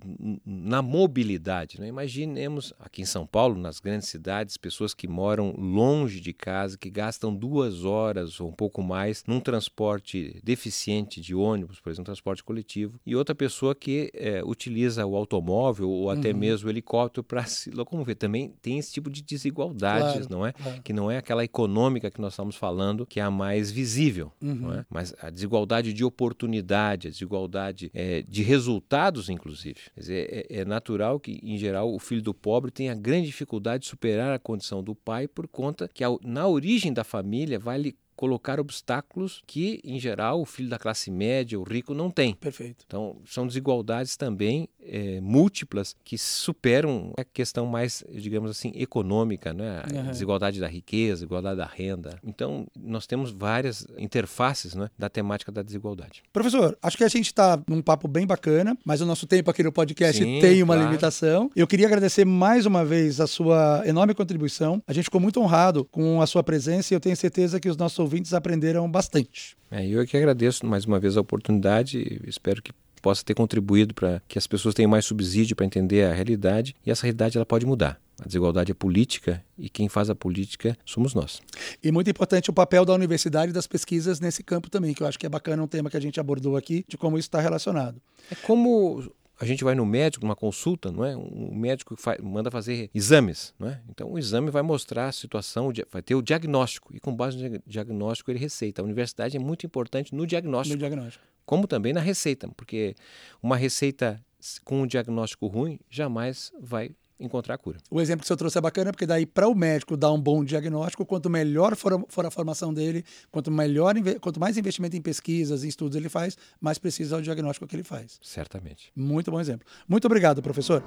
na 0.46 0.82
mobilidade. 0.82 1.78
Não 1.80 1.86
é? 1.86 1.90
Imaginemos 1.90 2.74
aqui 2.80 3.02
em 3.02 3.06
São 3.06 3.26
Paulo, 3.26 3.60
nas 3.60 3.80
grandes 3.80 4.08
cidades, 4.08 4.58
pessoas 4.58 4.94
que 4.94 5.08
moram 5.08 5.56
longe 5.58 6.20
de 6.20 6.34
casa, 6.34 6.78
que 6.78 6.90
gastam 6.90 7.34
duas 7.36 7.84
horas 7.84 8.40
ou 8.40 8.50
um 8.50 8.54
pouco 8.54 8.82
mais 8.84 9.24
num 9.28 9.40
transporte 9.40 10.40
deficiente 10.44 11.22
de 11.22 11.34
ônibus, 11.34 11.80
por 11.80 11.90
exemplo, 11.90 12.06
transporte 12.06 12.44
coletivo, 12.44 13.00
e 13.06 13.16
outra 13.16 13.34
pessoa 13.34 13.74
que 13.74 14.12
é, 14.14 14.44
utiliza 14.44 15.06
o 15.06 15.16
automóvel 15.16 15.90
ou 15.90 16.10
até 16.10 16.32
uhum. 16.32 16.38
mesmo 16.38 16.68
o 16.68 16.72
helicóptero 16.72 17.24
para 17.24 17.39
se 17.46 17.70
locomover. 17.72 18.16
Também 18.16 18.54
tem 18.62 18.78
esse 18.78 18.92
tipo 18.92 19.10
de 19.10 19.22
desigualdades, 19.22 20.14
claro, 20.14 20.28
não 20.30 20.46
é? 20.46 20.52
Claro. 20.54 20.82
Que 20.82 20.94
não 20.94 21.10
é 21.10 21.18
aquela 21.18 21.44
econômica 21.44 22.12
que 22.12 22.22
nós 22.22 22.34
estamos 22.34 22.56
falando, 22.56 23.06
que 23.06 23.20
é 23.20 23.24
a 23.24 23.32
mais 23.32 23.72
visível, 23.72 24.32
uhum. 24.42 24.56
não 24.56 24.74
é? 24.74 24.86
Mas 24.90 25.14
a 25.22 25.30
desigualdade 25.30 25.94
de 25.94 26.04
oportunidade, 26.04 27.08
a 27.08 27.12
desigualdade 27.12 27.92
é, 27.94 28.22
de 28.22 28.44
resultados, 28.44 29.30
inclusive. 29.30 29.80
Quer 29.94 30.00
dizer, 30.00 30.48
é, 30.50 30.62
é 30.62 30.66
natural 30.66 31.20
que, 31.20 31.40
em 31.44 31.58
geral, 31.58 31.94
o 31.94 32.00
filho 32.00 32.22
do 32.22 32.34
pobre 32.34 32.72
tenha 32.72 32.94
grande 32.96 33.28
dificuldade 33.28 33.84
de 33.84 33.90
superar 33.90 34.34
a 34.34 34.40
condição 34.40 34.84
do 34.84 34.96
pai 34.96 35.28
por 35.28 35.48
conta 35.48 35.90
que, 35.94 36.04
na 36.24 36.48
origem 36.48 36.94
da 36.94 37.04
família, 37.04 37.60
vai 37.60 37.78
lhe 37.78 37.96
colocar 38.20 38.60
obstáculos 38.60 39.42
que, 39.48 39.80
em 39.82 39.98
geral, 39.98 40.42
o 40.42 40.46
filho 40.46 40.68
da 40.68 40.78
classe 40.78 41.10
média, 41.10 41.58
o 41.58 41.64
rico, 41.64 41.94
não 41.94 42.12
tem. 42.12 42.36
Perfeito. 42.36 42.84
Então, 42.86 43.16
são 43.26 43.48
desigualdades 43.48 44.18
também 44.18 44.68
é, 44.82 45.22
múltiplas 45.22 45.96
que 46.04 46.18
superam 46.18 47.14
a 47.18 47.24
questão 47.24 47.66
mais, 47.66 48.04
digamos 48.12 48.52
assim, 48.52 48.74
econômica, 48.76 49.54
né? 49.54 49.84
a 49.86 49.96
uhum. 49.96 50.12
desigualdade 50.12 50.60
da 50.60 50.68
riqueza, 50.68 51.20
desigualdade 51.20 51.60
da 51.60 51.66
renda. 51.66 52.20
Então, 52.22 52.68
nós 52.78 53.08
temos 53.08 53.32
várias 53.32 53.88
interfaces 53.98 54.76
né, 54.76 54.90
da 55.00 55.08
temática 55.08 55.50
da 55.50 55.62
desigualdade. 55.62 56.22
Professor, 56.34 56.78
acho 56.84 56.98
que 56.98 57.06
a 57.06 57.08
gente 57.08 57.28
está 57.28 57.58
num 57.70 57.82
papo 57.82 58.06
bem 58.06 58.28
bacana, 58.28 58.78
mas 58.84 59.00
o 59.00 59.06
nosso 59.06 59.28
tempo 59.28 59.50
aqui 59.50 59.64
no 59.64 59.72
podcast 59.72 60.22
Sim, 60.22 60.42
tem 60.42 60.62
uma 60.62 60.74
claro. 60.74 60.90
limitação. 60.90 61.50
Eu 61.56 61.66
queria 61.66 61.88
agradecer 61.88 62.26
mais 62.26 62.66
uma 62.66 62.84
vez 62.84 63.22
a 63.22 63.28
sua 63.28 63.82
enorme 63.86 64.14
contribuição. 64.14 64.84
A 64.86 64.92
gente 64.92 65.06
ficou 65.06 65.22
muito 65.22 65.40
honrado 65.40 65.86
com 65.86 66.22
a 66.22 66.28
sua 66.28 66.44
presença 66.44 66.94
e 66.94 66.96
eu 66.96 67.00
tenho 67.00 67.16
certeza 67.16 67.62
que 67.62 67.70
os 67.70 67.78
nossos 67.78 68.09
ouvintes 68.10 68.34
aprenderam 68.34 68.90
bastante. 68.90 69.56
É, 69.70 69.88
eu 69.88 70.02
é 70.02 70.06
que 70.06 70.18
agradeço 70.18 70.66
mais 70.66 70.86
uma 70.86 71.00
vez 71.00 71.16
a 71.16 71.22
oportunidade. 71.22 72.20
Espero 72.26 72.62
que 72.62 72.74
possa 73.00 73.24
ter 73.24 73.36
contribuído 73.36 73.94
para 73.94 74.22
que 74.28 74.38
as 74.38 74.48
pessoas 74.48 74.74
tenham 74.74 74.90
mais 74.90 75.06
subsídio 75.06 75.56
para 75.56 75.66
entender 75.66 76.04
a 76.04 76.14
realidade 76.14 76.76
e 76.86 76.92
essa 76.92 77.04
realidade 77.04 77.38
ela 77.38 77.46
pode 77.46 77.66
mudar. 77.66 78.02
A 78.20 78.26
desigualdade 78.26 78.72
é 78.72 78.76
política 78.76 79.42
e 79.58 79.70
quem 79.70 79.88
faz 79.88 80.10
a 80.10 80.16
política 80.16 80.78
somos 80.84 81.14
nós. 81.14 81.42
E 81.82 81.90
muito 81.90 82.10
importante 82.10 82.50
o 82.50 82.54
papel 82.54 82.84
da 82.84 82.94
universidade 82.94 83.52
e 83.52 83.54
das 83.54 83.66
pesquisas 83.66 84.20
nesse 84.20 84.44
campo 84.44 84.70
também, 84.70 84.94
que 84.94 85.02
eu 85.02 85.08
acho 85.08 85.18
que 85.18 85.26
é 85.26 85.30
bacana 85.30 85.64
um 85.64 85.68
tema 85.68 85.90
que 85.90 85.96
a 85.96 86.02
gente 86.02 86.20
abordou 86.20 86.58
aqui, 86.58 86.84
de 86.88 86.98
como 86.98 87.18
isso 87.18 87.28
está 87.28 87.40
relacionado. 87.40 88.02
É 88.30 88.36
como 88.36 89.10
a 89.40 89.46
gente 89.46 89.64
vai 89.64 89.74
no 89.74 89.86
médico, 89.86 90.26
numa 90.26 90.36
consulta, 90.36 90.92
não 90.92 91.06
é? 91.06 91.16
Um 91.16 91.56
médico 91.56 91.96
faz, 91.96 92.20
manda 92.20 92.52
fazer 92.52 92.90
exames, 92.94 93.54
não 93.58 93.70
é? 93.70 93.82
Então 93.88 94.12
o 94.12 94.20
exame 94.20 94.52
vai 94.52 94.62
mostrar 94.62 95.08
a 95.08 95.12
situação, 95.14 95.72
vai 95.90 96.02
ter 96.02 96.14
o 96.14 96.22
diagnóstico 96.22 96.94
e 96.94 97.00
com 97.00 97.16
base 97.16 97.38
no 97.38 97.62
diagnóstico 97.66 98.30
ele 98.30 98.40
receita. 98.40 98.82
A 98.82 98.86
universidade 98.86 99.38
é 99.38 99.40
muito 99.40 99.66
importante 99.66 100.14
no 100.14 100.28
diagnóstico. 100.28 100.76
No 100.76 100.80
diagnóstico. 100.80 101.24
Como 101.46 101.68
também 101.68 101.94
na 101.94 102.02
receita, 102.02 102.50
porque 102.50 102.96
uma 103.42 103.56
receita 103.56 104.22
com 104.66 104.82
um 104.82 104.88
diagnóstico 104.88 105.48
ruim 105.48 105.80
jamais 105.90 106.52
vai 106.60 106.92
encontrar 107.20 107.56
a 107.56 107.58
cura. 107.58 107.78
O 107.90 108.00
exemplo 108.00 108.22
que 108.22 108.28
você 108.28 108.36
trouxe 108.36 108.58
é 108.58 108.62
bacana, 108.62 108.92
porque 108.92 109.06
daí 109.06 109.26
para 109.26 109.48
o 109.48 109.56
médico 109.56 109.98
dar 109.98 110.12
um 110.12 110.20
bom 110.20 110.44
diagnóstico, 110.44 111.06
quanto 111.06 111.30
melhor 111.30 111.76
for, 111.76 112.06
for, 112.08 112.26
a 112.26 112.32
formação 112.32 112.74
dele, 112.74 113.04
quanto 113.32 113.52
melhor, 113.52 113.96
quanto 114.22 114.40
mais 114.40 114.58
investimento 114.58 114.96
em 114.96 115.02
pesquisas, 115.02 115.64
em 115.64 115.68
estudos 115.68 115.96
ele 115.96 116.10
faz, 116.10 116.38
mais 116.62 116.78
preciso 116.78 117.16
é 117.16 117.18
o 117.18 117.22
diagnóstico 117.22 117.68
que 117.68 117.76
ele 117.76 117.84
faz. 117.84 118.20
Certamente. 118.22 118.92
Muito 118.96 119.30
bom 119.32 119.40
exemplo. 119.40 119.68
Muito 119.88 120.06
obrigado, 120.06 120.42
professor. 120.42 120.84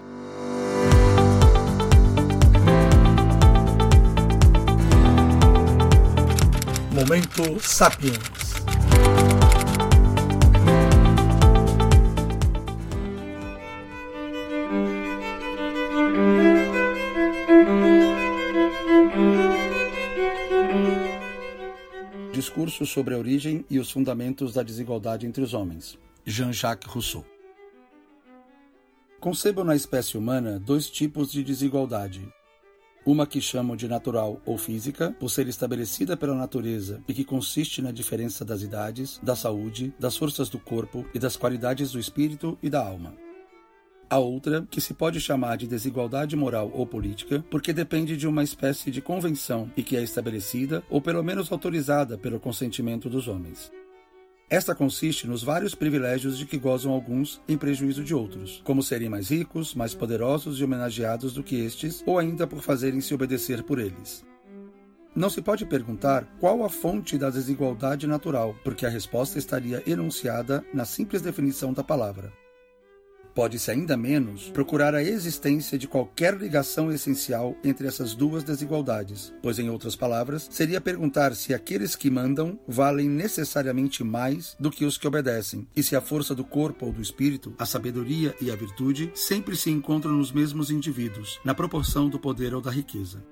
Momento 6.95 7.59
Sapiens. 7.61 8.53
Discurso 22.53 22.85
sobre 22.85 23.15
a 23.15 23.19
origem 23.19 23.65
e 23.71 23.79
os 23.79 23.91
fundamentos 23.91 24.53
da 24.53 24.63
desigualdade 24.63 25.27
entre 25.27 25.43
os 25.43 25.55
homens. 25.55 25.99
Jean-Jacques 26.23 26.87
Rousseau. 26.87 27.25
Concebam 29.19 29.65
na 29.65 29.75
espécie 29.75 30.19
humana 30.19 30.59
dois 30.59 30.91
tipos 30.91 31.33
de 31.33 31.43
desigualdade. 31.43 32.29
Uma 33.07 33.27
que 33.27 33.41
chamam 33.41 33.75
de 33.75 33.89
natural 33.89 34.39
ou 34.45 34.59
física, 34.59 35.17
por 35.19 35.31
ser 35.31 35.49
estabelecida 35.49 36.15
pela 36.15 36.35
natureza 36.35 37.03
e 37.09 37.15
que 37.15 37.25
consiste 37.25 37.81
na 37.81 37.91
diferença 37.91 38.45
das 38.45 38.61
idades, 38.61 39.19
da 39.23 39.35
saúde, 39.35 39.95
das 39.99 40.15
forças 40.15 40.51
do 40.51 40.59
corpo 40.59 41.07
e 41.15 41.19
das 41.19 41.39
qualidades 41.39 41.93
do 41.93 41.99
espírito 41.99 42.59
e 42.63 42.69
da 42.69 42.87
alma. 42.87 43.15
A 44.13 44.19
outra, 44.19 44.69
que 44.71 44.79
se 44.79 44.93
pode 44.93 45.19
chamar 45.23 45.57
de 45.57 45.67
desigualdade 45.67 46.37
moral 46.37 46.71
ou 46.75 46.87
política, 46.87 47.43
porque 47.51 47.73
depende 47.73 48.15
de 48.15 48.29
uma 48.29 48.45
espécie 48.45 48.91
de 48.91 49.01
convenção 49.01 49.73
e 49.75 49.83
que 49.83 49.97
é 49.97 50.03
estabelecida, 50.03 50.83
ou 50.91 51.01
pelo 51.01 51.25
menos 51.25 51.51
autorizada, 51.51 52.19
pelo 52.19 52.39
consentimento 52.39 53.09
dos 53.09 53.27
homens. 53.27 53.73
Esta 54.51 54.75
consiste 54.75 55.27
nos 55.27 55.43
vários 55.43 55.75
privilégios 55.75 56.37
de 56.37 56.45
que 56.45 56.59
gozam 56.59 56.93
alguns 56.93 57.41
em 57.49 57.57
prejuízo 57.57 58.05
de 58.05 58.15
outros, 58.15 58.61
como 58.67 58.83
serem 58.83 59.09
mais 59.09 59.31
ricos, 59.31 59.75
mais 59.75 59.95
poderosos 59.95 60.61
e 60.61 60.65
homenageados 60.65 61.33
do 61.33 61.43
que 61.43 61.57
estes, 61.57 62.03
ou 62.05 62.19
ainda 62.19 62.47
por 62.47 62.61
fazerem-se 62.61 63.15
obedecer 63.15 63.63
por 63.63 63.79
eles. 63.79 64.23
Não 65.17 65.31
se 65.31 65.41
pode 65.41 65.65
perguntar 65.65 66.29
qual 66.39 66.63
a 66.67 66.69
fonte 66.69 67.17
da 67.17 67.31
desigualdade 67.31 68.07
natural, 68.07 68.55
porque 68.63 68.85
a 68.85 68.91
resposta 68.91 69.39
estaria 69.39 69.83
enunciada 69.87 70.63
na 70.75 70.85
simples 70.85 71.23
definição 71.23 71.73
da 71.73 71.83
palavra. 71.83 72.42
Pode-se 73.35 73.71
ainda 73.71 73.97
menos 73.97 74.51
procurar 74.51 74.95
a 74.95 75.03
existência 75.03 75.79
de 75.79 75.89
qualquer 75.89 76.37
ligação 76.37 76.93
essencial 76.93 77.57
entre 77.65 77.87
essas 77.87 78.15
duas 78.15 78.45
desigualdades, 78.45 79.33
pois, 79.43 79.59
em 79.59 79.71
outras 79.71 79.97
palavras, 79.97 80.49
seria 80.51 80.81
perguntar 80.81 81.35
se 81.35 81.55
aqueles 81.55 81.97
que 81.97 82.11
mandam 82.11 82.59
valem 82.69 83.09
necessariamente 83.09 84.05
mais 84.05 84.55
do 84.61 84.71
que 84.71 84.85
os 84.85 84.99
que 84.99 85.09
obedecem, 85.09 85.67
e 85.75 85.83
se 85.83 85.97
a 85.97 86.01
força 86.01 86.35
do 86.35 86.45
corpo 86.45 86.87
ou 86.87 86.93
do 86.93 87.01
espírito, 87.01 87.55
a 87.59 87.65
sabedoria 87.65 88.35
e 88.41 88.51
a 88.51 88.57
virtude 88.57 89.11
sempre 89.15 89.57
se 89.57 89.71
encontram 89.71 90.13
nos 90.13 90.31
mesmos 90.31 90.71
indivíduos, 90.71 91.41
na 91.43 91.55
proporção 91.55 92.11
do 92.11 92.19
poder 92.19 92.55
ou 92.55 92.61
da 92.61 92.71
riqueza. 92.71 93.25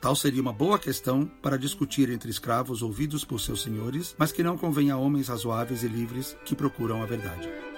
Tal 0.00 0.16
seria 0.16 0.40
uma 0.40 0.52
boa 0.52 0.78
questão 0.78 1.30
para 1.42 1.58
discutir 1.58 2.10
entre 2.10 2.30
escravos 2.30 2.80
ouvidos 2.80 3.22
por 3.22 3.38
seus 3.38 3.62
senhores, 3.62 4.16
mas 4.18 4.32
que 4.32 4.42
não 4.42 4.56
convém 4.56 4.90
a 4.90 4.96
homens 4.96 5.28
razoáveis 5.28 5.82
e 5.82 5.88
livres 5.88 6.36
que 6.44 6.56
procuram 6.56 7.02
a 7.02 7.06
verdade. 7.06 7.69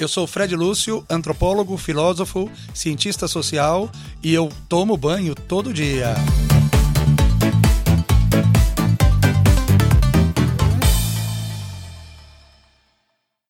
Eu 0.00 0.08
sou 0.08 0.26
Fred 0.26 0.56
Lúcio, 0.56 1.04
antropólogo, 1.08 1.76
filósofo, 1.76 2.50
cientista 2.72 3.28
social 3.28 3.90
e 4.22 4.32
eu 4.32 4.48
tomo 4.70 4.96
banho 4.96 5.34
todo 5.34 5.70
dia. 5.70 6.14